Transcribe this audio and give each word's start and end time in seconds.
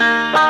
Música 0.00 0.49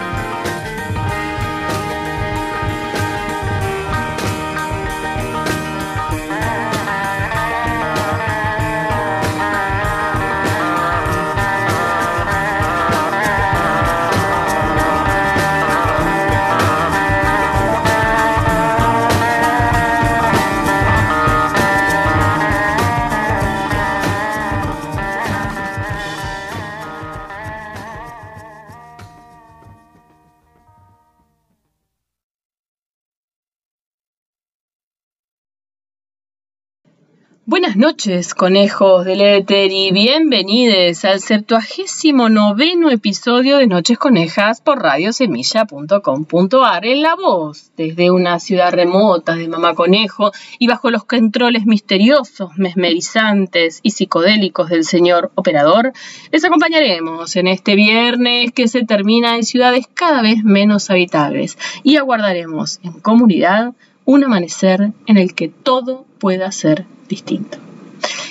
Buenas 37.47 37.75
noches, 37.75 38.35
conejos 38.35 39.03
del 39.03 39.19
éter, 39.19 39.71
y 39.71 39.91
bienvenidos 39.91 41.03
al 41.05 41.21
septuagésimo 41.21 42.29
noveno 42.29 42.91
episodio 42.91 43.57
de 43.57 43.65
Noches 43.65 43.97
Conejas 43.97 44.61
por 44.61 44.79
radiosemilla.com.ar 44.79 46.85
en 46.85 47.01
la 47.01 47.15
voz, 47.15 47.71
desde 47.75 48.11
una 48.11 48.39
ciudad 48.39 48.71
remota 48.71 49.35
de 49.35 49.47
Mamá 49.47 49.73
Conejo 49.73 50.31
y 50.59 50.67
bajo 50.67 50.91
los 50.91 51.03
controles 51.03 51.65
misteriosos, 51.65 52.51
mesmerizantes 52.57 53.79
y 53.81 53.89
psicodélicos 53.89 54.69
del 54.69 54.83
señor 54.83 55.31
operador, 55.33 55.93
les 56.31 56.45
acompañaremos 56.45 57.35
en 57.35 57.47
este 57.47 57.73
viernes 57.73 58.51
que 58.51 58.67
se 58.67 58.85
termina 58.85 59.35
en 59.35 59.41
ciudades 59.41 59.87
cada 59.91 60.21
vez 60.21 60.43
menos 60.43 60.91
habitables 60.91 61.57
y 61.81 61.97
aguardaremos 61.97 62.79
en 62.83 62.99
comunidad 62.99 63.73
un 64.05 64.23
amanecer 64.23 64.93
en 65.05 65.17
el 65.17 65.33
que 65.33 65.49
todo 65.49 66.05
pueda 66.19 66.51
ser 66.51 66.85
distinto. 67.07 67.57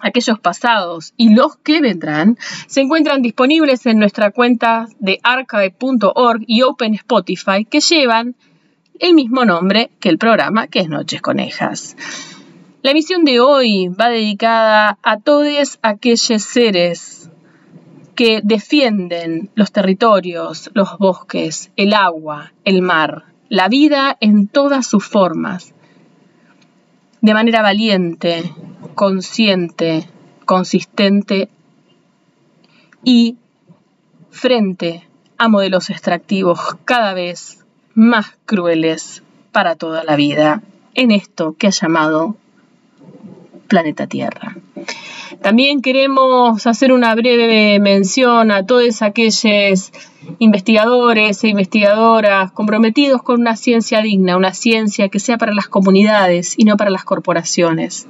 aquellos 0.00 0.38
pasados 0.38 1.14
y 1.16 1.34
los 1.34 1.56
que 1.56 1.80
vendrán 1.80 2.36
se 2.66 2.82
encuentran 2.82 3.22
disponibles 3.22 3.86
en 3.86 3.98
nuestra 3.98 4.30
cuenta 4.30 4.86
de 4.98 5.20
archive.org 5.22 6.42
y 6.46 6.62
Open 6.62 6.94
Spotify 6.94 7.64
que 7.64 7.80
llevan 7.80 8.34
el 8.98 9.14
mismo 9.14 9.44
nombre 9.44 9.90
que 10.00 10.08
el 10.08 10.18
programa, 10.18 10.68
que 10.68 10.80
es 10.80 10.88
Noches 10.88 11.20
Conejas. 11.20 11.96
La 12.82 12.92
emisión 12.92 13.24
de 13.24 13.40
hoy 13.40 13.88
va 13.88 14.08
dedicada 14.08 14.98
a 15.02 15.18
todos 15.18 15.78
aquellos 15.82 16.42
seres 16.42 17.30
que 18.14 18.40
defienden 18.44 19.50
los 19.54 19.72
territorios, 19.72 20.70
los 20.74 20.98
bosques, 20.98 21.72
el 21.76 21.94
agua, 21.94 22.52
el 22.64 22.82
mar, 22.82 23.24
la 23.48 23.68
vida 23.68 24.16
en 24.20 24.46
todas 24.46 24.86
sus 24.86 25.04
formas, 25.04 25.74
de 27.20 27.34
manera 27.34 27.62
valiente, 27.62 28.52
consciente, 28.94 30.08
consistente 30.44 31.48
y 33.02 33.36
frente 34.30 35.08
a 35.36 35.48
modelos 35.48 35.90
extractivos 35.90 36.76
cada 36.84 37.14
vez 37.14 37.63
más 37.94 38.36
crueles 38.44 39.22
para 39.52 39.76
toda 39.76 40.04
la 40.04 40.16
vida 40.16 40.62
en 40.94 41.10
esto 41.10 41.54
que 41.58 41.68
ha 41.68 41.70
llamado 41.70 42.36
planeta 43.68 44.06
Tierra. 44.06 44.56
También 45.42 45.82
queremos 45.82 46.66
hacer 46.66 46.92
una 46.92 47.14
breve 47.14 47.78
mención 47.80 48.50
a 48.50 48.64
todos 48.64 49.02
aquellos 49.02 49.90
investigadores 50.38 51.42
e 51.44 51.48
investigadoras 51.48 52.52
comprometidos 52.52 53.22
con 53.22 53.40
una 53.40 53.56
ciencia 53.56 54.00
digna, 54.00 54.36
una 54.36 54.54
ciencia 54.54 55.08
que 55.08 55.20
sea 55.20 55.38
para 55.38 55.52
las 55.52 55.68
comunidades 55.68 56.54
y 56.56 56.64
no 56.64 56.76
para 56.76 56.90
las 56.90 57.04
corporaciones. 57.04 58.06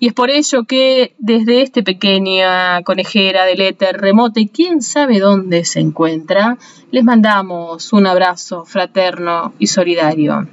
Y 0.00 0.06
es 0.06 0.12
por 0.12 0.30
ello 0.30 0.64
que 0.64 1.14
desde 1.18 1.62
esta 1.62 1.82
pequeña 1.82 2.82
conejera 2.82 3.44
del 3.44 3.60
éter 3.62 4.00
remota 4.00 4.38
y 4.38 4.48
quién 4.48 4.80
sabe 4.80 5.18
dónde 5.18 5.64
se 5.64 5.80
encuentra, 5.80 6.56
les 6.92 7.02
mandamos 7.02 7.92
un 7.92 8.06
abrazo 8.06 8.64
fraterno 8.64 9.54
y 9.58 9.66
solidario. 9.66 10.46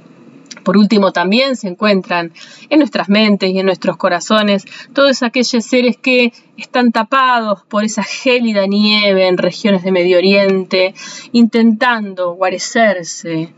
Por 0.64 0.76
último, 0.76 1.12
también 1.12 1.54
se 1.54 1.68
encuentran 1.68 2.32
en 2.70 2.80
nuestras 2.80 3.08
mentes 3.08 3.50
y 3.50 3.60
en 3.60 3.66
nuestros 3.66 3.96
corazones 3.96 4.64
todos 4.92 5.22
aquellos 5.22 5.64
seres 5.64 5.96
que 5.96 6.32
están 6.56 6.90
tapados 6.90 7.62
por 7.68 7.84
esa 7.84 8.02
gélida 8.02 8.66
nieve 8.66 9.28
en 9.28 9.38
regiones 9.38 9.84
de 9.84 9.92
Medio 9.92 10.18
Oriente, 10.18 10.92
intentando 11.30 12.32
guarecerse 12.32 13.54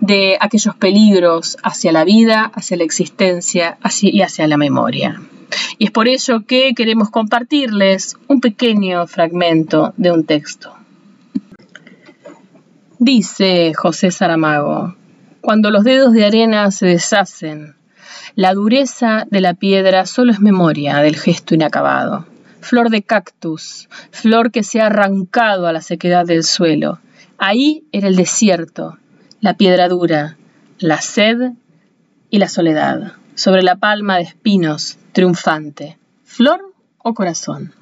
de 0.00 0.36
aquellos 0.40 0.76
peligros 0.76 1.56
hacia 1.62 1.92
la 1.92 2.04
vida, 2.04 2.50
hacia 2.54 2.76
la 2.76 2.84
existencia 2.84 3.78
y 4.02 4.22
hacia 4.22 4.46
la 4.46 4.56
memoria. 4.56 5.20
Y 5.78 5.86
es 5.86 5.90
por 5.90 6.08
ello 6.08 6.44
que 6.46 6.74
queremos 6.74 7.10
compartirles 7.10 8.16
un 8.28 8.40
pequeño 8.40 9.06
fragmento 9.06 9.94
de 9.96 10.12
un 10.12 10.24
texto. 10.24 10.74
Dice 12.98 13.72
José 13.74 14.10
Saramago, 14.10 14.94
cuando 15.40 15.70
los 15.70 15.84
dedos 15.84 16.12
de 16.12 16.24
arena 16.24 16.70
se 16.70 16.86
deshacen, 16.86 17.74
la 18.34 18.54
dureza 18.54 19.26
de 19.30 19.40
la 19.40 19.54
piedra 19.54 20.06
solo 20.06 20.32
es 20.32 20.40
memoria 20.40 20.98
del 20.98 21.16
gesto 21.16 21.54
inacabado. 21.54 22.26
Flor 22.60 22.88
de 22.88 23.02
cactus, 23.02 23.88
flor 24.10 24.50
que 24.50 24.62
se 24.62 24.80
ha 24.80 24.86
arrancado 24.86 25.66
a 25.66 25.72
la 25.72 25.82
sequedad 25.82 26.24
del 26.24 26.44
suelo. 26.44 26.98
Ahí 27.36 27.84
era 27.92 28.08
el 28.08 28.16
desierto, 28.16 28.96
la 29.44 29.58
piedra 29.58 29.90
dura, 29.90 30.38
la 30.78 31.02
sed 31.02 31.52
y 32.30 32.38
la 32.38 32.48
soledad. 32.48 33.12
Sobre 33.34 33.62
la 33.62 33.76
palma 33.76 34.16
de 34.16 34.22
espinos, 34.22 34.96
triunfante. 35.12 35.98
¿Flor 36.24 36.72
o 36.96 37.12
corazón? 37.12 37.74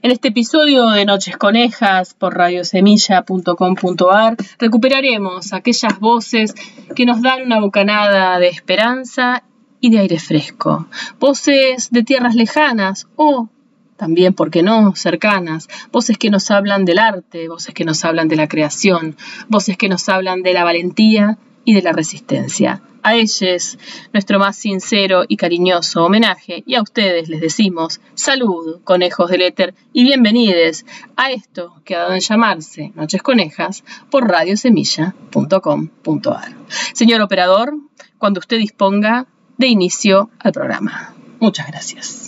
En 0.00 0.10
este 0.10 0.28
episodio 0.28 0.88
de 0.88 1.04
Noches 1.04 1.36
Conejas 1.36 2.14
por 2.14 2.38
radiosemilla.com.ar 2.38 4.38
recuperaremos 4.58 5.52
aquellas 5.52 6.00
voces 6.00 6.54
que 6.96 7.04
nos 7.04 7.20
dan 7.20 7.42
una 7.42 7.60
bocanada 7.60 8.38
de 8.38 8.48
esperanza 8.48 9.42
y 9.78 9.90
de 9.90 9.98
aire 9.98 10.18
fresco. 10.18 10.86
Voces 11.18 11.90
de 11.90 12.02
tierras 12.02 12.34
lejanas 12.34 13.08
o 13.14 13.50
también, 14.00 14.32
¿por 14.32 14.50
qué 14.50 14.62
no?, 14.62 14.96
cercanas, 14.96 15.68
voces 15.92 16.16
que 16.16 16.30
nos 16.30 16.50
hablan 16.50 16.86
del 16.86 16.98
arte, 16.98 17.48
voces 17.48 17.74
que 17.74 17.84
nos 17.84 18.02
hablan 18.02 18.28
de 18.28 18.36
la 18.36 18.48
creación, 18.48 19.14
voces 19.48 19.76
que 19.76 19.90
nos 19.90 20.08
hablan 20.08 20.42
de 20.42 20.54
la 20.54 20.64
valentía 20.64 21.36
y 21.66 21.74
de 21.74 21.82
la 21.82 21.92
resistencia. 21.92 22.80
A 23.02 23.14
ellos, 23.14 23.76
nuestro 24.14 24.38
más 24.38 24.56
sincero 24.56 25.24
y 25.28 25.36
cariñoso 25.36 26.02
homenaje, 26.02 26.62
y 26.66 26.76
a 26.76 26.82
ustedes 26.82 27.28
les 27.28 27.42
decimos 27.42 28.00
salud, 28.14 28.80
conejos 28.84 29.30
del 29.30 29.42
éter, 29.42 29.74
y 29.92 30.04
bienvenidos 30.04 30.86
a 31.16 31.30
esto 31.30 31.74
que 31.84 31.94
ha 31.94 31.98
dado 31.98 32.14
en 32.14 32.20
llamarse 32.20 32.92
Noches 32.94 33.22
Conejas 33.22 33.84
por 34.10 34.26
radiosemilla.com.ar. 34.26 36.54
Señor 36.94 37.20
operador, 37.20 37.74
cuando 38.16 38.40
usted 38.40 38.56
disponga, 38.56 39.26
de 39.58 39.66
inicio 39.66 40.30
al 40.38 40.52
programa. 40.52 41.14
Muchas 41.38 41.66
gracias. 41.66 42.19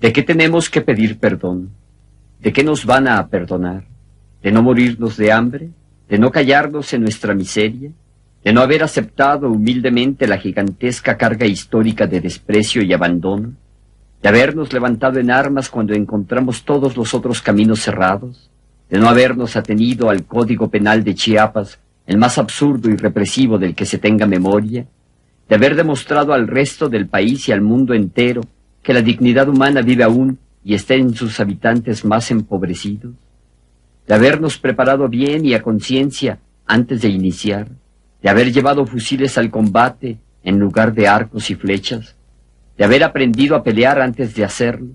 ¿De 0.00 0.12
qué 0.12 0.22
tenemos 0.22 0.70
que 0.70 0.80
pedir 0.80 1.18
perdón? 1.18 1.70
¿De 2.40 2.52
qué 2.52 2.64
nos 2.64 2.86
van 2.86 3.06
a 3.08 3.26
perdonar? 3.28 3.84
¿De 4.42 4.50
no 4.50 4.62
morirnos 4.62 5.16
de 5.16 5.30
hambre? 5.30 5.70
¿De 6.08 6.18
no 6.18 6.30
callarnos 6.30 6.92
en 6.94 7.02
nuestra 7.02 7.34
miseria? 7.34 7.90
¿De 8.42 8.52
no 8.52 8.62
haber 8.62 8.82
aceptado 8.82 9.50
humildemente 9.50 10.26
la 10.26 10.38
gigantesca 10.38 11.16
carga 11.18 11.46
histórica 11.46 12.06
de 12.06 12.20
desprecio 12.20 12.82
y 12.82 12.92
abandono? 12.92 13.52
¿De 14.22 14.28
habernos 14.28 14.72
levantado 14.72 15.18
en 15.18 15.30
armas 15.30 15.68
cuando 15.68 15.94
encontramos 15.94 16.64
todos 16.64 16.96
los 16.96 17.12
otros 17.12 17.42
caminos 17.42 17.80
cerrados? 17.80 18.50
de 18.90 18.98
no 18.98 19.08
habernos 19.08 19.56
atenido 19.56 20.10
al 20.10 20.24
Código 20.24 20.68
Penal 20.68 21.04
de 21.04 21.14
Chiapas, 21.14 21.78
el 22.06 22.18
más 22.18 22.38
absurdo 22.38 22.90
y 22.90 22.96
represivo 22.96 23.56
del 23.56 23.74
que 23.74 23.86
se 23.86 23.98
tenga 23.98 24.26
memoria, 24.26 24.84
de 25.48 25.54
haber 25.54 25.76
demostrado 25.76 26.32
al 26.32 26.48
resto 26.48 26.88
del 26.88 27.06
país 27.06 27.48
y 27.48 27.52
al 27.52 27.60
mundo 27.60 27.94
entero 27.94 28.42
que 28.82 28.94
la 28.94 29.02
dignidad 29.02 29.48
humana 29.48 29.82
vive 29.82 30.04
aún 30.04 30.38
y 30.64 30.74
está 30.74 30.94
en 30.94 31.14
sus 31.14 31.40
habitantes 31.40 32.04
más 32.04 32.30
empobrecidos, 32.30 33.14
de 34.06 34.14
habernos 34.14 34.58
preparado 34.58 35.08
bien 35.08 35.44
y 35.44 35.54
a 35.54 35.62
conciencia 35.62 36.38
antes 36.66 37.02
de 37.02 37.08
iniciar, 37.08 37.68
de 38.22 38.30
haber 38.30 38.52
llevado 38.52 38.86
fusiles 38.86 39.38
al 39.38 39.50
combate 39.50 40.18
en 40.42 40.58
lugar 40.58 40.94
de 40.94 41.08
arcos 41.08 41.50
y 41.50 41.54
flechas, 41.54 42.16
de 42.76 42.84
haber 42.84 43.04
aprendido 43.04 43.56
a 43.56 43.62
pelear 43.62 44.00
antes 44.00 44.34
de 44.34 44.44
hacerlo, 44.44 44.92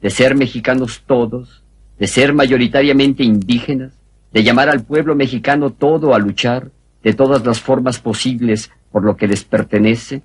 de 0.00 0.10
ser 0.10 0.36
mexicanos 0.36 1.02
todos, 1.06 1.62
de 1.98 2.06
ser 2.06 2.32
mayoritariamente 2.34 3.24
indígenas, 3.24 3.92
de 4.32 4.42
llamar 4.42 4.68
al 4.68 4.84
pueblo 4.84 5.14
mexicano 5.14 5.70
todo 5.70 6.14
a 6.14 6.18
luchar, 6.18 6.70
de 7.02 7.12
todas 7.12 7.44
las 7.44 7.60
formas 7.60 8.00
posibles 8.00 8.70
por 8.90 9.04
lo 9.04 9.16
que 9.16 9.26
les 9.26 9.44
pertenece, 9.44 10.22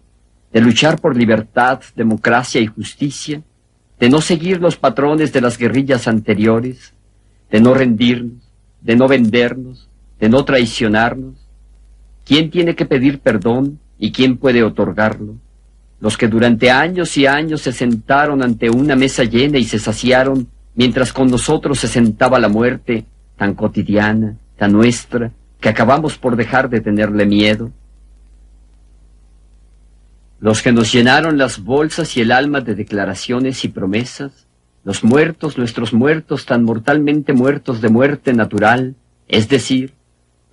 de 0.52 0.62
luchar 0.62 1.00
por 1.00 1.16
libertad, 1.16 1.82
democracia 1.96 2.60
y 2.62 2.68
justicia, 2.68 3.42
de 4.00 4.10
no 4.10 4.22
seguir 4.22 4.60
los 4.60 4.78
patrones 4.78 5.34
de 5.34 5.42
las 5.42 5.58
guerrillas 5.58 6.08
anteriores, 6.08 6.94
de 7.52 7.60
no 7.60 7.74
rendirnos, 7.74 8.50
de 8.82 8.96
no 8.96 9.08
vendernos, 9.08 9.88
de 10.20 10.30
no 10.30 10.46
traicionarnos. 10.46 11.36
¿Quién 12.26 12.50
tiene 12.50 12.76
que 12.76 12.86
pedir 12.86 13.20
perdón 13.20 13.80
y 13.98 14.12
quién 14.12 14.38
puede 14.38 14.64
otorgarlo? 14.64 15.36
Los 16.00 16.18
que 16.18 16.28
durante 16.28 16.72
años 16.72 17.18
y 17.18 17.26
años 17.26 17.62
se 17.62 17.74
sentaron 17.74 18.42
ante 18.42 18.70
una 18.70 18.96
mesa 18.96 19.24
llena 19.24 19.58
y 19.58 19.66
se 19.66 19.80
saciaron, 19.80 20.48
mientras 20.76 21.12
con 21.12 21.30
nosotros 21.30 21.80
se 21.80 21.88
sentaba 21.88 22.40
la 22.40 22.48
muerte, 22.48 23.06
tan 23.36 23.54
cotidiana, 23.54 24.38
tan 24.58 24.72
nuestra, 24.72 25.32
que 25.60 25.70
acabamos 25.70 26.18
por 26.18 26.38
dejar 26.38 26.70
de 26.70 26.80
tenerle 26.80 27.26
miedo. 27.26 27.72
Los 30.42 30.62
que 30.62 30.72
nos 30.72 30.94
llenaron 30.94 31.38
las 31.38 31.62
bolsas 31.64 32.16
y 32.16 32.22
el 32.22 32.32
alma 32.32 32.62
de 32.62 32.74
declaraciones 32.74 33.66
y 33.66 33.68
promesas, 33.68 34.48
los 34.86 35.04
muertos, 35.04 35.58
nuestros 35.58 35.94
muertos 35.94 36.46
tan 36.46 36.64
mortalmente 36.64 37.34
muertos 37.34 37.82
de 37.82 37.90
muerte 37.90 38.34
natural, 38.34 38.96
es 39.28 39.50
decir, 39.50 39.94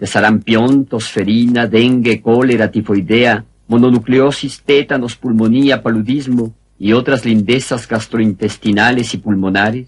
de 0.01 0.09
sarampión, 0.09 0.87
tosferina, 0.87 1.69
dengue, 1.69 2.21
cólera, 2.21 2.71
tifoidea, 2.73 3.45
mononucleosis, 3.69 4.63
tétanos, 4.63 5.15
pulmonía, 5.15 5.85
paludismo 5.85 6.53
y 6.79 6.93
otras 6.93 7.25
lindezas 7.25 7.87
gastrointestinales 7.87 9.15
y 9.15 9.19
pulmonares, 9.19 9.87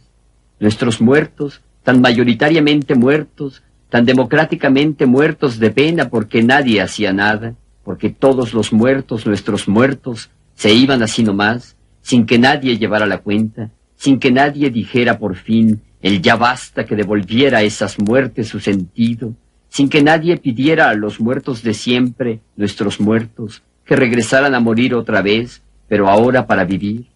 nuestros 0.60 1.00
muertos, 1.00 1.60
tan 1.82 2.00
mayoritariamente 2.00 2.94
muertos, 2.94 3.64
tan 3.90 4.04
democráticamente 4.04 5.06
muertos 5.06 5.58
de 5.58 5.70
pena 5.70 6.08
porque 6.08 6.42
nadie 6.42 6.80
hacía 6.80 7.12
nada, 7.12 7.54
porque 7.88 8.10
todos 8.10 8.52
los 8.52 8.70
muertos, 8.70 9.24
nuestros 9.24 9.66
muertos, 9.66 10.28
se 10.54 10.74
iban 10.74 11.02
así 11.02 11.22
nomás, 11.22 11.74
sin 12.02 12.26
que 12.26 12.38
nadie 12.38 12.76
llevara 12.76 13.06
la 13.06 13.22
cuenta, 13.22 13.70
sin 13.96 14.18
que 14.18 14.30
nadie 14.30 14.68
dijera 14.68 15.18
por 15.18 15.36
fin 15.36 15.80
el 16.02 16.20
ya 16.20 16.36
basta 16.36 16.84
que 16.84 16.94
devolviera 16.94 17.56
a 17.56 17.62
esas 17.62 17.98
muertes 17.98 18.48
su 18.48 18.60
sentido, 18.60 19.32
sin 19.70 19.88
que 19.88 20.02
nadie 20.02 20.36
pidiera 20.36 20.90
a 20.90 20.94
los 20.94 21.18
muertos 21.18 21.62
de 21.62 21.72
siempre, 21.72 22.40
nuestros 22.56 23.00
muertos, 23.00 23.62
que 23.86 23.96
regresaran 23.96 24.54
a 24.54 24.60
morir 24.60 24.94
otra 24.94 25.22
vez, 25.22 25.62
pero 25.88 26.10
ahora 26.10 26.46
para 26.46 26.66
vivir, 26.66 27.06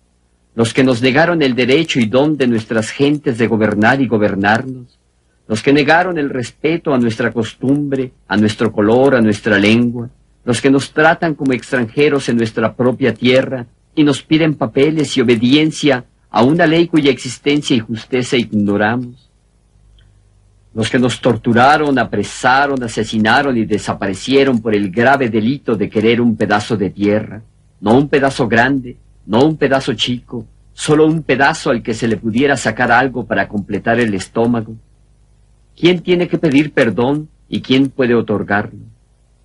los 0.54 0.72
que 0.72 0.84
nos 0.84 1.02
negaron 1.02 1.42
el 1.42 1.54
derecho 1.54 2.00
y 2.00 2.06
don 2.06 2.38
de 2.38 2.46
nuestras 2.46 2.88
gentes 2.88 3.36
de 3.36 3.46
gobernar 3.46 4.00
y 4.00 4.06
gobernarnos, 4.06 4.98
los 5.48 5.62
que 5.62 5.74
negaron 5.74 6.16
el 6.16 6.30
respeto 6.30 6.94
a 6.94 6.98
nuestra 6.98 7.30
costumbre, 7.30 8.12
a 8.26 8.38
nuestro 8.38 8.72
color, 8.72 9.16
a 9.16 9.20
nuestra 9.20 9.58
lengua, 9.58 10.08
los 10.44 10.60
que 10.60 10.70
nos 10.70 10.92
tratan 10.92 11.34
como 11.34 11.52
extranjeros 11.52 12.28
en 12.28 12.36
nuestra 12.36 12.74
propia 12.74 13.14
tierra 13.14 13.66
y 13.94 14.04
nos 14.04 14.22
piden 14.22 14.54
papeles 14.54 15.16
y 15.16 15.20
obediencia 15.20 16.04
a 16.30 16.42
una 16.42 16.66
ley 16.66 16.88
cuya 16.88 17.10
existencia 17.10 17.76
y 17.76 17.80
justicia 17.80 18.38
ignoramos, 18.38 19.30
los 20.74 20.88
que 20.88 20.98
nos 20.98 21.20
torturaron, 21.20 21.98
apresaron, 21.98 22.82
asesinaron 22.82 23.56
y 23.58 23.66
desaparecieron 23.66 24.60
por 24.60 24.74
el 24.74 24.90
grave 24.90 25.28
delito 25.28 25.76
de 25.76 25.90
querer 25.90 26.20
un 26.20 26.34
pedazo 26.34 26.76
de 26.76 26.88
tierra, 26.88 27.42
no 27.80 27.96
un 27.96 28.08
pedazo 28.08 28.48
grande, 28.48 28.96
no 29.26 29.44
un 29.44 29.58
pedazo 29.58 29.92
chico, 29.92 30.46
solo 30.72 31.06
un 31.06 31.22
pedazo 31.22 31.70
al 31.70 31.82
que 31.82 31.92
se 31.92 32.08
le 32.08 32.16
pudiera 32.16 32.56
sacar 32.56 32.90
algo 32.90 33.26
para 33.26 33.48
completar 33.48 34.00
el 34.00 34.14
estómago. 34.14 34.74
¿Quién 35.76 36.00
tiene 36.00 36.26
que 36.26 36.38
pedir 36.38 36.72
perdón 36.72 37.28
y 37.48 37.60
quién 37.60 37.90
puede 37.90 38.14
otorgarlo? 38.14 38.91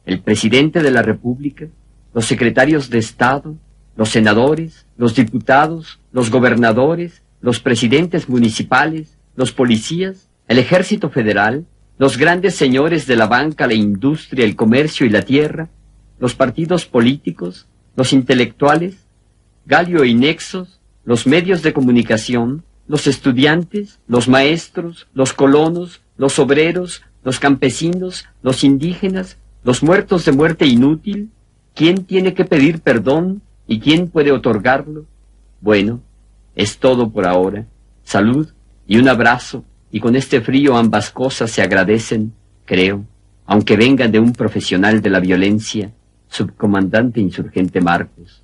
El 0.08 0.22
presidente 0.22 0.82
de 0.82 0.90
la 0.90 1.02
República, 1.02 1.68
los 2.14 2.26
secretarios 2.26 2.90
de 2.90 2.98
Estado, 2.98 3.58
los 3.98 4.10
senadores, 4.10 4.86
los 4.98 5.14
diputados, 5.14 6.00
los 6.14 6.32
gobernadores, 6.32 7.24
los 7.42 7.60
presidentes 7.60 8.30
municipales, 8.30 9.18
los 9.36 9.52
policías, 9.52 10.30
el 10.48 10.60
ejército 10.60 11.10
federal, 11.10 11.66
los 11.98 12.18
grandes 12.18 12.56
señores 12.56 13.06
de 13.06 13.18
la 13.18 13.28
banca, 13.28 13.68
la 13.68 13.74
industria, 13.74 14.46
el 14.46 14.56
comercio 14.56 15.06
y 15.06 15.10
la 15.10 15.24
tierra, 15.24 15.68
los 16.20 16.36
partidos 16.36 16.86
políticos, 16.86 17.68
los 17.98 18.14
intelectuales, 18.14 18.96
Galio 19.66 20.06
y 20.06 20.14
Nexos, 20.14 20.80
los 21.04 21.28
medios 21.28 21.64
de 21.64 21.74
comunicación, 21.74 22.64
los 22.88 23.08
estudiantes, 23.08 24.00
los 24.08 24.30
maestros, 24.30 25.08
los 25.14 25.34
colonos, 25.34 26.00
los 26.16 26.40
obreros, 26.40 27.02
los 27.26 27.42
campesinos, 27.42 28.26
los 28.42 28.64
indígenas, 28.64 29.38
los 29.64 29.84
muertos 29.84 30.26
de 30.26 30.32
muerte 30.32 30.66
inútil, 30.66 31.32
¿quién 31.76 32.06
tiene 32.06 32.34
que 32.34 32.46
pedir 32.46 32.82
perdón 32.82 33.42
y 33.68 33.80
quién 33.80 34.10
puede 34.10 34.32
otorgarlo? 34.32 35.06
Bueno, 35.62 36.02
es 36.56 36.78
todo 36.78 37.10
por 37.10 37.28
ahora. 37.28 37.66
Salud 38.04 38.48
y 38.88 38.98
un 38.98 39.10
abrazo, 39.10 39.66
y 39.92 40.00
con 40.00 40.16
este 40.16 40.42
frío 40.42 40.78
ambas 40.78 41.12
cosas 41.12 41.52
se 41.52 41.62
agradecen, 41.62 42.34
creo, 42.66 43.06
aunque 43.46 43.76
vengan 43.76 44.12
de 44.12 44.20
un 44.20 44.34
profesional 44.34 45.02
de 45.02 45.10
la 45.10 45.20
violencia, 45.20 45.92
subcomandante 46.30 47.20
insurgente 47.20 47.82
Marcos. 47.82 48.44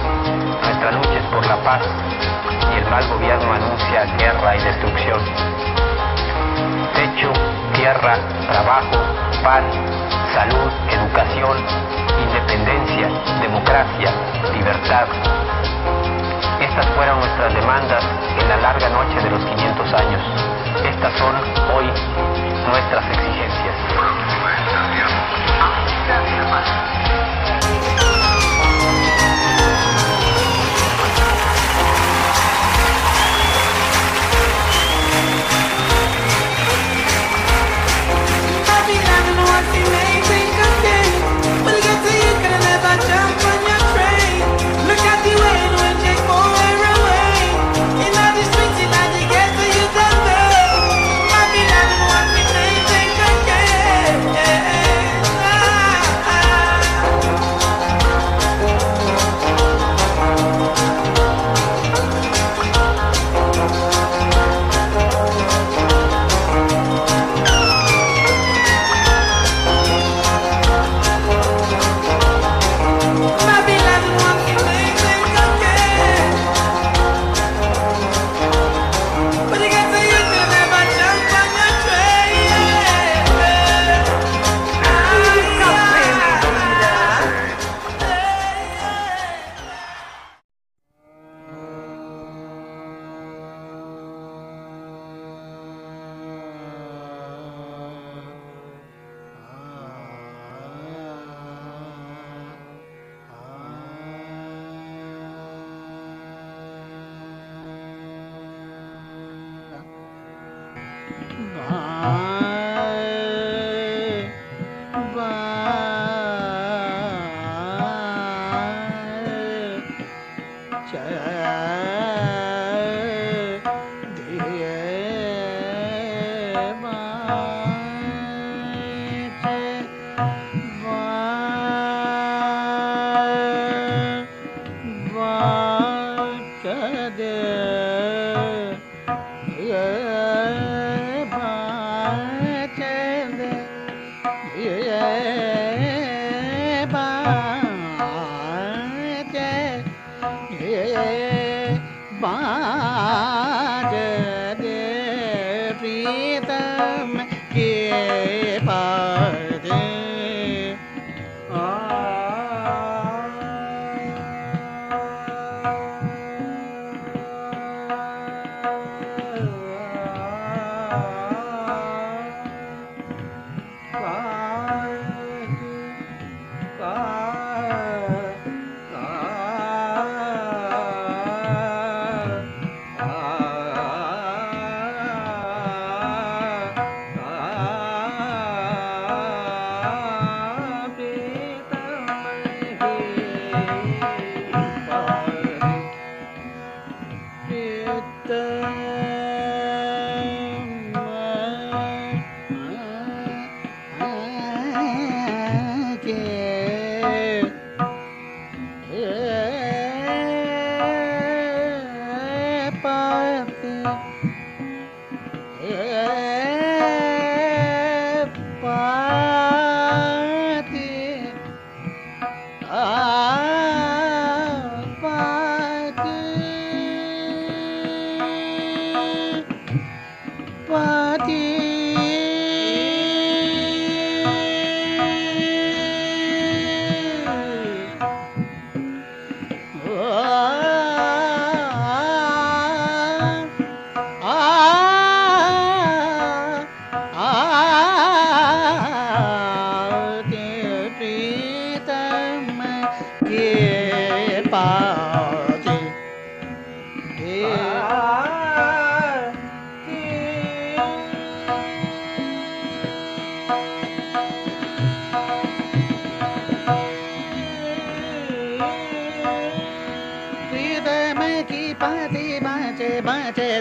Nuestra 0.81 0.97
lucha 0.97 1.19
es 1.19 1.25
por 1.31 1.45
la 1.45 1.57
paz 1.57 1.81
y 2.73 2.77
el 2.79 2.89
mal 2.89 3.07
gobierno 3.07 3.53
anuncia 3.53 4.03
guerra 4.17 4.55
y 4.55 4.63
destrucción. 4.63 5.19
Techo, 6.95 7.31
tierra, 7.73 8.17
trabajo, 8.49 8.97
paz, 9.43 9.61
salud, 10.33 10.71
educación, 10.89 11.57
independencia, 12.19 13.09
democracia, 13.41 14.11
libertad. 14.55 15.05
Estas 16.59 16.87
fueron 16.95 17.19
nuestras 17.19 17.53
demandas 17.53 18.03
en 18.39 18.49
la 18.49 18.57
larga 18.57 18.89
noche 18.89 19.21
de 19.21 19.29
los 19.29 19.45
500 19.45 19.93
años. 19.93 20.21
Estas 20.83 21.13
son 21.19 21.35
hoy 21.75 21.85
nuestras 22.65 23.05
exigencias. 23.05 23.75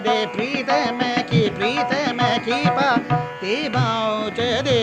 दे 0.00 0.26
प्रीत 0.26 0.70
में 0.92 1.26
की 1.26 1.48
प्रीत 1.50 1.92
मैं 2.14 2.40
की 2.40 2.62
पा। 2.70 2.90
ते 3.40 3.68
बाउच 3.68 4.40
दे, 4.64 4.80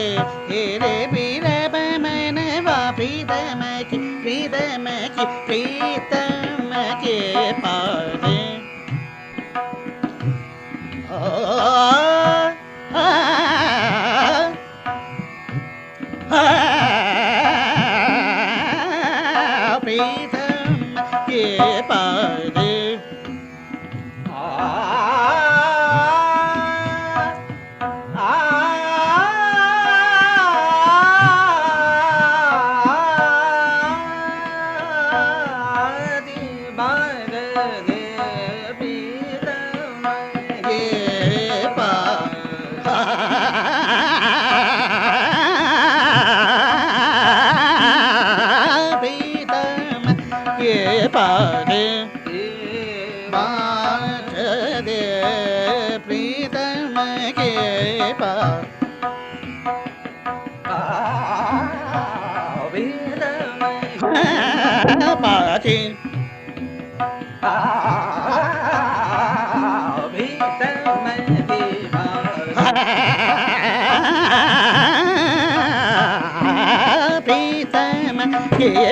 हे 0.50 0.62
रे 0.78 0.96
बीर 1.08 1.46
मैंने 2.00 2.60
वा 2.60 2.80
प्रीत 2.92 3.32
मैं 3.58 3.84
की 3.86 3.98
प्रीत 4.22 4.56
मैं 4.80 5.10
की 5.10 5.26
प्रीत 5.46 6.14
मैं 6.64 6.92
के 6.96 7.52
पा 7.62 7.78
दे 8.24 8.36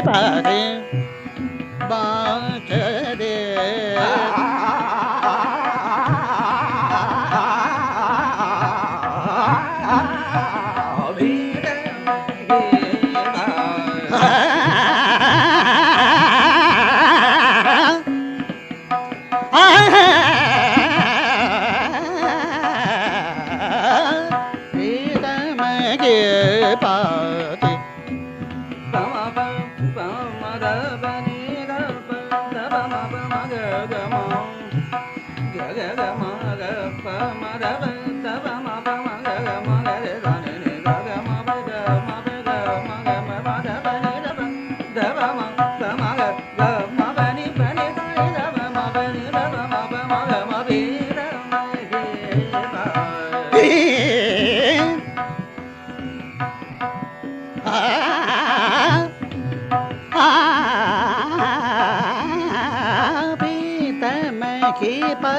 pare. 0.03 0.85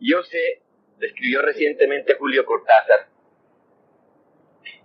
Yo 0.00 0.22
sé, 0.24 0.62
describió 0.98 1.42
recientemente 1.42 2.14
Julio 2.14 2.44
Cortázar, 2.44 3.06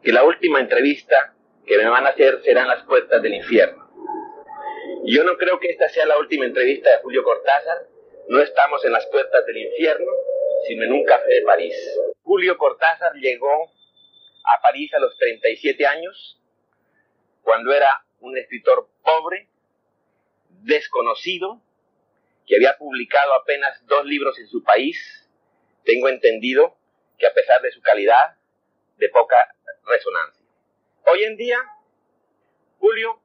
que 0.03 0.11
la 0.11 0.23
última 0.23 0.59
entrevista 0.59 1.33
que 1.65 1.79
me 1.79 1.89
van 1.89 2.05
a 2.05 2.09
hacer 2.09 2.41
será 2.43 2.61
en 2.61 2.67
las 2.67 2.83
puertas 2.83 3.23
del 3.23 3.33
infierno. 3.33 3.80
Yo 5.03 5.23
no 5.23 5.35
creo 5.37 5.59
que 5.59 5.69
esta 5.69 5.89
sea 5.89 6.05
la 6.05 6.19
última 6.19 6.45
entrevista 6.45 6.91
de 6.91 6.97
Julio 7.01 7.23
Cortázar. 7.23 7.87
No 8.27 8.39
estamos 8.41 8.85
en 8.85 8.91
las 8.91 9.07
puertas 9.07 9.45
del 9.47 9.57
infierno, 9.57 10.11
sino 10.67 10.83
en 10.83 10.93
un 10.93 11.03
café 11.03 11.33
de 11.33 11.41
París. 11.41 11.75
Julio 12.23 12.55
Cortázar 12.57 13.13
llegó 13.15 13.71
a 14.45 14.61
París 14.61 14.93
a 14.93 14.99
los 14.99 15.17
37 15.17 15.87
años, 15.87 16.39
cuando 17.41 17.73
era 17.73 18.05
un 18.19 18.37
escritor 18.37 18.87
pobre, 19.03 19.47
desconocido, 20.49 21.61
que 22.45 22.57
había 22.57 22.77
publicado 22.77 23.33
apenas 23.33 23.83
dos 23.87 24.05
libros 24.05 24.37
en 24.37 24.47
su 24.47 24.63
país. 24.63 25.27
Tengo 25.83 26.09
entendido 26.09 26.77
que 27.17 27.25
a 27.25 27.33
pesar 27.33 27.61
de 27.61 27.71
su 27.71 27.81
calidad, 27.81 28.37
de 28.97 29.09
poca 29.09 29.55
resonancia. 29.85 30.45
Hoy 31.07 31.23
en 31.23 31.37
día, 31.37 31.57
Julio 32.77 33.20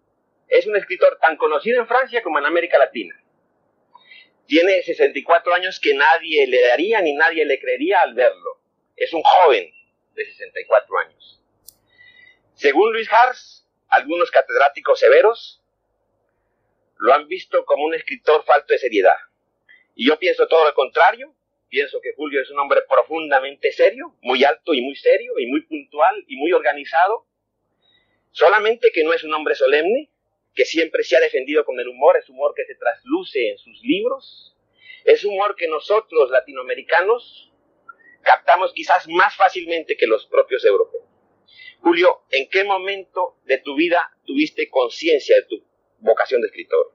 es 0.49 0.67
un 0.67 0.77
escritor 0.77 1.19
tan 1.21 1.37
conocido 1.37 1.81
en 1.81 1.89
Francia 1.89 2.23
como 2.23 2.39
en 2.39 2.47
América 2.47 2.79
Latina. 2.79 3.15
Tiene 4.47 4.83
64 4.83 5.55
años 5.55 5.81
que 5.81 5.95
nadie 5.95 6.47
le 6.47 6.61
daría 6.63 7.01
ni 7.01 7.15
nadie 7.15 7.45
le 7.45 7.59
creería 7.59 8.01
al 8.01 8.15
verlo. 8.15 8.61
Es 8.95 9.13
un 9.13 9.23
joven 9.23 9.73
de 10.15 10.25
64 10.25 10.99
años. 10.99 11.43
Según 12.55 12.93
Luis 12.93 13.09
Hars, 13.13 13.69
algunos 13.89 14.31
catedráticos 14.31 15.01
severos 15.01 15.63
lo 16.99 17.13
han 17.13 17.29
visto 17.29 17.65
como 17.65 17.85
un 17.85 17.95
escritor 17.95 18.45
falto 18.45 18.73
de 18.73 18.79
seriedad. 18.79 19.17
Y 19.95 20.07
yo 20.07 20.19
pienso 20.19 20.47
todo 20.47 20.65
lo 20.65 20.75
contrario. 20.75 21.35
Pienso 21.69 22.01
que 22.01 22.15
Julio 22.15 22.41
es 22.41 22.51
un 22.51 22.59
hombre 22.61 22.83
profundamente 22.89 23.73
serio, 23.73 24.15
muy 24.23 24.45
alto 24.45 24.73
y 24.73 24.81
muy 24.81 24.95
serio, 24.95 25.39
y 25.39 25.47
muy 25.47 25.63
puntual 25.63 26.25
y 26.29 26.37
muy 26.37 26.53
organizado. 26.53 27.27
Solamente 28.31 28.93
que 28.93 29.03
no 29.03 29.13
es 29.13 29.25
un 29.25 29.35
hombre 29.35 29.55
solemne, 29.55 30.11
que 30.57 30.65
siempre 30.65 31.05
se 31.05 31.17
ha 31.17 31.21
defendido 31.21 31.65
con 31.65 31.79
el 31.79 31.87
humor, 31.87 32.17
es 32.17 32.29
humor 32.31 32.55
que 32.57 32.65
se 32.65 32.75
trasluce 32.75 33.51
en 33.51 33.59
sus 33.59 33.79
libros, 33.83 34.57
es 35.05 35.23
humor 35.25 35.55
que 35.55 35.69
nosotros 35.69 36.31
latinoamericanos 36.31 37.53
captamos 38.23 38.73
quizás 38.73 39.07
más 39.07 39.37
fácilmente 39.37 39.97
que 39.97 40.07
los 40.07 40.27
propios 40.27 40.65
europeos. 40.65 41.05
Julio, 41.81 42.23
¿en 42.31 42.49
qué 42.49 42.65
momento 42.65 43.37
de 43.45 43.59
tu 43.59 43.77
vida 43.77 44.11
tuviste 44.25 44.69
conciencia 44.71 45.37
de 45.37 45.43
tu 45.43 45.63
vocación 46.01 46.41
de 46.41 46.49
escritor? 46.49 46.93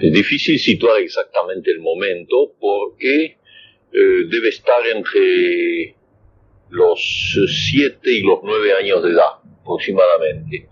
Es 0.00 0.12
difícil 0.12 0.58
situar 0.58 1.00
exactamente 1.00 1.70
el 1.70 1.78
momento 1.78 2.54
porque 2.60 3.24
eh, 3.24 4.24
debe 4.28 4.48
estar 4.48 4.84
entre 4.88 5.94
los 6.68 7.00
siete 7.70 8.12
y 8.12 8.22
los 8.22 8.40
nueve 8.42 8.74
años 8.74 9.02
de 9.02 9.10
edad 9.10 9.40
aproximadamente. 9.70 10.68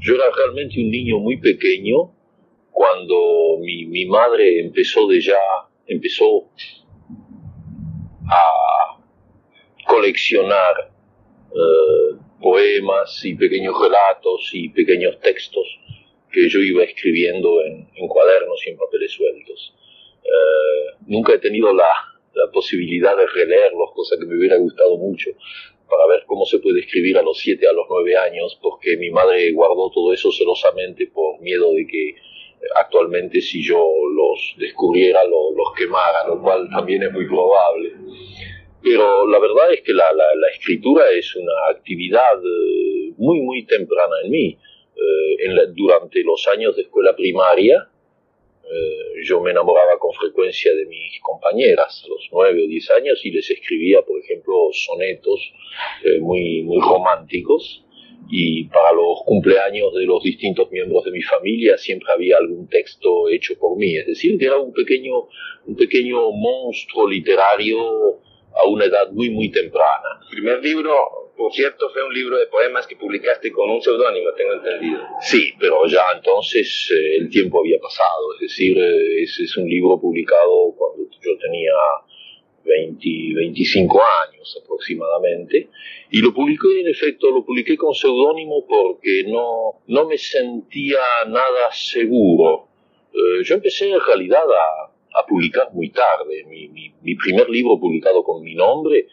Yo 0.00 0.14
era 0.14 0.24
realmente 0.34 0.80
un 0.80 0.90
niño 0.90 1.18
muy 1.18 1.38
pequeño 1.38 2.12
cuando 2.70 3.58
mi, 3.60 3.86
mi 3.86 4.06
madre 4.06 4.60
empezó 4.60 5.06
de 5.06 5.20
ya, 5.20 5.38
empezó 5.86 6.50
a 8.28 8.98
coleccionar 9.86 10.92
eh, 11.50 12.16
poemas 12.40 13.24
y 13.24 13.34
pequeños 13.34 13.74
relatos 13.80 14.50
y 14.52 14.68
pequeños 14.70 15.18
textos 15.20 15.66
que 16.30 16.48
yo 16.48 16.60
iba 16.60 16.82
escribiendo 16.82 17.62
en, 17.62 17.88
en 17.94 18.08
cuadernos 18.08 18.60
y 18.66 18.70
en 18.70 18.76
papeles 18.78 19.12
sueltos. 19.12 19.74
Eh, 20.24 20.96
nunca 21.06 21.34
he 21.34 21.38
tenido 21.38 21.72
la, 21.74 21.90
la 22.34 22.50
posibilidad 22.50 23.16
de 23.16 23.26
releerlos, 23.26 23.90
cosa 23.94 24.16
que 24.18 24.24
me 24.24 24.36
hubiera 24.36 24.56
gustado 24.56 24.96
mucho, 24.96 25.30
para 25.92 26.06
ver 26.06 26.24
cómo 26.26 26.46
se 26.46 26.58
puede 26.58 26.80
escribir 26.80 27.18
a 27.18 27.22
los 27.22 27.38
siete, 27.38 27.68
a 27.68 27.72
los 27.72 27.84
nueve 27.90 28.16
años, 28.16 28.58
porque 28.62 28.96
mi 28.96 29.10
madre 29.10 29.52
guardó 29.52 29.90
todo 29.90 30.10
eso 30.14 30.32
celosamente 30.32 31.08
por 31.08 31.38
miedo 31.40 31.74
de 31.74 31.86
que 31.86 32.08
eh, 32.08 32.16
actualmente 32.76 33.42
si 33.42 33.62
yo 33.62 33.76
los 33.76 34.54
descubriera 34.56 35.20
los 35.24 35.72
quemara, 35.76 36.26
lo 36.26 36.40
cual 36.40 36.66
también 36.70 37.02
es 37.02 37.12
muy 37.12 37.26
probable. 37.26 37.92
Pero 38.82 39.26
la 39.28 39.38
verdad 39.38 39.72
es 39.72 39.82
que 39.82 39.92
la, 39.92 40.10
la, 40.12 40.48
escritura 40.48 41.10
es 41.10 41.36
una 41.36 41.52
actividad 41.70 42.38
eh, 42.42 43.12
muy, 43.18 43.40
muy 43.40 43.64
temprana 43.66 44.14
en 44.24 44.30
mí. 44.30 44.58
Eh, 44.96 45.46
en 45.46 45.74
durante 45.74 46.22
los 46.22 46.46
años 46.48 46.74
de 46.76 46.82
escuela 46.82 47.14
primaria, 47.14 47.88
eh, 48.64 49.01
yo 49.24 49.40
me 49.40 49.50
enamoraba 49.50 49.98
con 49.98 50.12
frecuencia 50.12 50.74
de 50.74 50.86
mis 50.86 51.20
compañeras 51.20 52.02
a 52.04 52.08
los 52.08 52.28
nueve 52.32 52.64
o 52.64 52.66
diez 52.66 52.90
años 52.90 53.20
y 53.24 53.30
les 53.30 53.50
escribía, 53.50 54.02
por 54.02 54.20
ejemplo, 54.20 54.68
sonetos 54.72 55.52
eh, 56.04 56.18
muy, 56.20 56.62
muy 56.62 56.80
románticos. 56.80 57.84
y 58.30 58.64
para 58.68 58.92
los 58.92 59.18
cumpleaños 59.26 59.92
de 59.94 60.06
los 60.06 60.22
distintos 60.22 60.70
miembros 60.70 61.04
de 61.04 61.10
mi 61.10 61.22
familia 61.22 61.76
siempre 61.76 62.08
había 62.14 62.36
algún 62.38 62.68
texto 62.68 63.28
hecho 63.28 63.58
por 63.58 63.76
mí, 63.76 63.96
es 63.96 64.06
decir, 64.06 64.38
que 64.38 64.46
era 64.46 64.58
un 64.58 64.72
pequeño, 64.72 65.28
un 65.66 65.76
pequeño 65.76 66.30
monstruo 66.30 67.08
literario 67.08 68.22
a 68.54 68.68
una 68.68 68.84
edad 68.84 69.10
muy, 69.10 69.30
muy 69.30 69.50
temprana. 69.50 70.20
El 70.22 70.28
primer 70.28 70.62
libro, 70.62 71.32
por 71.36 71.52
cierto, 71.52 71.88
fue 71.90 72.04
un 72.04 72.12
libro 72.12 72.38
de 72.38 72.46
poemas 72.46 72.86
que 72.86 72.96
publicaste 72.96 73.50
con 73.52 73.70
un 73.70 73.80
seudónimo, 73.80 74.32
tengo 74.36 74.54
entendido. 74.54 75.00
Sí, 75.20 75.52
pero 75.58 75.86
ya 75.86 76.02
entonces 76.14 76.90
eh, 76.94 77.16
el 77.16 77.30
tiempo 77.30 77.60
había 77.60 77.78
pasado, 77.78 78.34
es 78.34 78.40
decir, 78.40 78.76
eh, 78.78 79.22
ese 79.22 79.44
es 79.44 79.56
un 79.56 79.68
libro 79.68 80.00
publicado 80.00 80.74
cuando 80.76 81.04
yo 81.04 81.38
tenía 81.38 81.72
20, 82.64 82.98
25 83.34 84.00
años 84.28 84.60
aproximadamente, 84.62 85.68
y 86.10 86.20
lo 86.20 86.32
publiqué, 86.34 86.80
en 86.80 86.88
efecto, 86.88 87.30
lo 87.30 87.44
publiqué 87.44 87.76
con 87.76 87.94
seudónimo 87.94 88.66
porque 88.66 89.24
no, 89.26 89.80
no 89.86 90.06
me 90.06 90.18
sentía 90.18 91.00
nada 91.26 91.72
seguro. 91.72 92.68
Eh, 93.12 93.42
yo 93.44 93.54
empecé 93.54 93.90
en 93.90 94.00
realidad 94.00 94.44
a, 94.44 94.91
a 95.14 95.26
publicar 95.26 95.68
muy 95.72 95.90
tarde. 95.90 96.44
Mi, 96.48 96.68
mi, 96.68 96.94
mi, 97.02 97.14
primer 97.16 97.48
libro 97.48 97.78
publicado 97.78 98.22
con 98.22 98.42
mi 98.42 98.54
nombre 98.54 99.08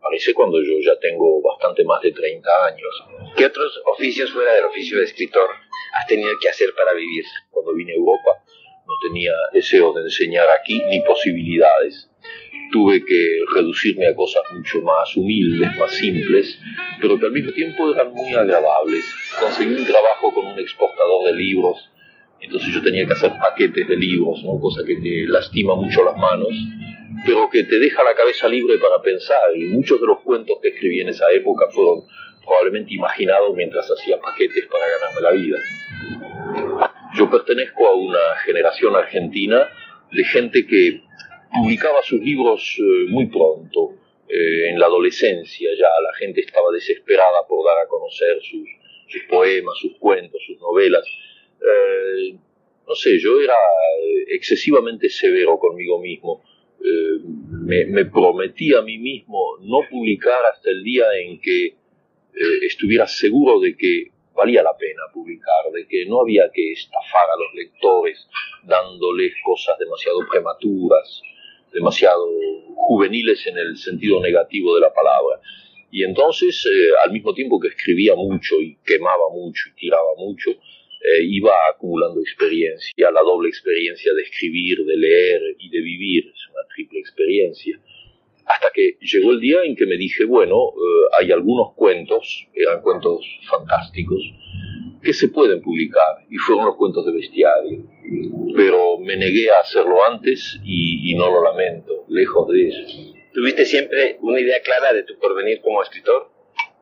parece 0.00 0.34
cuando 0.34 0.60
yo 0.62 0.78
ya 0.80 0.98
tengo 0.98 1.40
bastante 1.42 1.84
más 1.84 2.02
de 2.02 2.12
30 2.12 2.66
años. 2.66 3.04
¿Qué 3.36 3.46
otros 3.46 3.80
oficios 3.86 4.32
fuera 4.32 4.54
del 4.54 4.64
oficio 4.64 4.98
de 4.98 5.04
escritor 5.04 5.48
has 5.94 6.06
tenido 6.06 6.32
que 6.40 6.48
hacer 6.48 6.74
para 6.74 6.92
vivir? 6.94 7.24
Cuando 7.50 7.74
vine 7.74 7.92
a 7.92 7.96
Europa 7.96 8.42
no 8.86 8.94
tenía 9.00 9.32
deseo 9.52 9.92
de 9.92 10.02
enseñar 10.02 10.48
aquí 10.50 10.82
ni 10.90 11.00
posibilidades 11.02 12.10
tuve 12.72 13.04
que 13.04 13.44
reducirme 13.54 14.08
a 14.08 14.16
cosas 14.16 14.42
mucho 14.52 14.80
más 14.80 15.14
humildes, 15.16 15.76
más 15.76 15.92
simples, 15.92 16.58
pero 17.00 17.20
que 17.20 17.26
al 17.26 17.32
mismo 17.32 17.52
tiempo 17.52 17.92
eran 17.92 18.12
muy 18.12 18.32
agradables. 18.34 19.04
Conseguí 19.38 19.74
un 19.74 19.86
trabajo 19.86 20.32
con 20.34 20.46
un 20.46 20.58
exportador 20.58 21.26
de 21.26 21.34
libros, 21.34 21.90
entonces 22.42 22.74
yo 22.74 22.82
tenía 22.82 23.06
que 23.06 23.12
hacer 23.12 23.32
paquetes 23.38 23.88
de 23.88 23.96
libros, 23.96 24.42
¿no? 24.44 24.58
cosa 24.60 24.82
que 24.86 24.96
te 24.96 25.26
lastima 25.26 25.74
mucho 25.74 26.04
las 26.04 26.16
manos, 26.16 26.50
pero 27.24 27.48
que 27.50 27.64
te 27.64 27.78
deja 27.78 28.02
la 28.02 28.14
cabeza 28.14 28.48
libre 28.48 28.78
para 28.78 29.00
pensar, 29.02 29.56
y 29.56 29.64
muchos 29.64 30.00
de 30.00 30.06
los 30.06 30.20
cuentos 30.20 30.58
que 30.60 30.68
escribí 30.68 31.00
en 31.00 31.08
esa 31.08 31.30
época 31.32 31.66
fueron 31.70 32.04
probablemente 32.44 32.94
imaginados 32.94 33.54
mientras 33.54 33.88
hacía 33.90 34.18
paquetes 34.18 34.66
para 34.66 34.84
ganarme 34.86 35.20
la 35.20 35.30
vida. 35.32 35.58
Yo 37.16 37.30
pertenezco 37.30 37.86
a 37.86 37.94
una 37.94 38.36
generación 38.44 38.96
argentina 38.96 39.68
de 40.10 40.24
gente 40.24 40.66
que 40.66 41.02
publicaba 41.52 42.02
sus 42.02 42.20
libros 42.20 42.76
eh, 42.78 43.06
muy 43.08 43.26
pronto, 43.26 43.94
eh, 44.28 44.70
en 44.70 44.78
la 44.78 44.86
adolescencia 44.86 45.70
ya, 45.78 45.88
la 45.88 46.14
gente 46.18 46.40
estaba 46.40 46.72
desesperada 46.72 47.46
por 47.46 47.66
dar 47.66 47.84
a 47.84 47.88
conocer 47.88 48.40
sus, 48.40 48.66
poemas, 49.28 49.74
sus 49.78 49.92
cuentos, 49.98 50.40
sus 50.46 50.58
novelas. 50.58 51.06
Eh, 51.62 52.36
no 52.86 52.94
sé, 52.94 53.18
yo 53.18 53.40
era 53.40 53.54
excesivamente 54.28 55.08
severo 55.08 55.58
conmigo 55.58 56.00
mismo. 56.00 56.42
Me, 57.64 57.86
me, 57.86 58.06
prometí 58.06 58.74
a 58.74 58.82
mí 58.82 58.98
mismo 58.98 59.56
no 59.60 59.82
publicar 59.88 60.44
hasta 60.52 60.68
el 60.68 60.82
día 60.82 61.04
en 61.16 61.40
que 61.40 61.76
estuviera 62.66 63.06
seguro 63.06 63.60
de 63.60 63.76
que 63.76 64.10
valía 64.34 64.62
la 64.62 64.76
pena 64.76 65.02
publicar, 65.12 65.70
de 65.72 65.86
que 65.86 66.06
no 66.06 66.20
había 66.20 66.50
que 66.52 66.72
estafar 66.72 67.28
a 67.30 67.38
los 67.38 67.54
lectores 67.54 68.26
dándoles 68.64 69.32
cosas 69.44 69.78
demasiado 69.78 70.18
prematuras, 70.30 71.22
demasiado 71.72 72.26
juveniles 72.74 73.46
en 73.46 73.58
el 73.58 73.76
sentido 73.76 74.20
negativo 74.20 74.74
de 74.74 74.80
la 74.80 74.92
palabra. 74.92 75.40
Y 75.90 76.04
entonces, 76.04 76.64
eh, 76.66 76.90
al 77.04 77.12
mismo 77.12 77.34
tiempo 77.34 77.60
que 77.60 77.68
escribía 77.68 78.14
mucho 78.14 78.60
y 78.60 78.78
quemaba 78.84 79.28
mucho 79.30 79.68
y 79.68 79.78
tiraba 79.78 80.14
mucho, 80.16 80.50
eh, 81.04 81.24
iba 81.24 81.52
acumulando 81.74 82.20
experiencia, 82.20 83.10
la 83.10 83.22
doble 83.22 83.48
experiencia 83.48 84.12
de 84.14 84.22
escribir, 84.22 84.84
de 84.84 84.96
leer 84.96 85.56
y 85.58 85.68
de 85.68 85.80
vivir, 85.80 86.32
es 86.32 86.48
una 86.48 86.62
triple 86.72 87.00
experiencia. 87.00 87.80
Hasta 88.46 88.70
que 88.72 88.98
llegó 89.00 89.32
el 89.32 89.40
día 89.40 89.64
en 89.64 89.74
que 89.74 89.86
me 89.86 89.96
dije, 89.96 90.24
bueno, 90.24 90.56
eh, 90.56 91.16
hay 91.18 91.32
algunos 91.32 91.74
cuentos, 91.74 92.46
eran 92.54 92.82
cuentos 92.82 93.26
fantásticos, 93.48 94.22
que 95.02 95.12
se 95.12 95.28
pueden 95.28 95.60
publicar, 95.60 96.24
y 96.30 96.36
fueron 96.36 96.66
los 96.66 96.76
cuentos 96.76 97.04
de 97.04 97.12
bestiario. 97.12 97.84
Pero 98.54 98.98
me 98.98 99.16
negué 99.16 99.50
a 99.50 99.60
hacerlo 99.60 100.04
antes 100.04 100.60
y, 100.64 101.14
no 101.16 101.30
lo 101.30 101.42
lamento, 101.42 102.04
lejos 102.08 102.48
de 102.48 102.68
eso. 102.68 103.14
¿Tuviste 103.34 103.64
siempre 103.64 104.18
una 104.20 104.38
idea 104.38 104.60
clara 104.62 104.92
de 104.92 105.02
tu 105.02 105.18
porvenir 105.18 105.60
como 105.62 105.82
escritor? 105.82 106.30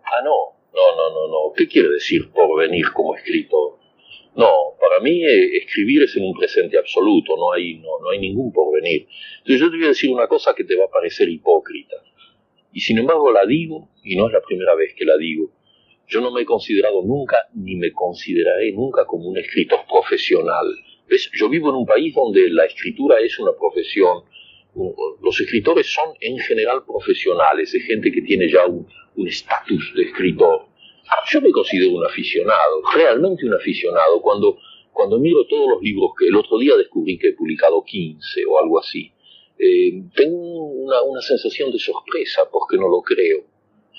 Ah, 0.05 0.23
no, 0.23 0.61
no, 0.75 0.97
no, 0.97 1.11
no, 1.11 1.29
no. 1.29 1.53
¿Qué 1.57 1.69
quiere 1.69 1.89
decir 1.89 2.31
porvenir 2.33 2.91
como 2.93 3.15
escritor? 3.17 3.80
No, 4.37 4.77
para 4.79 5.01
mí 5.01 5.25
eh, 5.25 5.57
escribir 5.57 6.03
es 6.05 6.17
en 6.17 6.25
un 6.25 6.35
presente 6.35 6.79
absoluto, 6.79 7.37
no 7.37 7.53
hay, 7.53 7.75
no, 7.79 7.99
no 8.01 8.11
hay 8.11 8.19
ningún 8.19 8.53
porvenir. 8.53 9.09
Entonces 9.39 9.61
yo 9.61 9.71
te 9.71 9.77
voy 9.77 9.87
a 9.87 9.89
decir 9.89 10.11
una 10.11 10.29
cosa 10.29 10.55
que 10.55 10.65
te 10.65 10.77
va 10.77 10.85
a 10.85 10.91
parecer 10.91 11.29
hipócrita. 11.29 11.97
Y 12.73 12.81
sin 12.81 12.99
embargo 12.99 13.33
la 13.33 13.45
digo, 13.45 13.89
y 14.05 14.17
no 14.17 14.29
es 14.29 14.33
la 14.33 14.41
primera 14.41 14.75
vez 14.75 14.95
que 14.95 15.05
la 15.05 15.17
digo. 15.17 15.51
Yo 16.07 16.21
no 16.21 16.31
me 16.31 16.43
he 16.43 16.45
considerado 16.45 17.03
nunca, 17.03 17.37
ni 17.55 17.77
me 17.77 17.93
consideraré 17.93 18.73
nunca 18.73 19.05
como 19.05 19.29
un 19.29 19.39
escritor 19.39 19.81
profesional. 19.89 20.67
¿Ves? 21.09 21.31
Yo 21.35 21.49
vivo 21.49 21.71
en 21.71 21.77
un 21.77 21.87
país 21.87 22.15
donde 22.15 22.49
la 22.51 22.65
escritura 22.67 23.21
es 23.21 23.39
una 23.39 23.53
profesión. 23.53 24.25
Los 25.23 25.41
escritores 25.41 25.93
son 25.93 26.15
en 26.21 26.39
general 26.39 26.85
profesionales, 26.85 27.75
es 27.75 27.85
gente 27.85 28.13
que 28.13 28.23
tiene 28.23 28.49
ya 28.49 28.67
un 28.67 28.87
estatus 29.27 29.93
de 29.97 30.05
escritor. 30.05 30.70
Yo 31.31 31.41
me 31.41 31.51
considero 31.51 31.93
un 31.93 32.05
aficionado, 32.05 32.83
realmente 32.95 33.47
un 33.47 33.55
aficionado, 33.55 34.21
cuando, 34.21 34.59
cuando 34.93 35.19
miro 35.19 35.47
todos 35.47 35.69
los 35.69 35.83
libros 35.83 36.11
que 36.19 36.27
el 36.27 36.37
otro 36.37 36.59
día 36.59 36.77
descubrí 36.77 37.19
que 37.19 37.29
he 37.29 37.33
publicado 37.35 37.83
15 37.85 38.45
o 38.47 38.59
algo 38.59 38.79
así. 38.79 39.13
Eh, 39.59 40.03
tengo 40.15 40.37
una, 40.37 41.03
una 41.03 41.21
sensación 41.21 41.71
de 41.71 41.79
sorpresa 41.79 42.43
porque 42.51 42.77
no 42.77 42.89
lo 42.89 43.03
creo. 43.03 43.45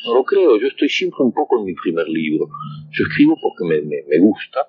No 0.06 0.15
lo 0.15 0.24
creo, 0.24 0.60
yo 0.60 0.67
estoy 0.67 0.89
siempre 0.89 1.19
un 1.19 1.32
poco 1.32 1.60
en 1.60 1.65
mi 1.65 1.76
primer 1.76 2.08
libro. 2.10 2.50
Yo 2.91 3.04
escribo 3.04 3.38
porque 3.39 3.63
me, 3.65 4.02
me, 4.08 4.19
gusta, 4.19 4.67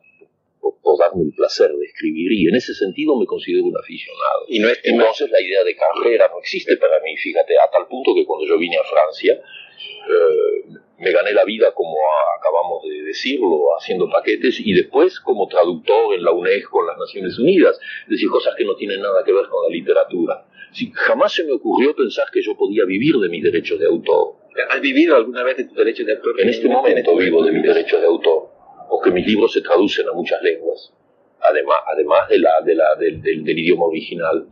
por, 0.61 0.99
darme 0.99 1.25
el 1.25 1.33
placer 1.33 1.73
de 1.73 1.87
escribir, 1.87 2.33
y 2.33 2.49
en 2.49 2.55
ese 2.55 2.75
sentido 2.75 3.19
me 3.19 3.25
considero 3.25 3.65
un 3.65 3.77
aficionado. 3.79 4.45
Y 4.49 4.59
no 4.59 4.69
es, 4.69 4.79
Entonces 4.85 5.31
la 5.31 5.41
idea 5.41 5.65
de 5.65 5.75
carrera 5.75 6.29
no 6.31 6.39
existe 6.39 6.77
para 6.77 7.01
mí, 7.03 7.17
fíjate, 7.17 7.55
a 7.57 7.71
tal 7.71 7.89
punto 7.89 8.15
que 8.15 8.27
cuando 8.27 8.47
yo 8.47 8.59
vine 8.59 8.77
a 8.77 8.85
Francia, 8.85 9.41
eh, 9.41 10.79
me 11.03 11.11
gané 11.11 11.33
la 11.33 11.45
vida, 11.45 11.75
como 11.75 11.97
acabamos 12.39 12.85
de 12.85 13.03
decirlo, 13.03 13.77
haciendo 13.77 14.09
paquetes 14.09 14.61
y 14.61 14.73
después 14.73 15.19
como 15.19 15.49
traductor 15.49 16.15
en 16.15 16.23
la 16.23 16.31
UNESCO, 16.31 16.81
en 16.81 16.87
las 16.87 16.97
Naciones 16.97 17.39
Unidas, 17.41 17.77
es 18.05 18.09
decir, 18.09 18.29
cosas 18.31 18.55
que 18.55 18.65
no 18.65 18.77
tienen 18.77 19.01
nada 19.03 19.25
que 19.25 19.33
ver 19.33 19.47
con 19.49 19.65
la 19.65 19.69
literatura. 19.69 20.47
Si, 20.73 20.93
jamás 20.95 21.33
se 21.33 21.43
me 21.43 21.53
ocurrió 21.53 21.97
pensar 21.97 22.27
que 22.33 22.41
yo 22.41 22.57
podía 22.57 22.85
vivir 22.85 23.17
de 23.17 23.29
mis 23.29 23.43
derechos 23.43 23.81
de 23.81 23.87
autor. 23.87 24.37
¿Has 24.71 24.81
vivido 24.81 25.17
alguna 25.17 25.43
vez 25.43 25.57
de 25.57 25.65
tus 25.65 25.77
derechos 25.77 26.07
de 26.07 26.13
autor? 26.13 26.41
En 26.41 26.49
este 26.49 26.69
momento 26.69 27.17
vivo 27.17 27.45
de 27.45 27.51
mis 27.51 27.65
derechos 27.65 28.01
de 28.01 28.07
autor, 28.07 28.51
porque 28.89 29.11
mis 29.11 29.27
libros 29.27 29.53
se 29.53 29.61
traducen 29.61 30.09
a 30.09 30.13
muchas 30.13 30.41
lenguas, 30.41 30.95
además, 31.41 31.79
además 31.93 32.29
de 32.29 32.39
la, 32.39 32.61
de 32.61 32.75
la, 32.77 32.95
del, 32.95 33.21
del 33.21 33.59
idioma 33.59 33.87
original. 33.87 34.47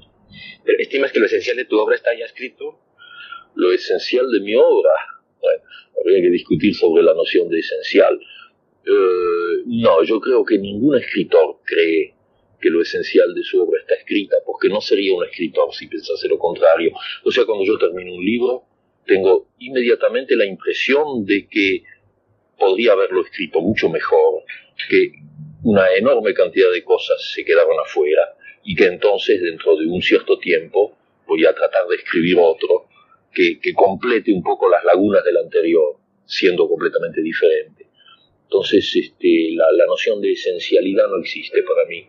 ¿Pero 0.64 0.78
estimas 0.80 1.12
que 1.12 1.20
lo 1.20 1.26
esencial 1.26 1.56
de 1.56 1.66
tu 1.66 1.78
obra 1.78 1.94
está 1.94 2.10
ya 2.18 2.24
escrito? 2.24 2.80
Lo 3.54 3.72
esencial 3.72 4.28
de 4.32 4.40
mi 4.40 4.56
obra, 4.56 4.90
bueno, 5.40 5.62
habría 5.98 6.22
que 6.22 6.30
discutir 6.30 6.74
sobre 6.74 7.02
la 7.02 7.14
noción 7.14 7.48
de 7.48 7.58
esencial. 7.58 8.18
Eh, 8.84 9.62
no, 9.66 10.02
yo 10.04 10.20
creo 10.20 10.44
que 10.44 10.58
ningún 10.58 10.96
escritor 10.96 11.58
cree 11.64 12.14
que 12.60 12.70
lo 12.70 12.82
esencial 12.82 13.34
de 13.34 13.42
su 13.42 13.62
obra 13.62 13.80
está 13.80 13.94
escrita, 13.94 14.36
porque 14.44 14.68
no 14.68 14.80
sería 14.80 15.14
un 15.14 15.24
escritor 15.24 15.72
si 15.72 15.86
pensase 15.86 16.28
lo 16.28 16.38
contrario. 16.38 16.92
O 17.24 17.30
sea, 17.30 17.44
cuando 17.46 17.64
yo 17.64 17.78
termino 17.78 18.14
un 18.14 18.24
libro, 18.24 18.64
tengo 19.06 19.48
inmediatamente 19.58 20.36
la 20.36 20.44
impresión 20.44 21.24
de 21.24 21.48
que 21.48 21.82
podría 22.58 22.92
haberlo 22.92 23.22
escrito 23.22 23.60
mucho 23.60 23.88
mejor, 23.88 24.42
que 24.88 25.12
una 25.64 25.92
enorme 25.94 26.34
cantidad 26.34 26.70
de 26.70 26.84
cosas 26.84 27.32
se 27.34 27.44
quedaron 27.44 27.78
afuera 27.80 28.22
y 28.62 28.74
que 28.74 28.86
entonces 28.86 29.40
dentro 29.40 29.76
de 29.76 29.86
un 29.86 30.02
cierto 30.02 30.38
tiempo 30.38 30.96
voy 31.26 31.44
a 31.46 31.54
tratar 31.54 31.86
de 31.88 31.96
escribir 31.96 32.36
otro 32.38 32.89
que, 33.32 33.58
complete 33.74 34.32
un 34.32 34.42
poco 34.42 34.68
las 34.68 34.84
lagunas 34.84 35.24
del 35.24 35.36
anterior, 35.38 35.96
siendo 36.24 36.68
completamente 36.68 37.22
diferente. 37.22 37.86
Entonces, 38.44 38.90
este, 38.94 39.50
la, 39.54 39.86
noción 39.86 40.20
de 40.20 40.32
esencialidad 40.32 41.08
no 41.08 41.18
existe 41.18 41.62
para 41.62 41.88
mí. 41.88 42.06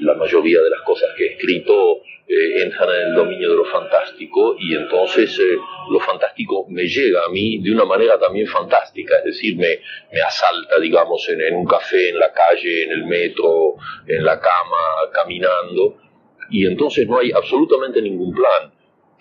La 0.00 0.14
mayoría 0.14 0.60
de 0.60 0.70
las 0.70 0.82
cosas 0.82 1.10
que 1.16 1.24
he 1.24 1.32
escrito 1.34 2.02
eh, 2.26 2.62
entran 2.64 2.88
en 2.90 3.08
el 3.08 3.14
dominio 3.14 3.50
de 3.50 3.56
lo 3.56 3.64
fantástico 3.64 4.56
y 4.58 4.74
entonces 4.74 5.38
eh, 5.38 5.56
lo 5.90 6.00
fantástico 6.00 6.66
me 6.68 6.84
llega 6.84 7.24
a 7.24 7.28
mí 7.28 7.58
de 7.58 7.70
una 7.70 7.84
manera 7.84 8.18
también 8.18 8.46
fantástica, 8.48 9.18
es 9.18 9.24
decir, 9.24 9.56
me, 9.56 9.78
asalta, 10.20 10.80
digamos, 10.80 11.28
en 11.28 11.54
un 11.54 11.64
café, 11.64 12.08
en 12.08 12.18
la 12.18 12.32
calle, 12.32 12.84
en 12.84 12.90
el 12.90 13.04
metro, 13.04 13.74
en 14.06 14.24
la 14.24 14.40
cama, 14.40 15.12
caminando, 15.12 15.98
y 16.50 16.66
entonces 16.66 17.06
no 17.06 17.18
hay 17.18 17.30
absolutamente 17.30 18.02
ningún 18.02 18.34
plan 18.34 18.73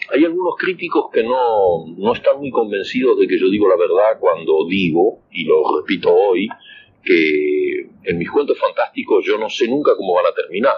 Hay 0.10 0.26
algunos 0.26 0.56
críticos 0.58 1.06
que 1.14 1.24
no, 1.24 1.88
no 1.98 2.14
están 2.14 2.40
muy 2.40 2.52
convencidos 2.52 3.18
de 3.20 3.28
que 3.28 3.40
yo 3.40 3.50
digo 3.50 3.70
la 3.70 3.78
verdad 3.78 4.20
cuando 4.20 4.66
digo, 4.68 5.22
y 5.32 5.46
lo 5.46 5.80
repito 5.80 6.14
hoy, 6.14 6.48
que 7.04 7.90
en 8.04 8.18
mis 8.18 8.30
cuentos 8.30 8.58
fantásticos 8.58 9.26
yo 9.26 9.38
no 9.38 9.50
sé 9.50 9.68
nunca 9.68 9.96
cómo 9.96 10.14
van 10.14 10.26
a 10.26 10.34
terminar, 10.34 10.76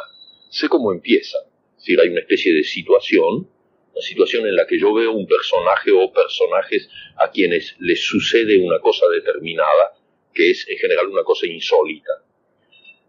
sé 0.49 0.67
cómo 0.69 0.91
empiezan. 0.91 1.41
Es 1.77 1.83
decir, 1.83 1.99
hay 1.99 2.09
una 2.09 2.21
especie 2.21 2.53
de 2.53 2.63
situación, 2.63 3.49
una 3.93 4.01
situación 4.01 4.47
en 4.47 4.55
la 4.55 4.65
que 4.65 4.79
yo 4.79 4.93
veo 4.93 5.11
un 5.11 5.27
personaje 5.27 5.91
o 5.91 6.11
personajes 6.11 6.89
a 7.17 7.29
quienes 7.29 7.75
les 7.79 8.03
sucede 8.03 8.57
una 8.57 8.79
cosa 8.79 9.07
determinada, 9.07 9.93
que 10.33 10.51
es 10.51 10.67
en 10.67 10.77
general 10.77 11.07
una 11.07 11.23
cosa 11.23 11.47
insólita. 11.47 12.11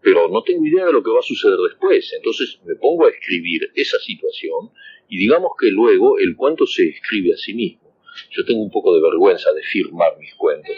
Pero 0.01 0.29
no 0.29 0.43
tengo 0.43 0.65
idea 0.65 0.85
de 0.85 0.93
lo 0.93 1.03
que 1.03 1.11
va 1.11 1.19
a 1.19 1.23
suceder 1.23 1.57
después, 1.57 2.13
entonces 2.13 2.59
me 2.65 2.75
pongo 2.75 3.07
a 3.07 3.09
escribir 3.09 3.61
esa 3.75 3.99
situación 3.99 4.71
y 5.07 5.17
digamos 5.17 5.51
que 5.59 5.67
luego 5.67 6.19
el 6.19 6.35
cuento 6.35 6.65
se 6.65 6.87
escribe 6.89 7.33
a 7.33 7.37
sí 7.37 7.53
mismo. 7.53 7.95
Yo 8.31 8.45
tengo 8.45 8.61
un 8.61 8.71
poco 8.71 8.95
de 8.95 9.01
vergüenza 9.01 9.51
de 9.53 9.61
firmar 9.63 10.17
mis 10.19 10.33
cuentos, 10.35 10.75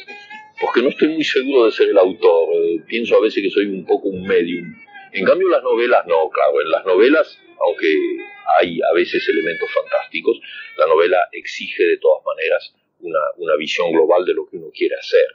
porque 0.60 0.82
no 0.82 0.90
estoy 0.90 1.10
muy 1.10 1.24
seguro 1.24 1.66
de 1.66 1.72
ser 1.72 1.90
el 1.90 1.98
autor, 1.98 2.50
pienso 2.88 3.16
a 3.16 3.22
veces 3.22 3.42
que 3.42 3.50
soy 3.50 3.66
un 3.66 3.86
poco 3.86 4.10
un 4.10 4.26
medium. 4.28 4.66
En 5.14 5.26
cambio 5.26 5.50
las 5.50 5.64
novelas 5.64 6.06
no, 6.06 6.30
claro, 6.30 6.62
en 6.62 6.70
las 6.70 6.86
novelas, 6.86 7.40
aunque 7.60 7.88
hay 8.60 8.80
a 8.82 8.94
veces 8.94 9.28
elementos 9.30 9.70
fantásticos, 9.74 10.40
la 10.78 10.86
novela 10.86 11.18
exige 11.32 11.84
de 11.84 11.98
todas 11.98 12.24
maneras 12.26 12.74
una, 13.00 13.20
una 13.38 13.56
visión 13.56 13.92
global 13.92 14.26
de 14.26 14.34
lo 14.34 14.46
que 14.48 14.58
uno 14.58 14.68
quiere 14.74 14.96
hacer 14.96 15.26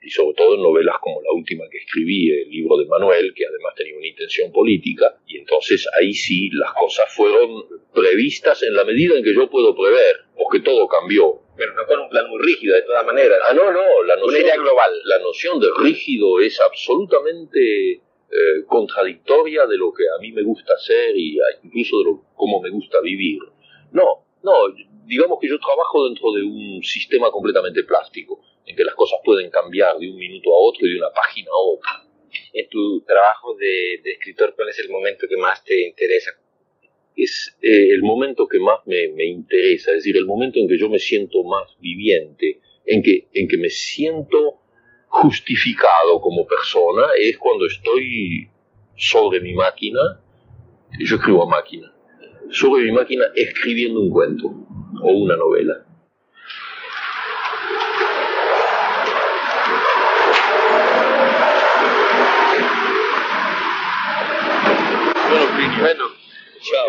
y 0.00 0.10
sobre 0.10 0.34
todo 0.36 0.54
en 0.54 0.62
novelas 0.62 0.96
como 1.00 1.20
la 1.22 1.32
última 1.32 1.64
que 1.70 1.78
escribí, 1.78 2.30
el 2.30 2.48
libro 2.50 2.76
de 2.78 2.86
Manuel, 2.86 3.32
que 3.34 3.44
además 3.46 3.74
tenía 3.76 3.96
una 3.96 4.06
intención 4.06 4.52
política, 4.52 5.18
y 5.26 5.38
entonces 5.38 5.86
ahí 5.98 6.12
sí 6.14 6.50
las 6.52 6.72
cosas 6.74 7.12
fueron 7.14 7.64
previstas 7.92 8.62
en 8.62 8.74
la 8.74 8.84
medida 8.84 9.16
en 9.16 9.24
que 9.24 9.34
yo 9.34 9.50
puedo 9.50 9.74
prever, 9.74 10.16
porque 10.36 10.60
todo 10.60 10.86
cambió. 10.86 11.40
Pero 11.56 11.74
no 11.74 11.84
con 11.86 11.98
un 11.98 12.08
plan 12.08 12.28
muy 12.30 12.40
rígido, 12.40 12.76
de 12.76 12.82
todas 12.82 13.04
maneras. 13.04 13.38
Ah, 13.48 13.52
no, 13.52 13.72
no, 13.72 14.02
la 14.06 14.14
noción, 14.14 14.28
Una 14.30 14.38
idea 14.38 14.56
global. 14.56 14.90
la 15.04 15.18
noción 15.18 15.58
de 15.58 15.66
rígido 15.82 16.38
es 16.40 16.60
absolutamente 16.60 17.92
eh, 18.30 18.64
contradictoria 18.66 19.66
de 19.66 19.76
lo 19.78 19.92
que 19.92 20.04
a 20.04 20.20
mí 20.20 20.32
me 20.32 20.42
gusta 20.42 20.74
hacer 20.74 21.16
y 21.16 21.38
a- 21.40 21.44
incluso 21.64 21.98
de 21.98 22.04
lo, 22.04 22.22
cómo 22.36 22.60
me 22.60 22.70
gusta 22.70 23.00
vivir. 23.00 23.38
No, 23.92 24.26
no, 24.42 24.52
digamos 25.06 25.38
que 25.40 25.48
yo 25.48 25.58
trabajo 25.58 26.06
dentro 26.06 26.32
de 26.32 26.42
un 26.42 26.82
sistema 26.82 27.30
completamente 27.30 27.82
plástico, 27.84 28.40
en 28.66 28.76
que 28.76 28.84
las 28.84 28.94
cosas 28.94 29.18
pueden 29.24 29.50
cambiar 29.50 29.98
de 29.98 30.10
un 30.10 30.16
minuto 30.16 30.50
a 30.50 30.58
otro 30.58 30.86
y 30.86 30.92
de 30.92 30.98
una 30.98 31.10
página 31.10 31.50
a 31.50 31.60
otra. 31.60 32.04
En 32.52 32.68
tu 32.68 33.00
trabajo 33.02 33.54
de, 33.54 34.00
de 34.02 34.12
escritor, 34.12 34.54
¿cuál 34.54 34.68
es 34.68 34.78
el 34.78 34.90
momento 34.90 35.26
que 35.28 35.36
más 35.36 35.64
te 35.64 35.86
interesa? 35.86 36.32
es 37.18 37.56
eh, 37.62 37.90
el 37.90 38.02
momento 38.02 38.46
que 38.46 38.60
más 38.60 38.78
me, 38.86 39.08
me 39.08 39.26
interesa, 39.26 39.90
es 39.90 39.98
decir, 39.98 40.16
el 40.16 40.26
momento 40.26 40.60
en 40.60 40.68
que 40.68 40.78
yo 40.78 40.88
me 40.88 41.00
siento 41.00 41.42
más 41.42 41.76
viviente, 41.80 42.60
en 42.86 43.02
que, 43.02 43.26
en 43.34 43.48
que 43.48 43.56
me 43.56 43.70
siento 43.70 44.60
justificado 45.08 46.20
como 46.20 46.46
persona, 46.46 47.06
es 47.18 47.36
cuando 47.38 47.66
estoy 47.66 48.48
sobre 48.96 49.40
mi 49.40 49.52
máquina, 49.52 49.98
yo 51.00 51.16
escribo 51.16 51.42
a 51.42 51.46
máquina, 51.46 51.92
sobre 52.50 52.84
mi 52.84 52.92
máquina 52.92 53.24
escribiendo 53.34 54.00
un 54.00 54.10
cuento 54.10 54.48
o 55.02 55.12
una 55.12 55.36
novela. 55.36 55.84
Bueno, 65.80 66.04
chao. 66.60 66.88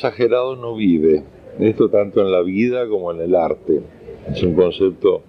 Exagerado 0.00 0.56
no 0.56 0.74
vive. 0.74 1.22
Esto 1.58 1.90
tanto 1.90 2.22
en 2.22 2.32
la 2.32 2.40
vida 2.40 2.88
como 2.88 3.12
en 3.12 3.20
el 3.20 3.34
arte. 3.34 3.82
Es 4.32 4.42
un 4.42 4.54
concepto, 4.54 5.22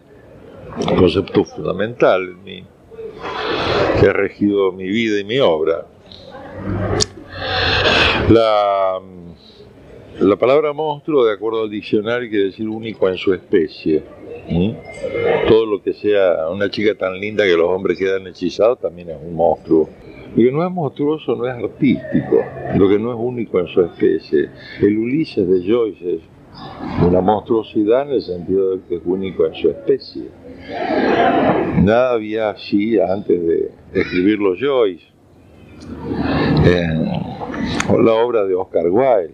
un 0.90 0.96
concepto 0.96 1.44
fundamental 1.44 2.30
en 2.30 2.44
mí, 2.44 2.64
que 4.00 4.08
ha 4.08 4.14
regido 4.14 4.72
mi 4.72 4.88
vida 4.88 5.20
y 5.20 5.24
mi 5.26 5.40
obra. 5.40 5.88
La, 8.30 9.00
la 10.20 10.36
palabra 10.38 10.72
monstruo, 10.72 11.26
de 11.26 11.34
acuerdo 11.34 11.64
al 11.64 11.70
diccionario, 11.70 12.30
quiere 12.30 12.46
decir 12.46 12.70
único 12.70 13.10
en 13.10 13.18
su 13.18 13.34
especie. 13.34 14.04
Todo 15.48 15.66
lo 15.66 15.82
que 15.82 15.94
sea 15.94 16.50
una 16.50 16.70
chica 16.70 16.96
tan 16.96 17.20
linda 17.20 17.44
que 17.44 17.58
los 17.58 17.70
hombres 17.70 17.98
quedan 17.98 18.26
hechizados 18.28 18.80
también 18.80 19.10
es 19.10 19.18
un 19.22 19.36
monstruo. 19.36 19.90
Lo 20.36 20.44
que 20.44 20.52
no 20.52 20.66
es 20.66 20.72
monstruoso 20.72 21.36
no 21.36 21.46
es 21.46 21.54
artístico, 21.54 22.38
lo 22.78 22.88
que 22.88 22.98
no 22.98 23.12
es 23.12 23.18
único 23.20 23.60
en 23.60 23.68
su 23.68 23.82
especie. 23.82 24.50
El 24.82 24.98
Ulises 24.98 25.48
de 25.48 25.70
Joyce 25.70 26.16
es 26.16 26.22
una 27.06 27.20
monstruosidad 27.20 28.04
en 28.04 28.14
el 28.14 28.22
sentido 28.22 28.78
de 28.78 28.82
que 28.88 28.96
es 28.96 29.02
único 29.06 29.46
en 29.46 29.56
su 29.56 29.70
especie. 29.70 30.30
Nada 31.84 32.14
había 32.14 32.52
así 32.52 32.98
antes 33.00 33.46
de 33.46 33.72
escribirlo 33.94 34.56
Joyce. 34.58 35.06
La 38.02 38.14
obra 38.14 38.46
de 38.46 38.56
Oscar 38.56 38.90
Wilde, 38.90 39.34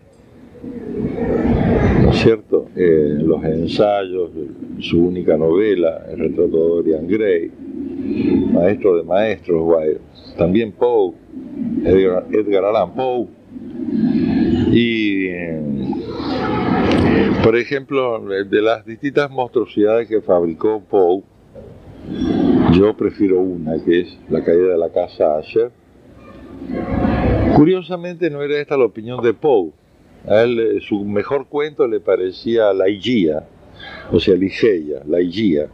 ¿no 2.01 2.09
es 2.09 2.17
cierto? 2.17 2.67
los 2.75 3.43
ensayos, 3.43 4.31
su 4.79 5.05
única 5.05 5.37
novela, 5.37 6.05
El 6.11 6.19
retrato 6.19 6.57
de 6.57 6.69
Dorian 6.69 7.07
Gray, 7.07 7.51
maestro 8.51 8.97
de 8.97 9.03
maestros 9.03 9.61
Wilde, 9.63 10.06
también 10.37 10.71
Poe, 10.71 11.13
Edgar, 11.83 12.65
Allan 12.65 12.93
Poe, 12.93 13.27
y 14.71 15.27
por 17.43 17.55
ejemplo, 17.55 18.19
de 18.19 18.61
las 18.61 18.85
distintas 18.85 19.29
monstruosidades 19.31 20.07
que 20.07 20.21
fabricó 20.21 20.81
Poe, 20.81 21.23
yo 22.73 22.95
prefiero 22.95 23.39
una, 23.39 23.83
que 23.83 24.01
es 24.01 24.17
la 24.29 24.43
caída 24.43 24.73
de 24.73 24.77
la 24.77 24.89
casa 24.89 25.37
Asher. 25.37 25.71
Curiosamente 27.55 28.29
no 28.29 28.41
era 28.41 28.59
esta 28.59 28.77
la 28.77 28.85
opinión 28.85 29.21
de 29.23 29.33
Poe. 29.33 29.71
A 30.27 30.41
él 30.41 30.59
eh, 30.59 30.81
su 30.81 31.05
mejor 31.05 31.47
cuento 31.47 31.87
le 31.87 31.99
parecía 31.99 32.73
La 32.73 32.89
Igía, 32.89 33.47
o 34.11 34.19
sea, 34.19 34.35
Ligeia, 34.35 35.01
La 35.07 35.21
Igía. 35.21 35.69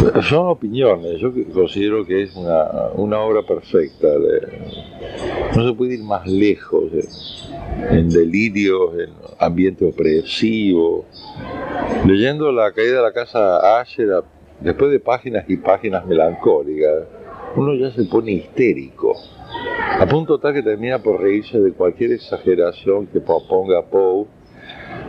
Son 0.22 0.48
opiniones, 0.48 1.20
yo 1.20 1.32
considero 1.52 2.06
que 2.06 2.22
es 2.22 2.34
una, 2.34 2.88
una 2.94 3.20
obra 3.20 3.42
perfecta. 3.42 4.08
No 5.54 5.68
se 5.68 5.74
puede 5.74 5.94
ir 5.94 6.02
más 6.02 6.26
lejos 6.26 6.90
en 7.90 8.08
delirios, 8.08 8.94
en 8.98 9.10
ambiente 9.38 9.84
opresivo. 9.84 11.04
Leyendo 12.06 12.50
La 12.50 12.72
caída 12.72 12.96
de 12.96 13.02
la 13.02 13.12
casa 13.12 13.80
Asher, 13.80 14.22
después 14.60 14.90
de 14.90 15.00
páginas 15.00 15.44
y 15.48 15.56
páginas 15.56 16.06
melancólicas, 16.06 17.04
uno 17.56 17.74
ya 17.74 17.90
se 17.90 18.04
pone 18.04 18.32
histérico. 18.32 19.14
A 19.98 20.06
punto 20.06 20.38
tal 20.38 20.54
que 20.54 20.62
termina 20.62 21.02
por 21.02 21.20
reírse 21.20 21.58
de 21.58 21.72
cualquier 21.72 22.12
exageración 22.12 23.06
que 23.06 23.20
proponga 23.20 23.82
Poe. 23.82 24.26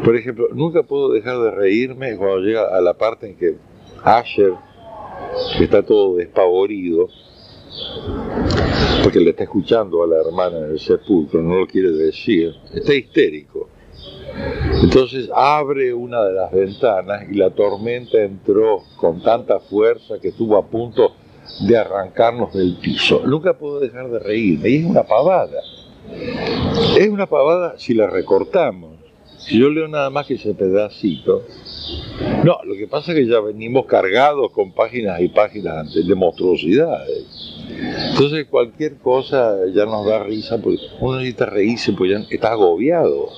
Por 0.03 0.15
ejemplo, 0.17 0.47
nunca 0.53 0.83
puedo 0.83 1.11
dejar 1.11 1.37
de 1.39 1.51
reírme 1.51 2.17
cuando 2.17 2.39
llega 2.39 2.75
a 2.75 2.81
la 2.81 2.95
parte 2.95 3.27
en 3.29 3.35
que 3.37 3.55
Asher, 4.03 4.53
está 5.59 5.83
todo 5.83 6.15
despavorido, 6.15 7.09
porque 9.03 9.19
le 9.19 9.31
está 9.31 9.43
escuchando 9.43 10.03
a 10.03 10.07
la 10.07 10.17
hermana 10.17 10.59
en 10.59 10.71
el 10.71 10.79
sepulcro, 10.79 11.41
no 11.41 11.59
lo 11.59 11.67
quiere 11.67 11.91
decir, 11.91 12.53
está 12.73 12.93
histérico. 12.93 13.69
Entonces 14.83 15.29
abre 15.33 15.93
una 15.93 16.23
de 16.23 16.33
las 16.33 16.51
ventanas 16.51 17.23
y 17.29 17.35
la 17.35 17.51
tormenta 17.51 18.17
entró 18.21 18.83
con 18.97 19.21
tanta 19.21 19.59
fuerza 19.59 20.19
que 20.19 20.29
estuvo 20.29 20.57
a 20.57 20.65
punto 20.65 21.13
de 21.67 21.77
arrancarnos 21.77 22.53
del 22.53 22.77
piso. 22.77 23.21
Nunca 23.25 23.57
puedo 23.57 23.79
dejar 23.79 24.09
de 24.09 24.19
reírme 24.19 24.69
y 24.69 24.75
es 24.77 24.85
una 24.85 25.03
pavada. 25.03 25.61
Es 26.97 27.09
una 27.09 27.27
pavada 27.27 27.77
si 27.77 27.93
la 27.93 28.07
recortamos. 28.07 29.00
Si 29.45 29.59
yo 29.59 29.69
leo 29.69 29.87
nada 29.87 30.09
más 30.09 30.27
que 30.27 30.35
ese 30.35 30.53
pedacito. 30.53 31.43
No, 32.43 32.59
lo 32.63 32.75
que 32.75 32.87
pasa 32.87 33.11
es 33.11 33.17
que 33.17 33.27
ya 33.27 33.39
venimos 33.39 33.85
cargados 33.85 34.51
con 34.51 34.71
páginas 34.71 35.19
y 35.19 35.27
páginas 35.29 35.93
de 35.93 36.15
monstruosidades. 36.15 37.25
Entonces 38.11 38.47
cualquier 38.49 38.97
cosa 38.97 39.57
ya 39.73 39.85
nos 39.85 40.05
da 40.05 40.23
risa 40.23 40.61
porque 40.61 40.79
uno 40.99 41.17
necesita 41.17 41.45
reírse 41.47 41.93
porque 41.93 42.13
ya 42.13 42.19
está 42.29 42.51
agobiado. 42.51 43.29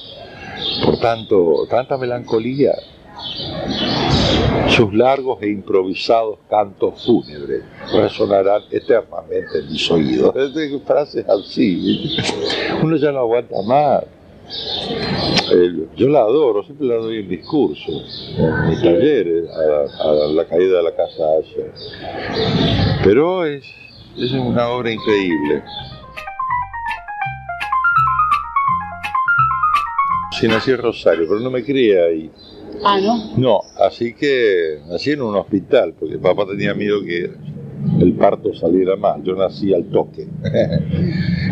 Por 0.85 0.99
tanto, 0.99 1.67
tanta 1.69 1.97
melancolía. 1.97 2.73
Sus 4.69 4.93
largos 4.93 5.41
e 5.41 5.49
improvisados 5.49 6.39
cantos 6.49 7.05
fúnebres 7.05 7.63
resonarán 7.93 8.63
eternamente 8.71 9.59
en 9.59 9.71
mis 9.71 9.91
oídos. 9.91 10.33
Frases 10.85 11.25
así, 11.29 12.17
uno 12.81 12.95
ya 12.97 13.11
no 13.11 13.19
aguanta 13.19 13.61
más. 13.65 14.03
Yo 15.95 16.09
la 16.09 16.21
adoro, 16.21 16.63
siempre 16.63 16.87
la 16.87 16.95
doy 16.95 17.19
en 17.19 17.29
discursos, 17.29 18.35
en 18.37 18.69
mis 18.69 18.81
talleres, 18.81 19.49
a, 19.49 20.05
la 20.33 20.45
caída 20.45 20.77
de 20.77 20.83
la 20.83 20.95
casa 20.95 21.23
Asher. 21.39 21.71
Pero 23.03 23.45
es, 23.45 23.63
es 24.17 24.31
una 24.31 24.69
obra 24.69 24.91
increíble. 24.91 25.63
Sí, 30.39 30.47
nací 30.47 30.71
en 30.71 30.77
Rosario, 30.79 31.25
pero 31.27 31.39
no 31.39 31.51
me 31.51 31.63
crié 31.63 32.03
ahí. 32.03 32.31
Ah, 32.83 32.99
¿no? 32.99 33.37
No, 33.37 33.61
así 33.79 34.13
que 34.13 34.79
nací 34.87 35.11
en 35.11 35.21
un 35.21 35.35
hospital, 35.35 35.93
porque 35.97 36.17
papá 36.17 36.47
tenía 36.47 36.73
miedo 36.73 37.03
que 37.03 37.29
el 37.99 38.13
parto 38.13 38.53
saliera 38.53 38.95
mal. 38.95 39.23
Yo 39.23 39.35
nací 39.35 39.73
al 39.73 39.85
toque. 39.85 40.27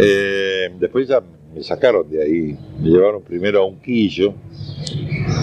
Eh, 0.00 0.70
después 0.78 1.08
ya 1.08 1.20
me 1.58 1.64
sacaron 1.64 2.08
de 2.08 2.22
ahí, 2.22 2.56
me 2.80 2.88
llevaron 2.88 3.20
primero 3.20 3.60
a 3.60 3.66
Unquillo, 3.66 4.32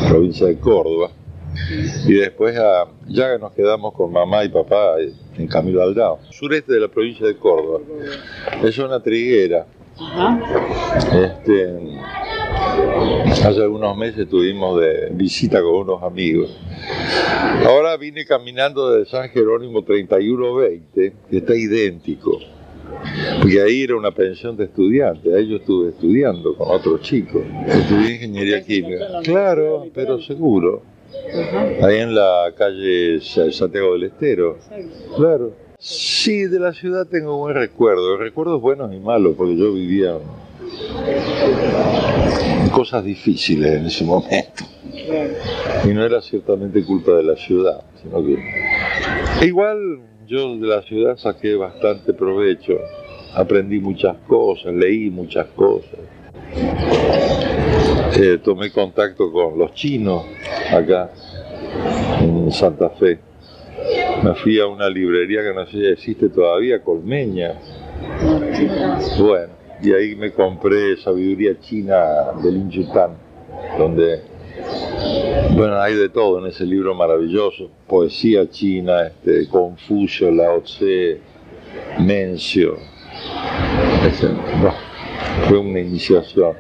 provincia 0.07 0.47
de 0.47 0.57
Córdoba, 0.57 1.11
y 2.07 2.13
después 2.13 2.57
a, 2.57 2.86
ya 3.07 3.38
nos 3.38 3.51
quedamos 3.51 3.93
con 3.93 4.13
mamá 4.13 4.45
y 4.45 4.49
papá 4.49 4.95
en 5.38 5.47
Camilo 5.47 5.84
Aldao, 5.84 6.20
sureste 6.30 6.72
de 6.72 6.80
la 6.80 6.88
provincia 6.88 7.28
de 7.28 7.36
Córdoba. 7.36 7.82
Es 8.63 8.78
una 8.78 9.03
triguera. 9.03 9.66
Este, 11.13 11.80
hace 13.45 13.61
algunos 13.61 13.97
meses 13.97 14.20
estuvimos 14.20 14.80
de 14.80 15.09
visita 15.11 15.61
con 15.61 15.76
unos 15.76 16.01
amigos. 16.01 16.57
Ahora 17.66 17.97
vine 17.97 18.26
caminando 18.26 18.91
de 18.91 19.05
San 19.05 19.30
Jerónimo 19.30 19.84
3120, 19.84 21.13
que 21.30 21.38
está 21.38 21.55
idéntico, 21.55 22.39
porque 23.42 23.62
ahí 23.62 23.84
era 23.84 23.96
una 23.96 24.12
pensión 24.12 24.56
de 24.58 24.66
estudiantes, 24.66 25.34
ahí 25.34 25.48
yo 25.48 25.58
estuve 25.58 25.90
estudiando 25.90 26.56
con 26.56 26.68
otros 26.70 27.02
chicos, 27.02 27.44
estudié 27.68 28.16
ingeniería 28.16 28.64
química, 28.64 29.06
claro, 29.24 29.86
pero 29.94 30.22
seguro, 30.22 30.84
ahí 31.82 31.98
en 31.98 32.16
la 32.16 32.52
calle 32.58 33.20
Santiago 33.22 33.94
del 33.94 34.04
Estero, 34.04 34.58
claro. 35.16 35.54
Sí, 35.78 36.46
de 36.46 36.60
la 36.60 36.74
ciudad 36.74 37.06
tengo 37.06 37.38
buen 37.38 37.56
recuerdo, 37.56 38.18
recuerdos 38.18 38.62
buenos 38.62 38.94
y 38.94 38.98
malos, 38.98 39.36
porque 39.38 39.58
yo 39.58 39.74
vivía 39.74 40.18
cosas 42.74 43.04
difíciles 43.04 43.74
en 43.74 43.86
ese 43.86 44.04
momento. 44.04 44.64
Y 45.84 45.94
no 45.94 46.04
era 46.04 46.22
ciertamente 46.22 46.84
culpa 46.84 47.12
de 47.12 47.24
la 47.24 47.36
ciudad, 47.36 47.84
sino 48.02 48.26
que... 48.26 49.46
igual 49.46 50.00
yo 50.26 50.58
de 50.58 50.68
la 50.68 50.82
ciudad 50.82 51.18
saqué 51.18 51.56
bastante 51.56 52.14
provecho, 52.14 52.80
aprendí 53.34 53.80
muchas 53.80 54.18
cosas, 54.28 54.74
leí 54.74 55.10
muchas 55.10 55.48
cosas. 55.48 56.00
Eh, 58.18 58.40
tomé 58.44 58.72
contacto 58.72 59.32
con 59.32 59.58
los 59.58 59.74
chinos 59.74 60.24
acá 60.72 61.12
en 62.22 62.52
Santa 62.52 62.90
Fe. 62.92 63.20
Me 64.24 64.34
fui 64.36 64.60
a 64.60 64.68
una 64.68 64.90
librería 64.90 65.42
que 65.44 65.54
no 65.54 65.66
sé 65.66 65.72
si 65.72 65.86
existe 65.86 66.30
todavía, 66.30 66.82
Colmeña. 66.82 67.56
Bueno, 69.20 69.54
y 69.82 69.92
ahí 69.92 70.16
me 70.16 70.32
compré 70.32 70.98
Sabiduría 70.98 71.60
China 71.60 72.32
de 72.42 72.52
Lin 72.52 72.70
Yutan, 72.70 73.12
donde, 73.78 74.22
bueno, 75.52 75.80
hay 75.82 75.96
de 75.96 76.10
todo 76.10 76.40
en 76.40 76.48
ese 76.48 76.66
libro 76.66 76.94
maravilloso, 76.94 77.70
poesía 77.88 78.50
china, 78.50 79.08
este, 79.08 79.48
Confucio, 79.50 80.32
Lao 80.32 80.62
Tse, 80.62 81.20
Mencio, 82.00 82.78
fue 85.48 85.58
una 85.58 85.80
iniciación. 85.80 86.54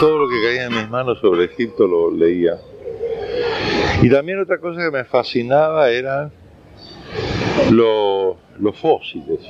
Todo 0.00 0.18
lo 0.18 0.28
que 0.28 0.34
caía 0.46 0.66
en 0.66 0.74
mis 0.74 0.88
manos 0.88 1.18
sobre 1.20 1.44
Egipto 1.44 1.86
lo 1.86 2.10
leía. 2.10 2.58
Y 4.00 4.08
también 4.10 4.40
otra 4.40 4.58
cosa 4.58 4.80
que 4.80 4.90
me 4.90 5.04
fascinaba 5.04 5.90
era 5.90 6.30
los, 7.70 8.36
los 8.58 8.76
fósiles. 8.78 9.40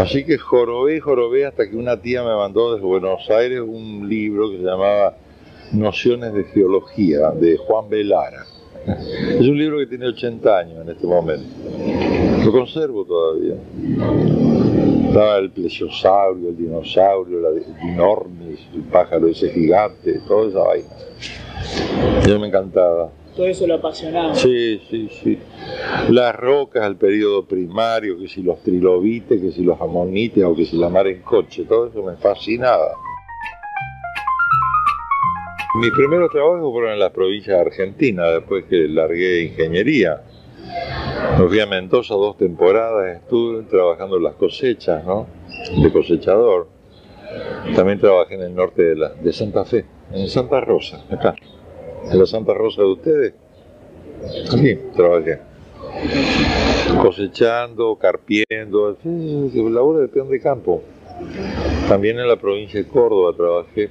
Así 0.04 0.24
que 0.24 0.38
jorobé 0.38 0.98
jorobé 0.98 1.44
hasta 1.44 1.68
que 1.68 1.76
una 1.76 2.00
tía 2.00 2.22
me 2.22 2.34
mandó 2.34 2.74
desde 2.74 2.86
Buenos 2.86 3.28
Aires 3.28 3.60
un 3.60 4.08
libro 4.08 4.50
que 4.50 4.56
se 4.56 4.62
llamaba 4.62 5.16
Nociones 5.72 6.32
de 6.32 6.44
Geología, 6.44 7.30
de 7.32 7.58
Juan 7.58 7.90
Velara. 7.90 8.46
Es 8.86 9.46
un 9.46 9.58
libro 9.58 9.78
que 9.78 9.86
tiene 9.86 10.06
80 10.06 10.58
años 10.58 10.80
en 10.80 10.88
este 10.88 11.06
momento. 11.06 11.44
Lo 12.42 12.50
conservo 12.50 13.04
todavía. 13.04 13.56
Estaba 15.06 15.36
el 15.36 15.50
plesiosaurio, 15.50 16.48
el 16.48 16.56
dinosaurio, 16.56 17.40
la 17.40 17.50
dinornis, 17.50 18.60
el 18.74 18.82
pájaro 18.84 19.28
ese 19.28 19.50
gigante, 19.50 20.18
toda 20.26 20.48
esa 20.48 20.60
vaina. 20.60 22.26
Yo 22.26 22.40
me 22.40 22.46
encantaba. 22.46 23.10
Todo 23.36 23.46
eso 23.46 23.66
lo 23.66 23.74
apasionaba. 23.74 24.34
Sí, 24.34 24.80
sí, 24.90 25.08
sí. 25.08 25.38
Las 26.08 26.34
rocas 26.34 26.82
al 26.82 26.96
periodo 26.96 27.44
primario, 27.44 28.18
que 28.18 28.28
si 28.28 28.42
los 28.42 28.60
trilobites, 28.62 29.40
que 29.40 29.52
si 29.52 29.62
los 29.62 29.80
amonites 29.80 30.42
o 30.44 30.54
que 30.54 30.64
si 30.64 30.76
la 30.76 30.88
mar 30.88 31.06
en 31.06 31.22
coche, 31.22 31.64
todo 31.64 31.86
eso 31.86 32.02
me 32.02 32.16
fascinaba. 32.16 32.96
Mis 35.80 35.92
primeros 35.92 36.30
trabajos 36.32 36.72
fueron 36.72 36.92
en 36.92 36.98
las 36.98 37.12
provincias 37.12 37.56
de 37.56 37.62
Argentina, 37.62 38.24
después 38.24 38.64
que 38.64 38.88
largué 38.88 39.44
ingeniería. 39.44 40.20
Me 41.38 41.46
fui 41.46 41.60
a 41.60 41.66
Mendoza 41.66 42.14
dos 42.14 42.36
temporadas, 42.36 43.16
estuve 43.16 43.62
trabajando 43.62 44.16
en 44.16 44.24
las 44.24 44.34
cosechas, 44.34 45.04
¿no? 45.04 45.28
De 45.80 45.92
cosechador. 45.92 46.68
También 47.76 48.00
trabajé 48.00 48.34
en 48.34 48.42
el 48.42 48.54
norte 48.54 48.82
de, 48.82 48.96
la, 48.96 49.10
de 49.10 49.32
Santa 49.32 49.64
Fe, 49.64 49.84
en 50.12 50.28
Santa 50.28 50.60
Rosa, 50.60 51.04
acá. 51.08 51.36
En 52.10 52.18
la 52.18 52.26
Santa 52.26 52.54
Rosa 52.54 52.82
de 52.82 52.88
ustedes. 52.88 53.34
Aquí 54.52 54.78
trabajé. 54.94 55.40
Cosechando, 57.02 57.96
carpiendo, 57.96 58.96
sí, 59.02 59.70
labor 59.70 60.00
de 60.00 60.08
peón 60.08 60.28
de 60.28 60.40
campo. 60.40 60.82
También 61.88 62.18
en 62.18 62.28
la 62.28 62.36
provincia 62.36 62.80
de 62.80 62.88
Córdoba 62.88 63.32
trabajé 63.36 63.90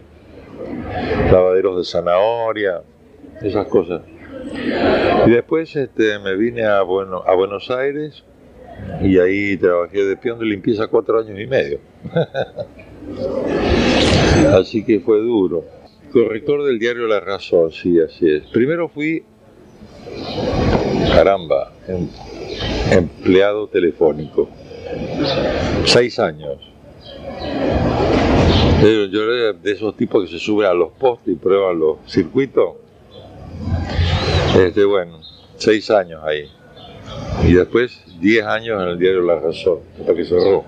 lavaderos 1.31 1.77
de 1.77 1.83
zanahoria, 1.83 2.81
esas 3.41 3.67
cosas. 3.67 4.01
Y 5.25 5.31
después 5.31 5.75
este, 5.75 6.19
me 6.19 6.35
vine 6.35 6.65
a, 6.65 6.81
bueno, 6.81 7.23
a 7.25 7.35
Buenos 7.35 7.69
Aires 7.69 8.23
y 9.01 9.19
ahí 9.19 9.57
trabajé 9.57 10.03
de 10.03 10.17
peón 10.17 10.39
de 10.39 10.45
limpieza 10.45 10.87
cuatro 10.87 11.19
años 11.19 11.39
y 11.39 11.47
medio. 11.47 11.79
así 14.53 14.83
que 14.83 14.99
fue 14.99 15.19
duro. 15.19 15.63
Corrector 16.11 16.65
del 16.65 16.79
diario 16.79 17.07
La 17.07 17.19
Razón, 17.19 17.71
sí, 17.71 17.99
así 17.99 18.29
es. 18.29 18.43
Primero 18.47 18.89
fui, 18.89 19.23
caramba, 21.11 21.71
em, 21.87 22.07
empleado 22.91 23.67
telefónico. 23.67 24.49
Seis 25.85 26.19
años. 26.19 26.57
Yo 28.81 29.33
era 29.33 29.53
de 29.53 29.71
esos 29.71 29.95
tipos 29.97 30.25
que 30.25 30.31
se 30.31 30.39
suben 30.39 30.67
a 30.67 30.73
los 30.73 30.91
postes 30.93 31.33
y 31.33 31.37
prueban 31.37 31.79
los 31.79 31.97
circuitos. 32.07 32.75
Este, 34.57 34.85
bueno, 34.85 35.19
seis 35.57 35.91
años 35.91 36.23
ahí. 36.23 36.49
Y 37.47 37.53
después 37.53 38.01
diez 38.19 38.45
años 38.45 38.81
en 38.81 38.89
el 38.89 38.99
diario 38.99 39.21
La 39.21 39.39
Razón, 39.39 39.79
hasta 39.99 40.13
que 40.15 40.25
cerró. 40.25 40.65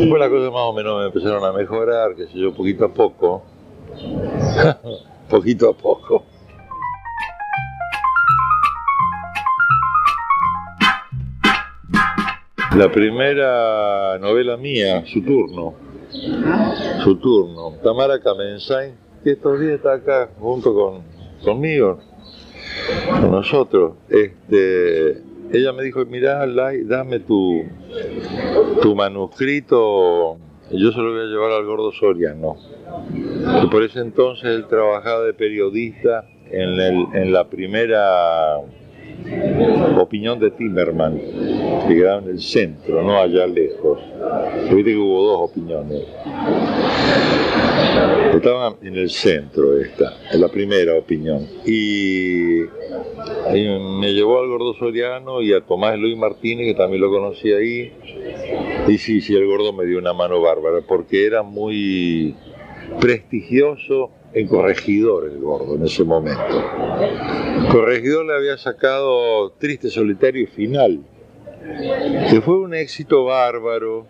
Después 0.00 0.18
las 0.18 0.30
cosas 0.30 0.50
más 0.50 0.62
o 0.62 0.72
menos 0.72 0.98
me 0.98 1.06
empezaron 1.08 1.44
a 1.44 1.52
mejorar, 1.52 2.14
qué 2.16 2.26
sé 2.26 2.38
yo, 2.38 2.54
poquito 2.54 2.86
a 2.86 2.88
poco. 2.88 3.42
poquito 5.28 5.68
a 5.68 5.74
poco. 5.74 6.24
La 12.74 12.90
primera 12.90 14.16
novela 14.18 14.56
mía, 14.56 15.04
Su 15.04 15.20
turno. 15.22 15.74
Su 17.04 17.16
turno. 17.16 17.74
Tamara 17.84 18.18
Kamensain, 18.20 18.94
que 19.22 19.32
estos 19.32 19.60
días 19.60 19.72
está 19.74 19.92
acá 19.92 20.30
junto 20.40 20.72
con, 20.72 21.02
conmigo, 21.44 21.98
con 23.20 23.30
nosotros. 23.32 23.96
Este, 24.08 25.29
ella 25.52 25.72
me 25.72 25.82
dijo, 25.82 26.04
mirá, 26.06 26.46
Lai, 26.46 26.84
dame 26.84 27.20
tu, 27.20 27.64
tu 28.82 28.94
manuscrito, 28.94 30.38
yo 30.70 30.92
se 30.92 30.98
lo 30.98 31.12
voy 31.12 31.22
a 31.22 31.24
llevar 31.24 31.52
al 31.52 31.64
gordo 31.64 31.92
Soriano. 31.92 32.56
Que 33.60 33.68
por 33.68 33.82
ese 33.82 34.00
entonces 34.00 34.46
él 34.46 34.66
trabajaba 34.68 35.24
de 35.24 35.34
periodista 35.34 36.24
en, 36.50 36.80
el, 36.80 37.06
en 37.14 37.32
la 37.32 37.48
primera 37.48 38.58
opinión 39.98 40.38
de 40.38 40.50
Timerman, 40.50 41.18
que 41.86 41.94
quedaba 41.94 42.22
en 42.22 42.30
el 42.30 42.40
centro, 42.40 43.02
no 43.02 43.18
allá 43.18 43.46
lejos. 43.46 43.98
Viste 44.72 44.92
que 44.92 44.96
hubo 44.96 45.24
dos 45.24 45.50
opiniones. 45.50 46.02
Estaba 48.34 48.76
en 48.82 48.96
el 48.96 49.10
centro 49.10 49.78
esta, 49.78 50.14
en 50.32 50.40
la 50.40 50.48
primera 50.48 50.94
opinión. 50.94 51.46
Y, 51.66 52.62
me 53.52 54.12
llevó 54.12 54.40
al 54.40 54.48
Gordo 54.48 54.74
Soriano 54.74 55.42
y 55.42 55.52
a 55.52 55.60
Tomás 55.60 55.98
Luis 55.98 56.16
Martínez, 56.16 56.66
que 56.66 56.74
también 56.74 57.00
lo 57.02 57.10
conocí 57.10 57.52
ahí. 57.52 57.92
Y 58.88 58.98
sí, 58.98 59.20
sí, 59.20 59.34
el 59.34 59.46
Gordo 59.46 59.72
me 59.72 59.84
dio 59.84 59.98
una 59.98 60.12
mano 60.12 60.40
bárbara, 60.40 60.78
porque 60.86 61.26
era 61.26 61.42
muy 61.42 62.34
prestigioso 63.00 64.10
en 64.32 64.46
Corregidor 64.46 65.28
el 65.28 65.38
gordo 65.38 65.76
en 65.76 65.84
ese 65.84 66.04
momento. 66.04 66.64
Corregidor 67.70 68.26
le 68.26 68.34
había 68.34 68.56
sacado 68.56 69.50
Triste, 69.58 69.88
Solitario 69.88 70.42
y 70.42 70.46
Final, 70.46 71.00
que 72.30 72.40
fue 72.40 72.58
un 72.58 72.74
éxito 72.74 73.24
bárbaro. 73.24 74.06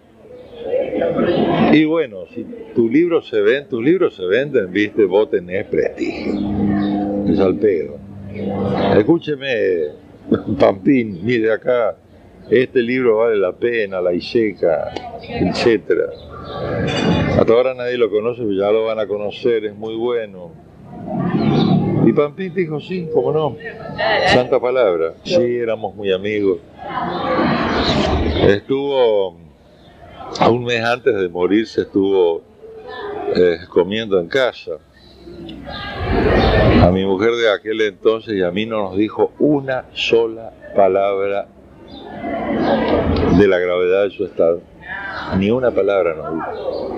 Y 1.73 1.85
bueno, 1.85 2.27
si 2.35 2.45
tu 2.75 2.89
libro 2.89 3.23
se 3.23 3.63
tus 3.63 3.83
libros 3.83 4.15
se 4.17 4.25
venden, 4.25 4.71
viste, 4.73 5.05
vos 5.05 5.31
tenés 5.31 5.67
prestigio. 5.67 6.35
Es 7.29 7.39
al 7.41 7.57
pedo. 7.57 8.10
Escúcheme, 8.97 9.89
Pampín, 10.59 11.21
mire 11.25 11.53
acá, 11.53 11.97
este 12.49 12.81
libro 12.83 13.19
vale 13.19 13.37
la 13.37 13.53
pena, 13.53 14.01
la 14.01 14.13
Iseca, 14.13 14.93
etcétera. 15.23 16.07
Hasta 17.39 17.53
ahora 17.53 17.75
nadie 17.75 17.97
lo 17.97 18.11
conoce, 18.11 18.43
pero 18.43 18.53
ya 18.53 18.71
lo 18.71 18.85
van 18.85 18.99
a 18.99 19.07
conocer, 19.07 19.65
es 19.65 19.75
muy 19.75 19.97
bueno. 19.97 20.51
Y 22.07 22.13
Pampín 22.13 22.55
dijo, 22.55 22.81
sí, 22.81 23.09
cómo 23.13 23.33
no. 23.33 23.57
Santa 24.29 24.61
palabra. 24.61 25.15
Sí, 25.25 25.57
éramos 25.57 25.95
muy 25.95 26.13
amigos. 26.13 26.59
Estuvo, 28.49 29.37
un 30.49 30.65
mes 30.65 30.83
antes 30.85 31.15
de 31.15 31.29
morirse, 31.29 31.83
estuvo 31.83 32.43
eh, 33.35 33.59
comiendo 33.69 34.19
en 34.19 34.29
casa. 34.29 34.73
A 36.61 36.91
mi 36.93 37.05
mujer 37.05 37.33
de 37.33 37.51
aquel 37.53 37.81
entonces 37.81 38.35
y 38.35 38.43
a 38.43 38.51
mí 38.51 38.67
no 38.67 38.83
nos 38.83 38.97
dijo 38.97 39.33
una 39.39 39.87
sola 39.93 40.53
palabra 40.77 41.49
de 43.39 43.49
la 43.49 43.59
gravedad 43.59 44.05
de 44.05 44.11
su 44.11 44.25
estado. 44.25 44.61
Ni 45.39 45.51
una 45.51 45.71
palabra 45.71 46.15
nos 46.15 46.35
dijo. 46.35 46.95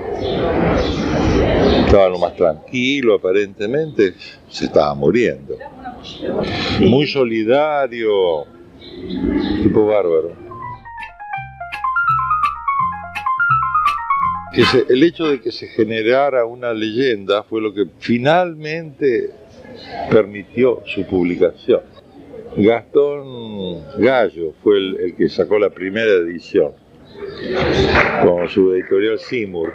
Estaba 1.86 2.08
lo 2.08 2.18
más 2.18 2.34
tranquilo, 2.34 3.14
aparentemente, 3.14 4.14
se 4.48 4.64
estaba 4.64 4.94
muriendo. 4.94 5.56
Muy 6.80 7.06
solidario, 7.06 8.46
tipo 9.62 9.86
bárbaro. 9.86 10.32
El 14.88 15.02
hecho 15.02 15.26
de 15.26 15.40
que 15.40 15.52
se 15.52 15.66
generara 15.68 16.44
una 16.44 16.72
leyenda 16.72 17.42
fue 17.42 17.60
lo 17.60 17.72
que 17.72 17.86
finalmente 17.98 19.41
permitió 20.10 20.82
su 20.86 21.04
publicación. 21.04 21.80
Gastón 22.56 23.82
Gallo 23.98 24.52
fue 24.62 24.78
el 24.78 25.14
que 25.16 25.28
sacó 25.28 25.58
la 25.58 25.70
primera 25.70 26.10
edición 26.10 26.72
con 28.22 28.48
su 28.48 28.72
editorial 28.74 29.18
Seymour. 29.18 29.72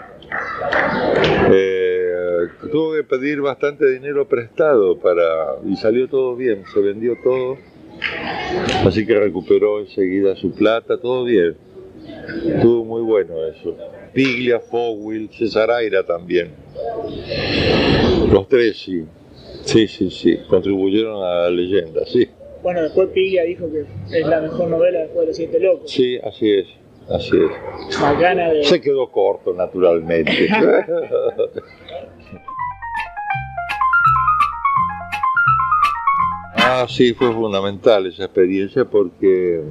Eh, 1.52 2.48
tuvo 2.72 2.93
que 2.93 3.04
pedir 3.04 3.41
bastante 3.41 3.89
dinero 3.89 4.28
prestado 4.28 4.98
para 5.00 5.56
y 5.66 5.76
salió 5.76 6.08
todo 6.08 6.36
bien, 6.36 6.64
se 6.74 6.80
vendió 6.82 7.16
todo, 7.24 7.58
así 8.86 9.06
que 9.06 9.20
recuperó 9.20 9.80
enseguida 9.80 10.36
su 10.36 10.52
plata, 10.54 10.98
todo 10.98 11.24
bien. 11.24 11.56
Estuvo 12.45 12.86
muy 12.86 13.02
bueno 13.02 13.45
eso. 13.45 13.76
Piglia, 14.14 14.60
Fogwill, 14.60 15.30
Cesaraira 15.30 16.06
también. 16.06 16.52
Los 18.32 18.48
tres 18.48 18.78
sí. 18.78 19.06
Sí, 19.68 19.88
sí, 19.88 20.09
sí. 20.09 20.38
Contribuyeron 20.47 21.22
a 21.24 21.41
la 21.41 21.49
leyenda, 21.49 22.05
sí. 22.05 22.30
Bueno, 22.63 22.82
después 22.82 23.09
Piglia 23.09 23.43
dijo 23.43 23.70
que 23.70 23.82
es 24.18 24.26
la 24.26 24.39
mejor 24.39 24.70
novela 24.70 24.99
después 24.99 25.20
de 25.22 25.28
Los 25.28 25.36
Siete 25.36 25.59
Locos. 25.59 25.91
Sí, 25.91 26.18
así 26.24 26.49
es. 26.51 26.68
Así 27.09 27.36
es. 27.38 27.51
de... 28.53 28.63
Se 28.63 28.80
quedó 28.80 29.11
corto, 29.11 29.53
naturalmente. 29.53 30.47
ah, 36.55 36.86
sí, 36.88 37.13
fue 37.13 37.34
fundamental 37.34 38.05
esa 38.07 38.24
experiencia 38.24 38.86
porque 38.86 39.61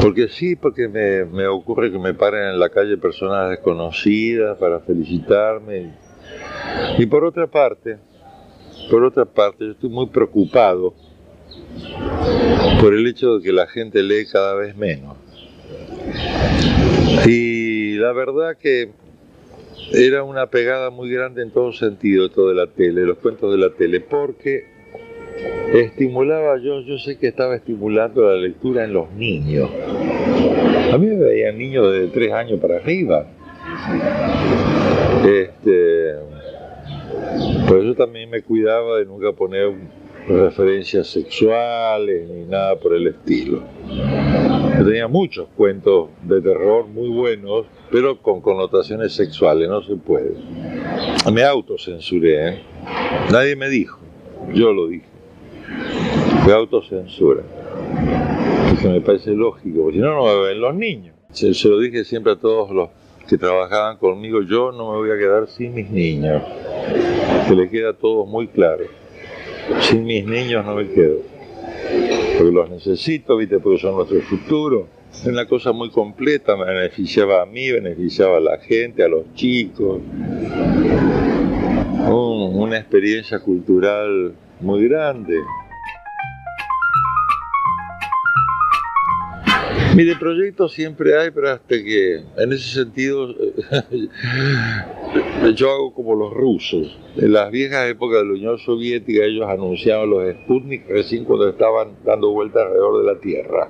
Porque 0.00 0.28
sí, 0.28 0.56
porque 0.56 0.88
me, 0.88 1.26
me 1.26 1.46
ocurre 1.46 1.92
que 1.92 1.98
me 1.98 2.14
paren 2.14 2.48
en 2.54 2.58
la 2.58 2.70
calle 2.70 2.96
personas 2.96 3.50
desconocidas 3.50 4.56
para 4.56 4.80
felicitarme. 4.80 6.07
Y 6.98 7.06
por 7.06 7.24
otra 7.24 7.46
parte, 7.46 7.98
por 8.90 9.04
otra 9.04 9.24
parte, 9.24 9.64
yo 9.66 9.72
estoy 9.72 9.90
muy 9.90 10.06
preocupado 10.06 10.94
por 12.80 12.94
el 12.94 13.06
hecho 13.06 13.38
de 13.38 13.44
que 13.44 13.52
la 13.52 13.66
gente 13.66 14.02
lee 14.02 14.26
cada 14.30 14.54
vez 14.54 14.76
menos. 14.76 15.16
Y 17.26 17.94
la 17.96 18.12
verdad 18.12 18.56
que 18.56 18.90
era 19.92 20.22
una 20.22 20.46
pegada 20.46 20.90
muy 20.90 21.10
grande 21.10 21.42
en 21.42 21.50
todo 21.50 21.72
sentido, 21.72 22.30
todo 22.30 22.48
de 22.48 22.54
la 22.54 22.66
tele, 22.66 23.02
los 23.02 23.18
cuentos 23.18 23.50
de 23.52 23.58
la 23.58 23.70
tele, 23.70 24.00
porque 24.00 24.64
estimulaba 25.72 26.58
yo, 26.58 26.80
yo 26.80 26.98
sé 26.98 27.18
que 27.18 27.28
estaba 27.28 27.56
estimulando 27.56 28.22
la 28.22 28.36
lectura 28.36 28.84
en 28.84 28.92
los 28.92 29.10
niños. 29.12 29.70
A 30.92 30.98
mí 30.98 31.06
me 31.06 31.16
veían 31.16 31.58
niños 31.58 31.92
de 31.92 32.08
tres 32.08 32.32
años 32.32 32.60
para 32.60 32.76
arriba. 32.76 33.26
Este, 35.24 36.14
por 37.66 37.78
eso 37.78 37.94
también 37.94 38.30
me 38.30 38.42
cuidaba 38.42 38.98
de 38.98 39.06
nunca 39.06 39.32
poner 39.32 39.74
referencias 40.28 41.06
sexuales 41.06 42.28
ni 42.28 42.44
nada 42.44 42.76
por 42.76 42.94
el 42.94 43.08
estilo. 43.08 43.62
Yo 43.88 44.84
tenía 44.84 45.08
muchos 45.08 45.48
cuentos 45.56 46.10
de 46.22 46.40
terror 46.40 46.86
muy 46.86 47.08
buenos, 47.08 47.66
pero 47.90 48.20
con 48.20 48.40
connotaciones 48.40 49.12
sexuales, 49.12 49.68
no 49.68 49.82
se 49.82 49.96
puede. 49.96 50.34
Me 51.32 51.42
autocensuré, 51.44 52.48
¿eh? 52.48 52.62
nadie 53.32 53.56
me 53.56 53.68
dijo, 53.68 53.98
yo 54.54 54.72
lo 54.72 54.88
dije. 54.88 55.06
Fue 56.44 56.54
autocensura. 56.54 57.42
Que 58.80 58.88
me 58.88 59.00
parece 59.00 59.32
lógico, 59.32 59.82
porque 59.82 59.96
si 59.96 60.02
no, 60.02 60.14
no 60.14 60.24
me 60.24 60.46
ven 60.46 60.60
los 60.60 60.74
niños. 60.74 61.14
Se 61.32 61.68
lo 61.68 61.78
dije 61.80 62.04
siempre 62.04 62.32
a 62.32 62.36
todos 62.36 62.70
los 62.70 62.90
que 63.28 63.36
trabajaban 63.38 63.98
conmigo, 63.98 64.42
yo 64.42 64.72
no 64.72 64.92
me 64.92 64.98
voy 64.98 65.10
a 65.10 65.18
quedar 65.18 65.48
sin 65.48 65.74
mis 65.74 65.90
niños. 65.90 66.42
Que 67.46 67.54
le 67.54 67.68
queda 67.68 67.92
todo 67.92 68.24
muy 68.26 68.48
claro. 68.48 68.84
Sin 69.80 70.04
mis 70.04 70.24
niños 70.24 70.64
no 70.64 70.74
me 70.74 70.88
quedo. 70.88 71.18
Porque 72.38 72.52
los 72.52 72.70
necesito, 72.70 73.36
¿viste? 73.36 73.58
Porque 73.58 73.80
son 73.80 73.96
nuestro 73.96 74.20
futuro. 74.22 74.88
Es 75.12 75.26
una 75.26 75.46
cosa 75.46 75.72
muy 75.72 75.90
completa, 75.90 76.56
me 76.56 76.64
beneficiaba 76.64 77.42
a 77.42 77.46
mí, 77.46 77.70
beneficiaba 77.70 78.36
a 78.38 78.40
la 78.40 78.58
gente, 78.58 79.02
a 79.02 79.08
los 79.08 79.34
chicos. 79.34 80.00
Un- 82.08 82.54
una 82.60 82.78
experiencia 82.78 83.40
cultural 83.40 84.32
muy 84.60 84.88
grande. 84.88 85.34
Mire, 89.96 90.14
proyectos 90.16 90.72
siempre 90.72 91.18
hay, 91.18 91.30
pero 91.30 91.50
hasta 91.50 91.74
que, 91.82 92.22
en 92.36 92.52
ese 92.52 92.68
sentido, 92.74 93.34
yo 95.54 95.70
hago 95.70 95.92
como 95.94 96.14
los 96.14 96.32
rusos. 96.32 96.96
En 97.16 97.32
las 97.32 97.50
viejas 97.50 97.88
épocas 97.88 98.18
de 98.20 98.26
la 98.26 98.32
Unión 98.32 98.58
Soviética, 98.58 99.24
ellos 99.24 99.46
anunciaban 99.48 100.08
los 100.10 100.22
Sputnik 100.34 100.88
recién 100.88 101.24
cuando 101.24 101.48
estaban 101.48 101.88
dando 102.04 102.30
vueltas 102.30 102.62
alrededor 102.66 102.98
de 103.04 103.12
la 103.12 103.18
Tierra. 103.20 103.68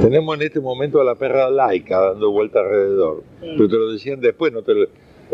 Tenemos 0.00 0.34
en 0.36 0.42
este 0.42 0.60
momento 0.60 1.00
a 1.00 1.04
la 1.04 1.14
perra 1.14 1.50
laica 1.50 2.00
dando 2.00 2.30
vueltas 2.30 2.64
alrededor. 2.64 3.22
Pero 3.40 3.68
te 3.68 3.76
lo 3.76 3.92
decían 3.92 4.20
después, 4.20 4.52
no 4.52 4.62
te 4.62 4.74
lo- 4.74 4.86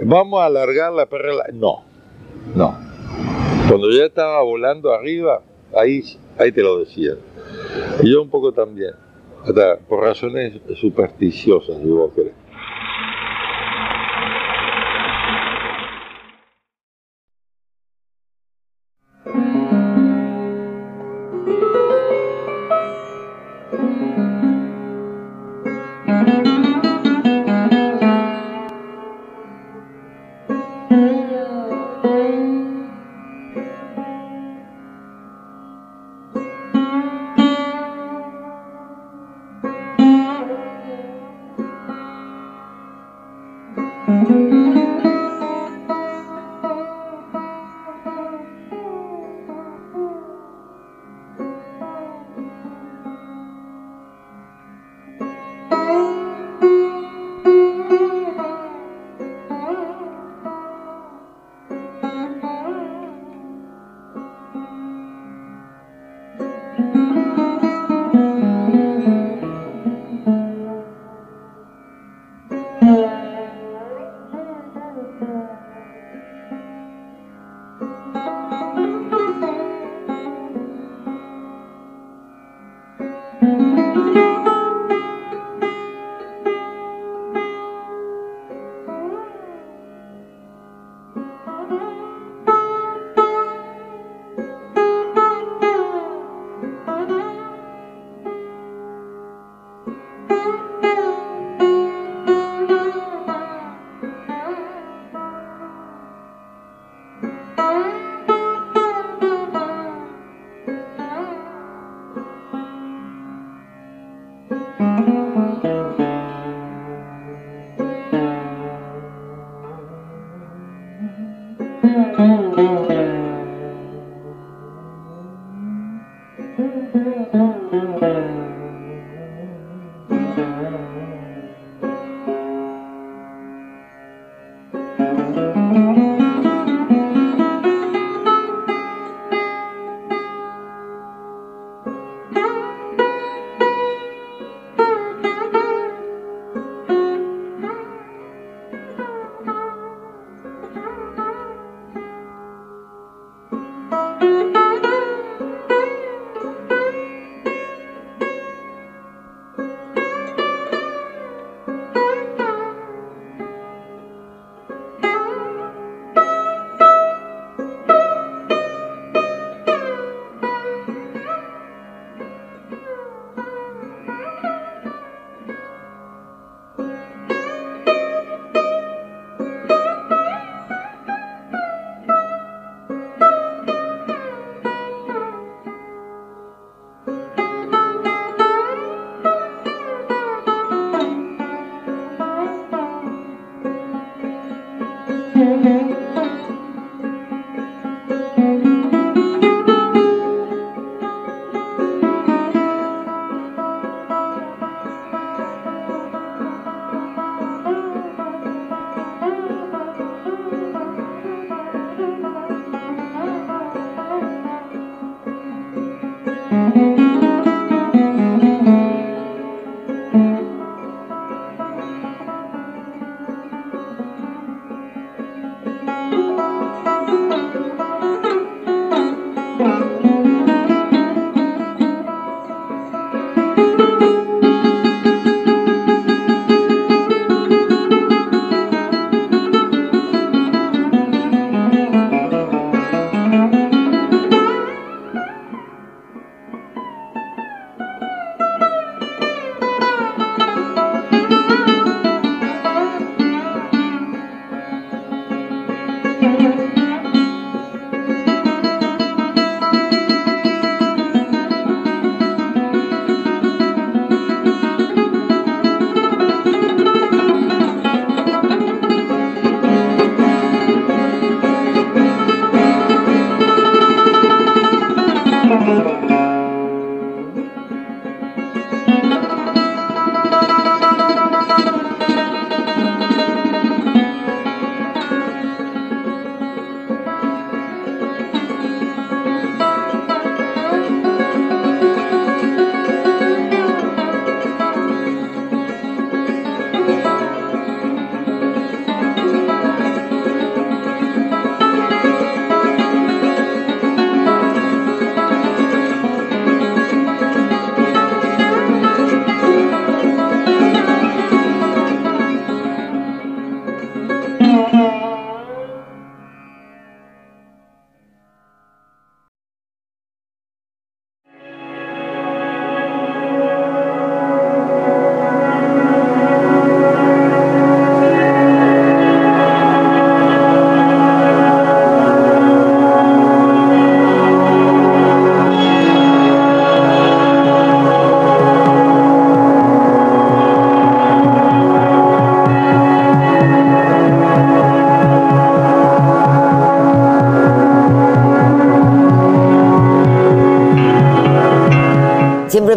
Vamos 0.03 0.41
a 0.41 0.47
alargar 0.47 0.93
la 0.93 1.07
perra 1.07 1.33
laica. 1.35 1.53
No, 1.55 1.85
no. 2.55 2.77
Cuando 3.69 3.91
ya 3.91 4.05
estaba 4.07 4.43
volando 4.43 4.93
arriba, 4.93 5.41
ahí, 5.75 6.03
ahí 6.37 6.53
te 6.53 6.63
lo 6.63 6.81
decían. 6.81 7.17
Y 8.03 8.13
yo 8.13 8.23
un 8.23 8.29
poco 8.31 8.53
también. 8.53 8.93
Por 9.89 10.01
razones 10.01 10.61
supersticiosas, 10.77 11.77
si 11.79 11.89
vos 11.89 12.13
querés. 12.15 12.33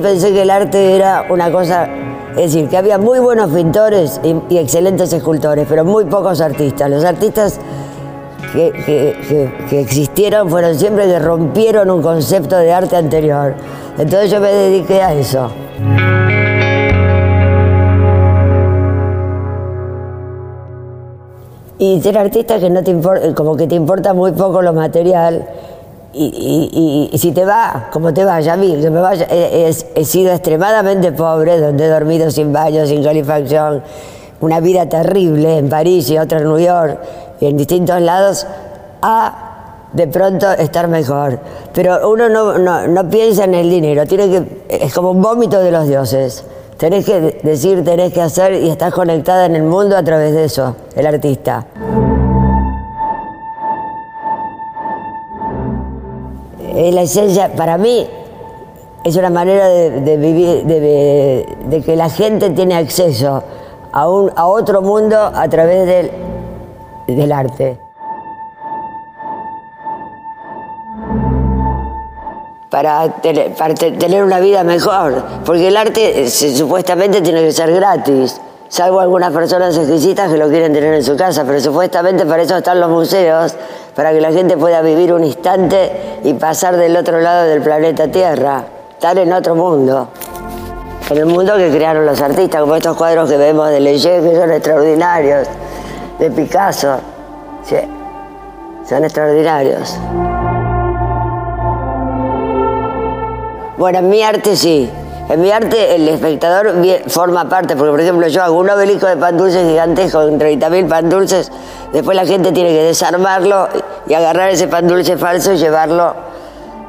Pensé 0.01 0.31
que 0.33 0.41
el 0.41 0.49
arte 0.49 0.95
era 0.95 1.25
una 1.29 1.51
cosa, 1.51 1.87
es 2.31 2.53
decir, 2.53 2.67
que 2.67 2.77
había 2.77 2.97
muy 2.97 3.19
buenos 3.19 3.51
pintores 3.51 4.19
y, 4.23 4.57
excelentes 4.57 5.13
escultores, 5.13 5.65
pero 5.69 5.85
muy 5.85 6.05
pocos 6.05 6.41
artistas. 6.41 6.89
Los 6.89 7.03
artistas 7.03 7.59
que- 8.53 8.71
que- 8.85 9.53
que 9.69 9.79
existieron 9.79 10.49
fueron 10.49 10.75
siempre 10.75 11.05
que 11.05 11.19
rompieron 11.19 11.89
un 11.89 12.01
concepto 12.01 12.57
de 12.57 12.73
arte 12.73 12.95
anterior. 12.97 13.53
Entonces 13.97 14.31
yo 14.31 14.39
me 14.39 14.51
dediqué 14.51 15.01
a 15.01 15.13
eso. 15.13 15.49
Y 21.77 21.99
ser 22.01 22.17
artista 22.17 22.59
que 22.59 22.69
no 22.69 22.83
te 22.83 22.91
importa, 22.91 23.33
como 23.33 23.55
que 23.55 23.65
te 23.67 23.75
importa 23.75 24.13
muy 24.13 24.31
poco 24.33 24.61
lo 24.61 24.71
material. 24.73 25.47
Y, 26.13 26.25
y- 26.25 27.09
y- 27.13 27.17
si 27.17 27.31
te 27.31 27.45
va, 27.45 27.87
como 27.91 28.13
te 28.13 28.25
vaya 28.25 28.53
a 28.53 28.57
mí, 28.57 28.75
me 28.75 28.89
vaya, 29.01 29.25
he, 29.29 29.69
he- 29.69 30.01
he 30.01 30.03
sido 30.05 30.33
extremadamente 30.33 31.13
pobre, 31.13 31.57
donde 31.59 31.85
he 31.85 31.87
dormido 31.87 32.29
sin 32.31 32.51
baño, 32.51 32.85
sin 32.85 33.01
calefacción, 33.01 33.81
una 34.41 34.59
vida 34.59 34.89
terrible 34.89 35.57
en 35.57 35.69
París 35.69 36.09
y 36.09 36.17
otra 36.17 36.39
en 36.39 36.45
New 36.45 36.59
York 36.59 36.99
y 37.39 37.45
en 37.45 37.55
distintos 37.55 38.01
lados, 38.01 38.45
a 39.01 39.47
de 39.93 40.07
pronto 40.07 40.51
estar 40.51 40.87
mejor. 40.89 41.39
Pero 41.73 42.09
uno 42.09 42.27
no, 42.27 42.57
no- 42.57 42.87
no 42.87 43.09
piensa 43.09 43.45
en 43.45 43.53
el 43.55 43.69
dinero, 43.69 44.05
tiene 44.05 44.29
que, 44.29 44.63
es 44.85 44.93
como 44.93 45.11
un 45.11 45.21
vómito 45.21 45.59
de 45.59 45.71
los 45.71 45.87
dioses. 45.87 46.43
Tenés 46.77 47.05
que 47.05 47.39
decir, 47.43 47.85
tenés 47.85 48.11
que 48.11 48.21
hacer 48.21 48.53
y 48.53 48.69
estás 48.69 48.93
conectada 48.93 49.45
en 49.45 49.55
el 49.55 49.63
mundo 49.63 49.95
a 49.95 50.03
través 50.03 50.33
de 50.33 50.43
eso, 50.45 50.75
el 50.95 51.05
artista. 51.07 51.67
Es 56.75 56.93
la 56.93 57.01
esencia, 57.01 57.51
para 57.53 57.77
mí, 57.77 58.07
es 59.03 59.15
una 59.15 59.29
manera 59.29 59.67
de, 59.67 60.17
vivir, 60.17 60.63
de, 60.63 61.81
que 61.85 61.95
la 61.95 62.09
gente 62.09 62.49
tiene 62.51 62.75
acceso 62.75 63.43
a, 63.91 64.09
un, 64.09 64.31
a 64.35 64.45
otro 64.47 64.81
mundo 64.81 65.17
a 65.17 65.47
través 65.49 65.87
del, 65.87 66.11
del 67.07 67.31
arte. 67.31 67.79
Para 72.69 73.15
para 73.57 73.73
te- 73.73 73.91
tener 73.91 74.23
una 74.23 74.39
vida 74.39 74.63
mejor, 74.63 75.21
porque 75.45 75.67
el 75.67 75.75
arte 75.75 76.21
eh, 76.23 76.29
supuestamente 76.29 77.21
tiene 77.21 77.41
que 77.41 77.51
ser 77.51 77.69
gratis, 77.73 78.39
salvo 78.71 79.01
algunas 79.01 79.33
personas 79.33 79.75
exquisitas 79.77 80.31
que 80.31 80.37
lo 80.37 80.47
quieren 80.47 80.71
tener 80.71 80.93
en 80.93 81.03
su 81.03 81.17
casa, 81.17 81.43
pero 81.45 81.59
supuestamente 81.59 82.25
para 82.25 82.41
eso 82.41 82.55
están 82.55 82.79
los 82.79 82.89
museos, 82.89 83.53
para 83.93 84.13
que 84.13 84.21
la 84.21 84.31
gente 84.31 84.55
pueda 84.55 84.81
vivir 84.81 85.11
un 85.13 85.25
instante 85.25 86.21
y 86.23 86.33
pasar 86.35 86.77
del 86.77 86.95
otro 86.95 87.19
lado 87.19 87.47
del 87.47 87.61
planeta 87.61 88.07
Tierra, 88.07 88.63
estar 88.93 89.17
en 89.17 89.33
otro 89.33 89.55
mundo. 89.55 90.07
En 91.09 91.17
el 91.17 91.25
mundo 91.25 91.57
que 91.57 91.69
crearon 91.69 92.05
los 92.05 92.21
artistas, 92.21 92.61
como 92.61 92.77
estos 92.77 92.95
cuadros 92.95 93.29
que 93.29 93.35
vemos 93.35 93.69
de 93.69 93.81
Leger, 93.81 94.23
que 94.23 94.35
son 94.37 94.49
extraordinarios, 94.49 95.49
de 96.17 96.31
Picasso, 96.31 96.95
sí, 97.65 97.75
son 98.87 99.03
extraordinarios. 99.03 99.97
Bueno, 103.77 103.99
en 103.99 104.09
mi 104.09 104.23
arte 104.23 104.55
sí. 104.55 104.89
En 105.31 105.39
mi 105.39 105.49
arte 105.49 105.95
el 105.95 106.09
espectador 106.09 106.73
forma 107.07 107.47
parte, 107.47 107.77
porque 107.77 107.91
por 107.91 108.01
ejemplo 108.01 108.27
yo 108.27 108.43
hago 108.43 108.59
un 108.59 108.69
obelisco 108.69 109.07
de 109.07 109.15
pan 109.15 109.37
dulce 109.37 109.63
gigantesco 109.63 110.19
con 110.19 110.37
30.000 110.37 110.89
pan 110.89 111.09
dulces, 111.09 111.49
después 111.93 112.17
la 112.17 112.25
gente 112.25 112.51
tiene 112.51 112.71
que 112.71 112.83
desarmarlo 112.83 113.69
y 114.07 114.13
agarrar 114.13 114.49
ese 114.49 114.67
pan 114.67 114.89
dulce 114.89 115.15
falso 115.15 115.53
y 115.53 115.57
llevarlo 115.57 116.13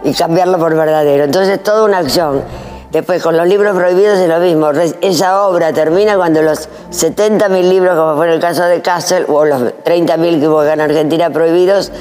y 0.03 0.13
cambiarlo 0.13 0.59
por 0.59 0.75
verdadero. 0.75 1.23
Entonces 1.23 1.59
es 1.59 1.63
toda 1.63 1.85
una 1.85 1.99
acción. 1.99 2.43
Después 2.91 3.23
con 3.23 3.37
los 3.37 3.47
libros 3.47 3.77
prohibidos 3.77 4.19
es 4.19 4.29
lo 4.29 4.41
mismo. 4.41 4.71
Esa 5.01 5.47
obra 5.47 5.73
termina 5.73 6.17
cuando 6.17 6.43
los 6.43 6.69
70.000 6.91 7.63
libros, 7.63 7.97
como 7.97 8.17
fue 8.17 8.27
en 8.27 8.33
el 8.33 8.41
caso 8.41 8.65
de 8.65 8.83
Kassel, 8.83 9.25
o 9.29 9.45
los 9.45 9.63
30.000 9.63 10.41
que 10.41 10.49
hubo 10.49 10.65
en 10.65 10.81
Argentina 10.81 11.31
prohibidos, 11.31 11.93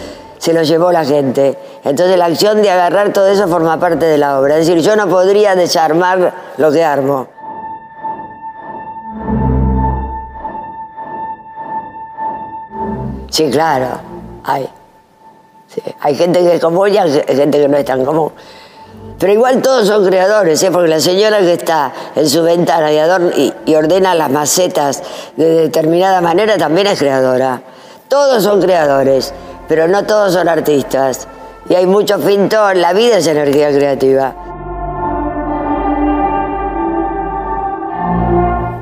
se 0.41 0.53
los 0.53 0.67
llevó 0.67 0.91
la 0.91 1.05
gente. 1.05 1.55
Entonces 1.83 2.17
la 2.17 2.25
acción 2.25 2.63
de 2.63 2.71
agarrar 2.71 3.13
todo 3.13 3.27
eso 3.27 3.47
forma 3.47 3.79
parte 3.79 4.05
de 4.07 4.17
la 4.17 4.39
obra. 4.39 4.57
Es 4.57 4.65
decir, 4.65 4.81
yo 4.81 4.95
no 4.95 5.07
podría 5.07 5.53
desarmar 5.55 6.33
lo 6.57 6.71
que 6.71 6.83
armo. 6.83 7.27
Sí, 13.29 13.49
claro, 13.49 13.87
hay. 14.43 14.67
Hay 16.01 16.15
gente 16.15 16.39
que 16.41 16.55
es 16.55 16.61
común 16.61 16.89
y 16.93 16.97
hay 16.97 17.11
gente 17.27 17.59
que 17.61 17.67
no 17.67 17.77
es 17.77 17.85
tan 17.85 18.03
común. 18.03 18.31
Pero 19.17 19.31
igual 19.33 19.61
todos 19.61 19.87
son 19.87 20.05
creadores, 20.05 20.61
¿eh? 20.63 20.71
porque 20.71 20.89
la 20.89 20.99
señora 20.99 21.39
que 21.39 21.53
está 21.53 21.93
en 22.15 22.27
su 22.27 22.43
ventana 22.43 22.91
y, 22.91 22.97
y- 23.41 23.53
y 23.67 23.75
ordena 23.75 24.13
las 24.15 24.29
macetas 24.31 25.01
de 25.37 25.45
determinada 25.61 26.19
manera 26.21 26.57
también 26.57 26.87
es 26.87 26.99
creadora. 26.99 27.61
Todos 28.09 28.43
son 28.43 28.59
creadores, 28.61 29.33
pero 29.71 29.87
no 29.87 30.03
todos 30.03 30.33
son 30.33 30.49
artistas. 30.49 31.29
Y 31.69 31.75
hay 31.75 31.85
muchos 31.85 32.19
pintores, 32.21 32.81
la 32.81 32.91
vida 32.91 33.19
es 33.19 33.27
energía 33.27 33.69
creativa. 33.69 34.35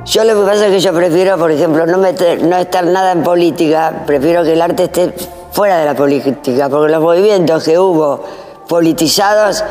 Yo 0.06 0.24
lo 0.24 0.34
que 0.34 0.48
pasa 0.48 0.66
es 0.66 0.72
que 0.72 0.80
yo 0.80 0.92
prefiero, 0.92 1.38
por 1.38 1.52
ejemplo, 1.52 1.86
no, 1.86 2.00
meter- 2.00 2.42
no 2.42 2.58
estar 2.58 2.84
nada 2.86 3.12
en 3.12 3.22
política, 3.22 3.94
prefiero 4.08 4.44
que 4.44 4.54
el 4.54 4.62
arte 4.64 4.86
esté 4.86 5.14
fuera 5.52 5.78
de 5.78 5.86
la 5.86 5.94
política, 5.94 6.68
porque 6.70 6.92
los 6.92 7.04
movimientos 7.04 7.64
que 7.64 7.78
hubo 7.78 8.24
politizados 8.68 9.64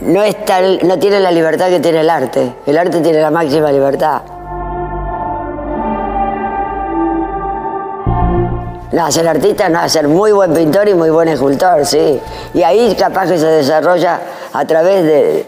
no, 0.00 0.22
están, 0.22 0.78
no 0.84 0.98
tienen 0.98 1.22
la 1.22 1.30
libertad 1.30 1.68
que 1.68 1.80
tiene 1.80 2.00
el 2.00 2.08
arte. 2.08 2.54
El 2.64 2.78
arte 2.78 3.02
tiene 3.02 3.20
la 3.20 3.30
máxima 3.30 3.70
libertad. 3.70 4.22
No, 8.94 9.10
ser 9.10 9.26
artista 9.26 9.68
no, 9.68 9.88
ser 9.88 10.06
muy 10.06 10.30
buen 10.30 10.54
pintor 10.54 10.88
y 10.88 10.94
muy 10.94 11.10
buen 11.10 11.26
escultor, 11.26 11.84
sí. 11.84 12.20
Y 12.54 12.62
ahí 12.62 12.94
capaz 12.94 13.26
que 13.26 13.38
se 13.38 13.46
desarrolla 13.46 14.20
a 14.52 14.64
través 14.64 15.04
de, 15.04 15.46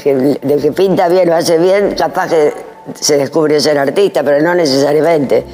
que, 0.00 0.38
que 0.62 0.70
pinta 0.70 1.08
bien 1.08 1.28
o 1.30 1.34
hace 1.34 1.58
bien, 1.58 1.96
capaz 1.98 2.28
que 2.28 2.54
se 2.94 3.18
descubre 3.18 3.58
ser 3.60 3.78
artista, 3.78 4.22
pero 4.22 4.40
no 4.40 4.54
necesariamente. 4.54 5.44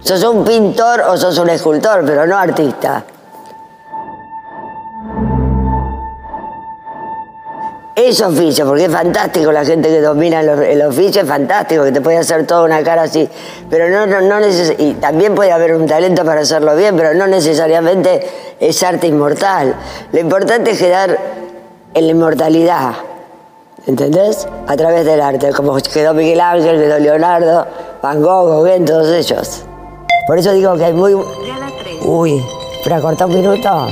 Sos 0.00 0.24
un 0.24 0.44
pintor 0.44 1.02
o 1.02 1.16
sos 1.16 1.38
un 1.38 1.50
escultor, 1.50 2.02
pero 2.04 2.26
no 2.26 2.36
artista. 2.36 3.04
Es 8.04 8.20
oficio, 8.20 8.66
porque 8.66 8.86
es 8.86 8.90
fantástico 8.92 9.52
la 9.52 9.64
gente 9.64 9.88
que 9.88 10.00
domina 10.00 10.40
el, 10.40 10.48
el 10.48 10.82
oficio, 10.82 11.22
es 11.22 11.28
fantástico, 11.28 11.84
que 11.84 11.92
te 11.92 12.00
puede 12.00 12.18
hacer 12.18 12.44
toda 12.46 12.64
una 12.64 12.82
cara 12.82 13.02
así. 13.02 13.28
Pero 13.70 13.88
no, 13.88 14.06
no, 14.06 14.20
no 14.22 14.40
neces- 14.44 14.74
y 14.78 14.94
también 14.94 15.34
puede 15.36 15.52
haber 15.52 15.74
un 15.76 15.86
talento 15.86 16.24
para 16.24 16.40
hacerlo 16.40 16.74
bien, 16.74 16.96
pero 16.96 17.14
no 17.14 17.26
necesariamente 17.28 18.26
es 18.58 18.82
arte 18.82 19.06
inmortal. 19.06 19.74
Lo 20.10 20.18
importante 20.18 20.72
es 20.72 20.78
quedar 20.78 21.16
en 21.94 22.06
la 22.06 22.10
inmortalidad, 22.10 22.92
¿entendés? 23.86 24.48
A 24.66 24.76
través 24.76 25.04
del 25.04 25.20
arte, 25.20 25.50
como 25.52 25.76
quedó 25.76 26.12
Miguel 26.12 26.40
Ángel, 26.40 26.80
quedó 26.80 26.98
Leonardo, 26.98 27.66
Van 28.02 28.20
Gogh, 28.20 28.48
Gauguin, 28.48 28.84
todos 28.84 29.08
ellos. 29.08 29.62
Por 30.26 30.38
eso 30.38 30.52
digo 30.52 30.74
que 30.76 30.86
hay 30.86 30.92
muy... 30.92 31.14
Uy, 32.04 32.42
¿para 32.82 33.00
cortar 33.00 33.28
un 33.28 33.34
minuto? 33.34 33.86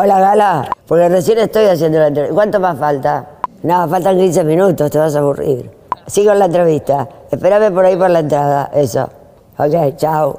Hola, 0.00 0.20
Gala. 0.20 0.70
Porque 0.86 1.08
recién 1.08 1.38
estoy 1.38 1.64
haciendo 1.64 1.98
la 1.98 2.06
entrevista. 2.06 2.32
¿Cuánto 2.32 2.60
más 2.60 2.78
falta? 2.78 3.30
No, 3.64 3.88
faltan 3.88 4.16
15 4.16 4.44
minutos, 4.44 4.92
te 4.92 4.96
vas 4.96 5.16
a 5.16 5.18
aburrir. 5.18 5.68
Sigo 6.06 6.30
en 6.30 6.38
la 6.38 6.44
entrevista. 6.44 7.08
Espérame 7.28 7.74
por 7.74 7.84
ahí 7.84 7.96
por 7.96 8.08
la 8.08 8.20
entrada. 8.20 8.70
Eso. 8.72 9.10
Ok, 9.56 9.96
chao. 9.96 10.38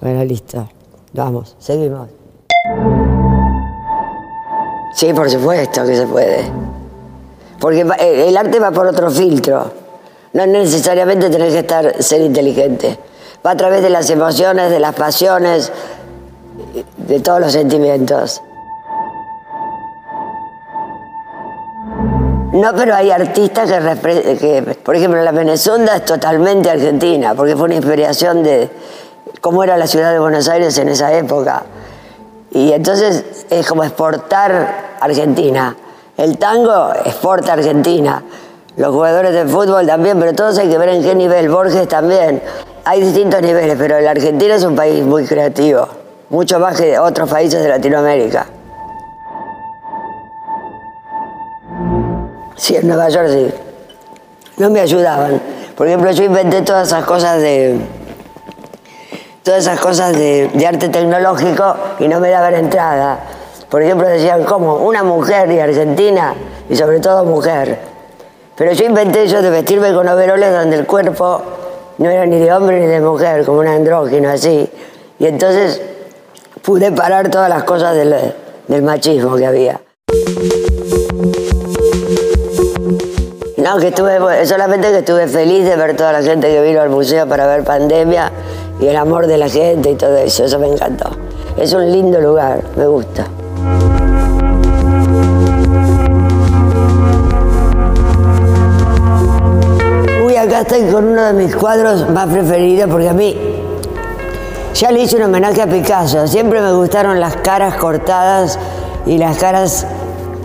Bueno, 0.00 0.24
listo. 0.24 0.66
Vamos, 1.12 1.56
seguimos. 1.58 2.08
Sí, 4.94 5.12
por 5.12 5.28
supuesto 5.28 5.84
que 5.84 5.96
se 5.96 6.06
puede. 6.06 6.50
Porque 7.60 7.86
eh, 7.98 8.28
el 8.28 8.36
arte 8.38 8.58
va 8.58 8.70
por 8.70 8.86
otro 8.86 9.10
filtro. 9.10 9.70
No 10.32 10.46
necesariamente 10.46 11.28
tenés 11.28 11.52
que 11.52 11.58
estar, 11.58 12.02
ser 12.02 12.22
inteligente. 12.22 12.98
Va 13.44 13.50
a 13.50 13.56
través 13.58 13.82
de 13.82 13.90
las 13.90 14.08
emociones, 14.08 14.70
de 14.70 14.80
las 14.80 14.94
pasiones, 14.94 15.70
de 16.96 17.20
todos 17.20 17.40
los 17.40 17.52
sentimientos. 17.52 18.40
No, 22.60 22.74
pero 22.76 22.94
hay 22.94 23.10
artistas 23.10 23.70
que, 23.70 24.36
que, 24.36 24.74
por 24.84 24.94
ejemplo, 24.94 25.22
la 25.22 25.32
Venezonda 25.32 25.96
es 25.96 26.04
totalmente 26.04 26.68
argentina, 26.68 27.34
porque 27.34 27.56
fue 27.56 27.64
una 27.64 27.76
inspiración 27.76 28.42
de 28.42 28.68
cómo 29.40 29.64
era 29.64 29.78
la 29.78 29.86
ciudad 29.86 30.12
de 30.12 30.18
Buenos 30.18 30.46
Aires 30.46 30.76
en 30.76 30.90
esa 30.90 31.10
época. 31.14 31.62
Y 32.50 32.72
entonces 32.72 33.46
es 33.48 33.66
como 33.66 33.82
exportar 33.82 34.96
Argentina. 35.00 35.74
El 36.18 36.36
tango 36.36 36.92
exporta 37.02 37.54
Argentina. 37.54 38.22
Los 38.76 38.92
jugadores 38.92 39.32
de 39.32 39.46
fútbol 39.46 39.86
también, 39.86 40.20
pero 40.20 40.34
todos 40.34 40.58
hay 40.58 40.68
que 40.68 40.76
ver 40.76 40.90
en 40.90 41.02
qué 41.02 41.14
nivel. 41.14 41.48
Borges 41.48 41.88
también. 41.88 42.42
Hay 42.84 43.00
distintos 43.00 43.40
niveles, 43.40 43.76
pero 43.78 43.98
la 44.00 44.10
Argentina 44.10 44.54
es 44.54 44.64
un 44.64 44.76
país 44.76 45.02
muy 45.02 45.24
creativo, 45.24 45.88
mucho 46.28 46.58
más 46.58 46.78
que 46.78 46.98
otros 46.98 47.30
países 47.30 47.62
de 47.62 47.70
Latinoamérica. 47.70 48.59
Sí, 52.60 52.76
en 52.76 52.86
Nueva 52.86 53.08
York 53.08 53.28
sí. 53.30 53.50
No 54.58 54.68
me 54.68 54.80
ayudaban. 54.80 55.40
Por 55.74 55.86
ejemplo, 55.86 56.10
yo 56.10 56.24
inventé 56.24 56.60
todas 56.60 56.88
esas 56.88 57.06
cosas 57.06 57.40
de. 57.40 57.80
todas 59.42 59.60
esas 59.60 59.80
cosas 59.80 60.14
de, 60.14 60.50
arte 60.68 60.90
tecnológico 60.90 61.74
y 62.00 62.06
no 62.06 62.20
me 62.20 62.28
daban 62.28 62.54
entrada. 62.54 63.18
Por 63.70 63.80
ejemplo, 63.80 64.06
decían, 64.06 64.44
¿cómo? 64.44 64.76
Una 64.76 65.02
mujer 65.02 65.50
y 65.50 65.58
Argentina, 65.58 66.34
y 66.68 66.76
sobre 66.76 67.00
todo 67.00 67.24
mujer. 67.24 67.78
Pero 68.56 68.72
yo 68.72 68.84
inventé 68.84 69.24
eso 69.24 69.40
de 69.40 69.48
vestirme 69.48 69.94
con 69.94 70.06
overoles 70.06 70.52
donde 70.52 70.76
el 70.76 70.86
cuerpo 70.86 71.40
no 71.96 72.10
era 72.10 72.26
ni 72.26 72.40
de 72.40 72.52
hombre 72.52 72.78
ni 72.78 72.88
de 72.88 73.00
mujer, 73.00 73.46
como 73.46 73.60
un 73.60 73.68
andrógino 73.68 74.28
así. 74.28 74.70
Y 75.18 75.26
entonces 75.26 75.80
pude 76.60 76.92
parar 76.92 77.30
todas 77.30 77.48
las 77.48 77.64
cosas 77.64 77.96
del 77.96 78.82
machismo 78.82 79.36
que 79.36 79.46
había. 79.46 79.80
No, 83.62 83.76
que 83.76 83.88
estuve, 83.88 84.46
solamente 84.46 84.90
que 84.90 84.98
estuve 84.98 85.28
feliz 85.28 85.66
de 85.66 85.76
ver 85.76 85.94
toda 85.94 86.12
la 86.12 86.22
gente 86.22 86.48
que 86.48 86.62
vino 86.62 86.80
al 86.80 86.88
museo 86.88 87.26
para 87.28 87.46
ver 87.46 87.62
pandemia 87.62 88.32
y 88.80 88.86
el 88.86 88.96
amor 88.96 89.26
de 89.26 89.36
la 89.36 89.50
gente 89.50 89.90
y 89.90 89.94
todo 89.96 90.16
eso, 90.16 90.44
eso 90.44 90.58
me 90.58 90.66
encantó. 90.66 91.10
Es 91.58 91.74
un 91.74 91.92
lindo 91.92 92.18
lugar, 92.20 92.62
me 92.76 92.86
gusta. 92.86 93.26
Uy, 100.24 100.36
acá 100.36 100.62
estoy 100.62 100.84
con 100.90 101.08
uno 101.08 101.22
de 101.22 101.32
mis 101.34 101.54
cuadros 101.54 102.08
más 102.08 102.28
preferidos 102.28 102.88
porque 102.88 103.10
a 103.10 103.12
mí 103.12 103.36
ya 104.72 104.90
le 104.90 105.02
hice 105.02 105.16
un 105.16 105.24
homenaje 105.24 105.60
a 105.60 105.66
Picasso. 105.66 106.26
Siempre 106.26 106.62
me 106.62 106.72
gustaron 106.72 107.20
las 107.20 107.36
caras 107.36 107.74
cortadas 107.74 108.58
y 109.04 109.18
las 109.18 109.36
caras 109.36 109.86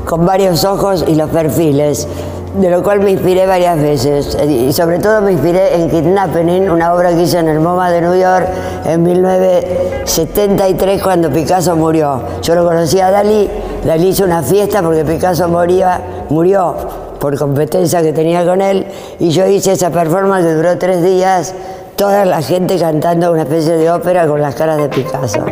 con 0.06 0.26
varios 0.26 0.66
ojos 0.66 1.06
y 1.08 1.16
los 1.16 1.30
perfiles, 1.30 2.08
de 2.56 2.70
lo 2.70 2.84
cual 2.84 3.00
me 3.02 3.12
inspiré 3.12 3.46
varias 3.46 3.82
veces. 3.82 4.38
Y 4.48 4.72
sobre 4.74 5.00
todo 5.00 5.22
me 5.22 5.32
inspiré 5.34 5.76
en 5.76 5.90
Kidnapping, 5.90 6.70
una 6.70 6.94
obra 6.94 7.10
que 7.10 7.24
hice 7.24 7.40
en 7.40 7.50
el 7.50 7.60
MoMA 7.60 7.92
de 7.92 8.00
New 8.02 8.16
York 8.16 8.48
en 8.86 9.04
1973 9.04 11.04
cuando 11.04 11.30
Picasso 11.30 11.76
murió. 11.76 12.22
Yo 12.42 12.56
lo 12.56 12.66
conocía 12.66 13.08
a 13.08 13.12
Dalí, 13.12 13.50
Dalí 13.86 14.08
hizo 14.10 14.24
una 14.24 14.42
fiesta 14.42 14.82
porque 14.82 15.04
Picasso 15.04 15.50
moría, 15.50 16.00
murió 16.30 16.76
por 17.20 17.38
competencia 17.38 18.02
que 18.02 18.14
tenía 18.14 18.46
con 18.46 18.62
él 18.62 18.86
y 19.20 19.30
yo 19.30 19.46
hice 19.48 19.74
esa 19.74 19.90
performance 19.90 20.46
que 20.46 20.54
duró 20.54 20.78
tres 20.78 21.04
días, 21.04 21.54
toda 21.96 22.24
la 22.26 22.42
gente 22.42 22.78
cantando 22.78 23.32
una 23.32 23.44
especie 23.44 23.78
de 23.78 23.90
ópera 23.92 24.28
con 24.28 24.42
las 24.42 24.56
caras 24.56 24.78
de 24.78 24.90
Picasso. 24.90 25.46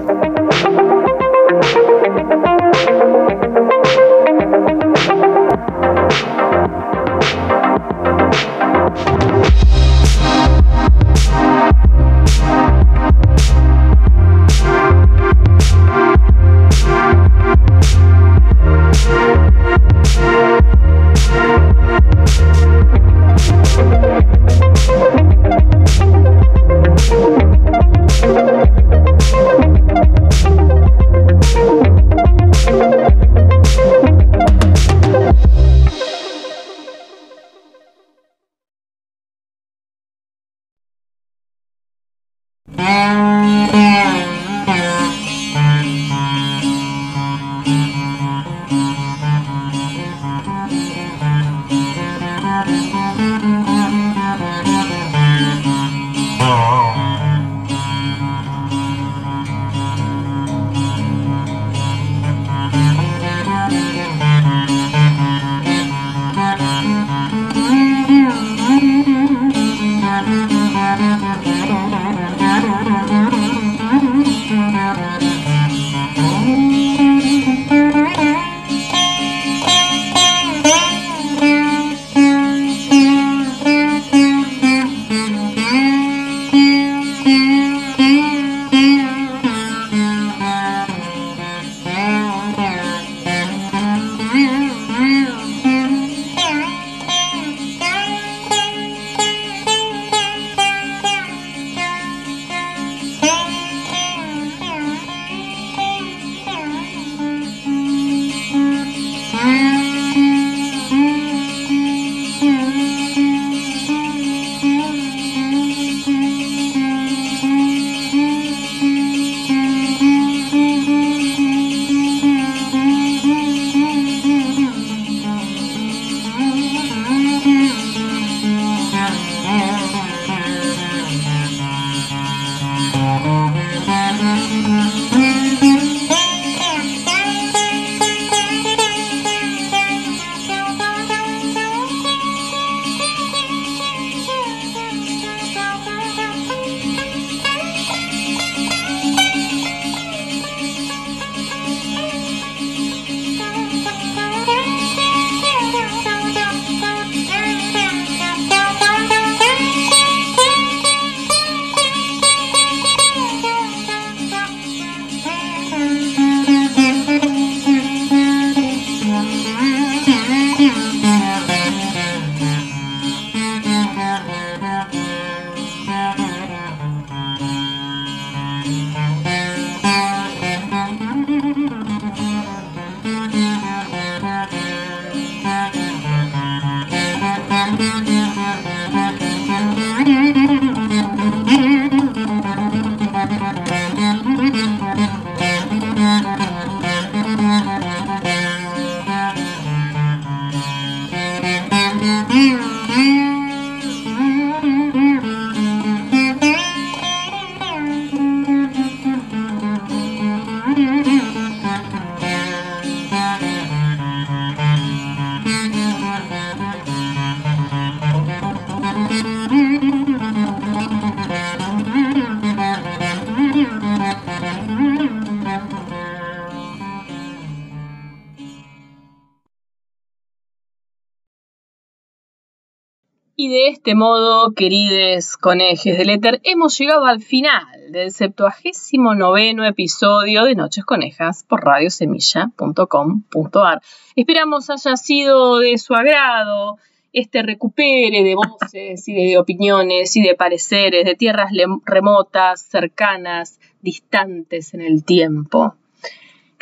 Y 233.43 233.49
de 233.49 233.67
este 233.67 233.93
modo, 233.93 234.53
querides 234.53 235.35
conejes 235.35 235.97
del 235.97 236.11
éter, 236.11 236.39
hemos 236.45 236.77
llegado 236.77 237.05
al 237.05 237.21
final 237.21 237.91
del 237.91 238.13
79 238.13 239.67
episodio 239.67 240.45
de 240.45 240.55
Noches 240.55 240.85
Conejas 240.85 241.43
por 241.43 241.65
radiosemilla.com.ar. 241.65 243.81
Esperamos 244.15 244.69
haya 244.69 244.95
sido 244.95 245.59
de 245.59 245.77
su 245.77 245.93
agrado 245.93 246.77
este 247.11 247.43
recupere 247.43 248.23
de 248.23 248.33
voces 248.33 249.05
y 249.09 249.13
de 249.13 249.37
opiniones 249.37 250.15
y 250.15 250.21
de 250.21 250.35
pareceres 250.35 251.03
de 251.03 251.15
tierras 251.15 251.51
remotas, 251.83 252.61
cercanas, 252.61 253.59
distantes 253.81 254.73
en 254.73 254.79
el 254.79 255.03
tiempo. 255.03 255.75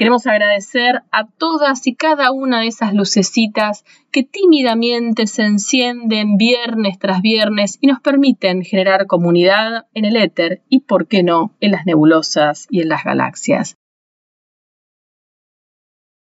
Queremos 0.02 0.26
agradecer 0.26 1.04
a 1.12 1.28
todas 1.28 1.86
y 1.86 1.94
cada 1.94 2.32
una 2.32 2.62
de 2.62 2.68
esas 2.70 2.96
lucecitas 2.96 3.86
que 4.12 4.24
tímidamente 4.24 5.28
se 5.28 5.44
encienden 5.44 6.38
viernes 6.38 6.98
tras 6.98 7.22
viernes 7.22 7.78
y 7.80 7.86
nos 7.86 8.00
permiten 8.00 8.64
generar 8.64 9.06
comunidad 9.06 9.86
en 9.94 10.06
el 10.06 10.16
éter 10.16 10.64
y, 10.70 10.80
por 10.80 11.06
qué 11.06 11.22
no, 11.22 11.56
en 11.60 11.70
las 11.70 11.86
nebulosas 11.86 12.66
y 12.72 12.82
en 12.82 12.90
las 12.90 13.04
galaxias. 13.04 13.78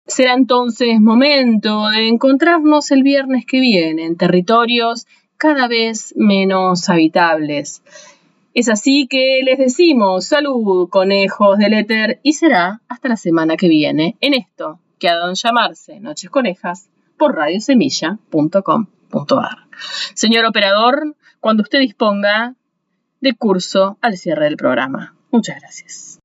Será 0.07 0.35
entonces 0.35 1.01
momento 1.01 1.89
de 1.89 2.09
encontrarnos 2.09 2.91
el 2.91 3.03
viernes 3.03 3.47
que 3.47 3.61
viene 3.61 4.05
en 4.05 4.19
territorios 4.19 5.07
cada 5.39 5.67
vez 5.67 6.13
menos 6.15 6.91
habitables 6.91 7.83
es 8.55 8.69
así 8.69 9.07
que 9.09 9.41
les 9.45 9.59
decimos 9.59 10.27
salud, 10.27 10.89
conejos 10.89 11.59
del 11.59 11.75
éter, 11.75 12.21
y 12.23 12.35
será 12.35 12.81
hasta 12.89 13.09
la 13.09 13.17
semana 13.17 13.57
que 13.57 13.67
viene 13.69 14.17
en 14.21 14.35
esto 14.35 14.79
que 14.99 15.09
ha 15.09 15.33
llamarse 15.33 16.01
Noches 16.01 16.31
Conejas 16.31 16.89
por 17.17 17.35
radiosemilla.com.ar. 17.35 19.59
Señor 20.15 20.45
operador, 20.45 21.17
cuando 21.41 21.63
usted 21.63 21.81
disponga 21.81 22.55
de 23.21 23.35
curso 23.35 23.99
al 24.01 24.17
cierre 24.17 24.45
del 24.45 24.57
programa. 24.57 25.17
Muchas 25.31 25.61
gracias. 25.61 26.22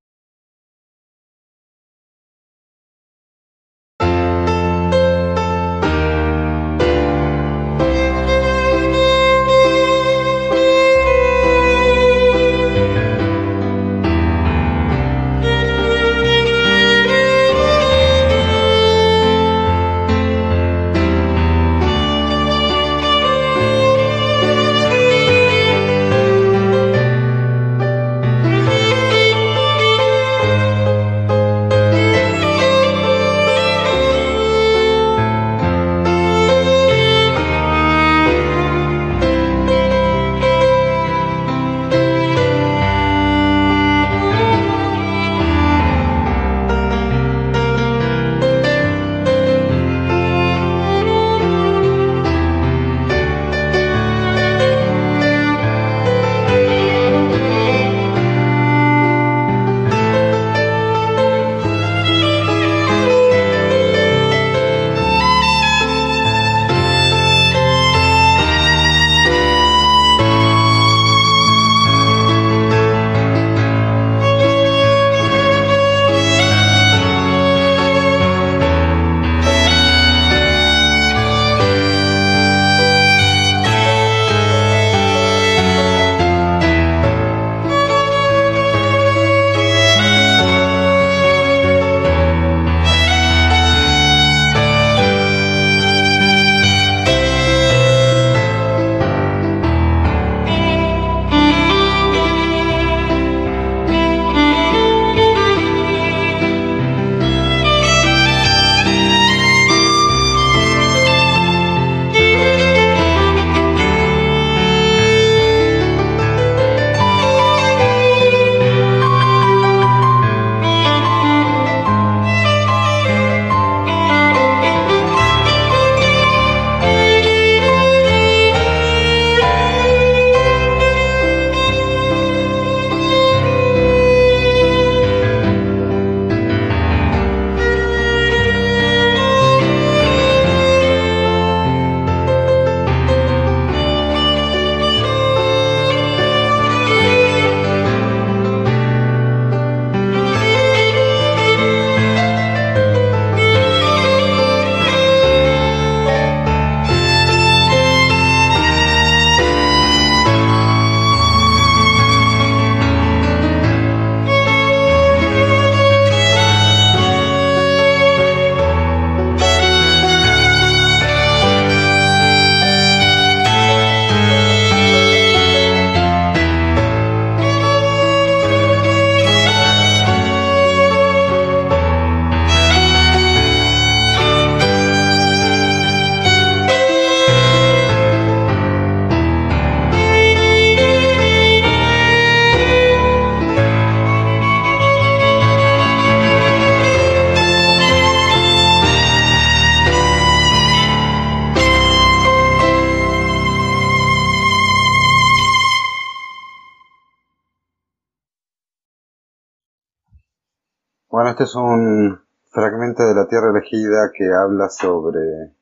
Este 211.26 211.45
es 211.45 211.56
un 211.56 212.19
fragmento 212.52 213.03
de 213.03 213.15
La 213.15 213.27
Tierra 213.27 213.49
Elegida 213.49 214.11
que 214.15 214.31
habla 214.31 214.69
sobre 214.69 215.56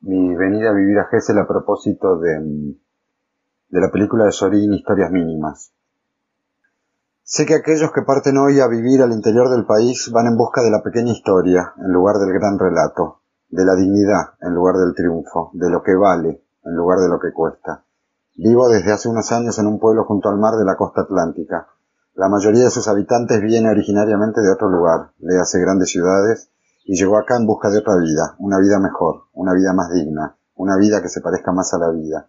mi 0.00 0.34
venida 0.34 0.70
a 0.70 0.74
vivir 0.74 0.98
a 0.98 1.06
Gessel 1.06 1.38
a 1.38 1.46
propósito 1.46 2.18
de, 2.18 2.74
de 3.68 3.80
la 3.80 3.90
película 3.90 4.24
de 4.24 4.32
Sorín 4.32 4.72
Historias 4.72 5.12
Mínimas. 5.12 5.72
Sé 7.22 7.46
que 7.46 7.54
aquellos 7.54 7.92
que 7.92 8.02
parten 8.02 8.38
hoy 8.38 8.58
a 8.58 8.66
vivir 8.66 9.02
al 9.02 9.12
interior 9.12 9.48
del 9.50 9.64
país 9.64 10.10
van 10.12 10.26
en 10.26 10.36
busca 10.36 10.62
de 10.62 10.70
la 10.70 10.82
pequeña 10.82 11.12
historia 11.12 11.72
en 11.78 11.92
lugar 11.92 12.16
del 12.16 12.32
gran 12.32 12.58
relato, 12.58 13.20
de 13.48 13.64
la 13.64 13.76
dignidad 13.76 14.34
en 14.40 14.52
lugar 14.52 14.76
del 14.76 14.94
triunfo, 14.94 15.50
de 15.54 15.70
lo 15.70 15.82
que 15.82 15.94
vale 15.94 16.42
en 16.64 16.74
lugar 16.74 16.98
de 16.98 17.08
lo 17.08 17.20
que 17.20 17.32
cuesta. 17.32 17.84
Vivo 18.36 18.68
desde 18.68 18.92
hace 18.92 19.08
unos 19.08 19.30
años 19.32 19.58
en 19.60 19.68
un 19.68 19.78
pueblo 19.78 20.04
junto 20.04 20.28
al 20.28 20.38
mar 20.38 20.54
de 20.54 20.64
la 20.64 20.76
costa 20.76 21.02
atlántica. 21.02 21.68
La 22.20 22.28
mayoría 22.28 22.64
de 22.64 22.70
sus 22.70 22.86
habitantes 22.86 23.40
viene 23.40 23.70
originariamente 23.70 24.42
de 24.42 24.52
otro 24.52 24.68
lugar, 24.68 25.12
le 25.20 25.38
hace 25.38 25.58
grandes 25.58 25.88
ciudades, 25.88 26.50
y 26.84 26.94
llegó 26.94 27.16
acá 27.16 27.38
en 27.38 27.46
busca 27.46 27.70
de 27.70 27.78
otra 27.78 27.96
vida, 27.96 28.36
una 28.38 28.58
vida 28.58 28.78
mejor, 28.78 29.22
una 29.32 29.54
vida 29.54 29.72
más 29.72 29.90
digna, 29.90 30.36
una 30.54 30.76
vida 30.76 31.00
que 31.00 31.08
se 31.08 31.22
parezca 31.22 31.50
más 31.52 31.72
a 31.72 31.78
la 31.78 31.90
vida. 31.90 32.28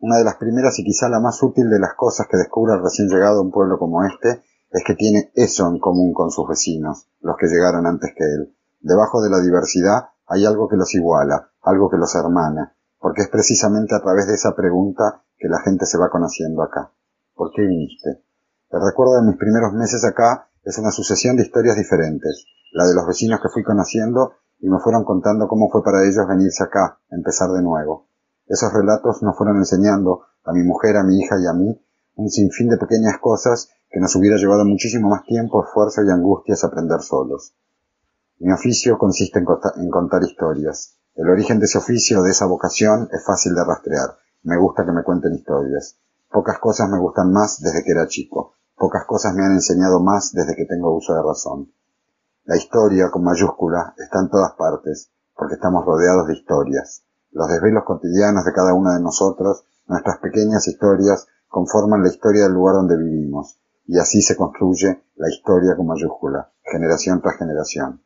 Una 0.00 0.16
de 0.16 0.24
las 0.24 0.36
primeras 0.36 0.78
y 0.78 0.82
quizá 0.82 1.10
la 1.10 1.20
más 1.20 1.42
útil 1.42 1.68
de 1.68 1.78
las 1.78 1.92
cosas 1.92 2.26
que 2.26 2.38
descubre 2.38 2.72
el 2.72 2.82
recién 2.82 3.08
llegado 3.10 3.40
a 3.40 3.42
un 3.42 3.50
pueblo 3.50 3.78
como 3.78 4.02
este 4.02 4.44
es 4.70 4.82
que 4.82 4.94
tiene 4.94 5.30
eso 5.34 5.68
en 5.68 5.78
común 5.78 6.14
con 6.14 6.30
sus 6.30 6.48
vecinos, 6.48 7.06
los 7.20 7.36
que 7.36 7.48
llegaron 7.48 7.84
antes 7.84 8.14
que 8.16 8.24
él. 8.24 8.56
Debajo 8.80 9.20
de 9.20 9.28
la 9.28 9.40
diversidad 9.40 10.08
hay 10.26 10.46
algo 10.46 10.70
que 10.70 10.76
los 10.76 10.94
iguala, 10.94 11.50
algo 11.60 11.90
que 11.90 11.98
los 11.98 12.14
hermana, 12.14 12.74
porque 12.98 13.20
es 13.20 13.28
precisamente 13.28 13.94
a 13.94 14.00
través 14.00 14.26
de 14.26 14.36
esa 14.36 14.56
pregunta 14.56 15.22
que 15.36 15.48
la 15.48 15.60
gente 15.60 15.84
se 15.84 15.98
va 15.98 16.08
conociendo 16.08 16.62
acá. 16.62 16.92
¿Por 17.34 17.50
qué 17.52 17.60
viniste? 17.66 18.27
El 18.70 18.82
recuerdo 18.82 19.16
de 19.16 19.26
mis 19.26 19.38
primeros 19.38 19.72
meses 19.72 20.04
acá 20.04 20.50
es 20.62 20.76
una 20.76 20.90
sucesión 20.90 21.36
de 21.36 21.42
historias 21.42 21.76
diferentes, 21.76 22.44
la 22.72 22.86
de 22.86 22.94
los 22.94 23.06
vecinos 23.06 23.40
que 23.40 23.48
fui 23.48 23.62
conociendo 23.62 24.32
y 24.60 24.68
me 24.68 24.78
fueron 24.78 25.04
contando 25.04 25.48
cómo 25.48 25.70
fue 25.70 25.82
para 25.82 26.04
ellos 26.04 26.28
venirse 26.28 26.64
acá, 26.64 27.00
empezar 27.10 27.48
de 27.48 27.62
nuevo. 27.62 28.08
Esos 28.46 28.70
relatos 28.70 29.22
nos 29.22 29.38
fueron 29.38 29.56
enseñando, 29.56 30.20
a 30.44 30.52
mi 30.52 30.62
mujer, 30.64 30.98
a 30.98 31.02
mi 31.02 31.18
hija 31.18 31.36
y 31.40 31.46
a 31.46 31.54
mí, 31.54 31.82
un 32.16 32.28
sinfín 32.28 32.68
de 32.68 32.76
pequeñas 32.76 33.16
cosas 33.22 33.70
que 33.88 34.00
nos 34.00 34.14
hubiera 34.16 34.36
llevado 34.36 34.66
muchísimo 34.66 35.08
más 35.08 35.24
tiempo, 35.24 35.64
esfuerzo 35.64 36.02
y 36.02 36.10
angustias 36.10 36.62
aprender 36.62 37.00
solos. 37.00 37.54
Mi 38.38 38.52
oficio 38.52 38.98
consiste 38.98 39.38
en, 39.38 39.46
en 39.76 39.90
contar 39.90 40.22
historias. 40.24 40.98
El 41.14 41.30
origen 41.30 41.58
de 41.58 41.64
ese 41.64 41.78
oficio, 41.78 42.20
de 42.20 42.32
esa 42.32 42.44
vocación, 42.44 43.08
es 43.12 43.24
fácil 43.24 43.54
de 43.54 43.64
rastrear. 43.64 44.18
Me 44.42 44.58
gusta 44.58 44.84
que 44.84 44.92
me 44.92 45.04
cuenten 45.04 45.32
historias. 45.32 45.96
Pocas 46.30 46.58
cosas 46.58 46.90
me 46.90 46.98
gustan 46.98 47.32
más 47.32 47.60
desde 47.62 47.82
que 47.82 47.92
era 47.92 48.06
chico. 48.06 48.57
Pocas 48.78 49.06
cosas 49.06 49.34
me 49.34 49.44
han 49.44 49.52
enseñado 49.52 49.98
más 49.98 50.32
desde 50.32 50.54
que 50.54 50.64
tengo 50.64 50.96
uso 50.96 51.12
de 51.12 51.22
razón. 51.22 51.72
La 52.44 52.56
historia, 52.56 53.10
con 53.10 53.24
mayúscula, 53.24 53.92
está 53.98 54.20
en 54.20 54.30
todas 54.30 54.52
partes, 54.52 55.10
porque 55.34 55.54
estamos 55.54 55.84
rodeados 55.84 56.28
de 56.28 56.34
historias. 56.34 57.02
Los 57.32 57.48
desvelos 57.48 57.82
cotidianos 57.84 58.44
de 58.44 58.52
cada 58.52 58.74
uno 58.74 58.92
de 58.92 59.00
nosotros, 59.00 59.64
nuestras 59.88 60.18
pequeñas 60.18 60.68
historias, 60.68 61.26
conforman 61.48 62.04
la 62.04 62.08
historia 62.08 62.44
del 62.44 62.52
lugar 62.52 62.76
donde 62.76 62.96
vivimos, 62.96 63.58
y 63.86 63.98
así 63.98 64.22
se 64.22 64.36
construye 64.36 65.02
la 65.16 65.28
historia 65.28 65.74
con 65.74 65.88
mayúscula, 65.88 66.48
generación 66.62 67.20
tras 67.20 67.36
generación. 67.36 68.00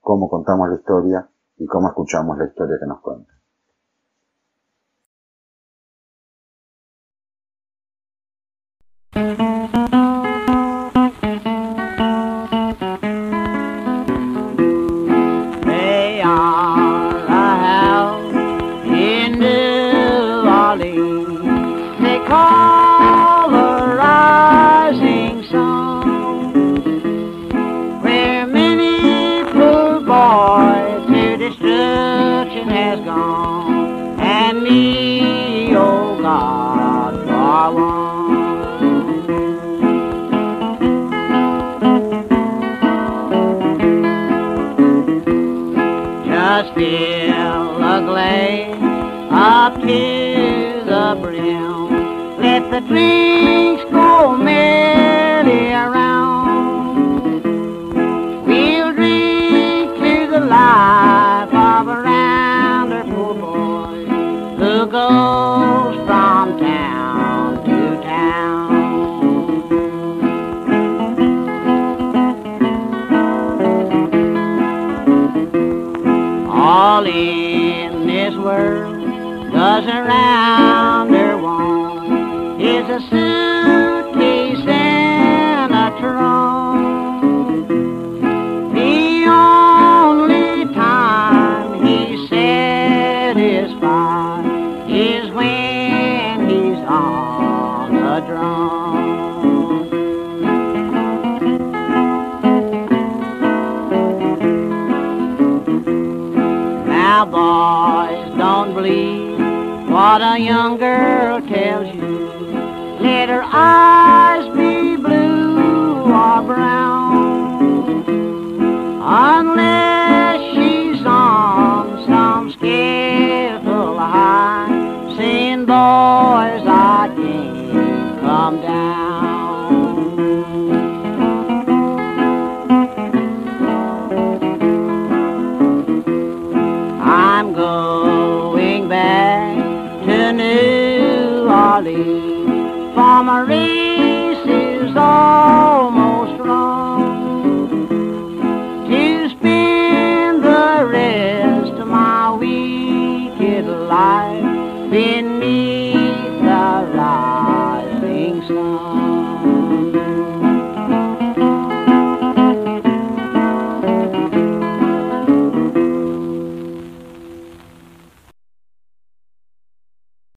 Cómo 0.00 0.28
contamos 0.28 0.68
la 0.68 0.74
historia 0.74 1.28
y 1.56 1.66
cómo 1.66 1.86
escuchamos 1.86 2.36
la 2.36 2.46
historia 2.46 2.78
que 2.80 2.86
nos 2.86 3.00
cuenta. 3.00 3.35
please. 52.96 53.35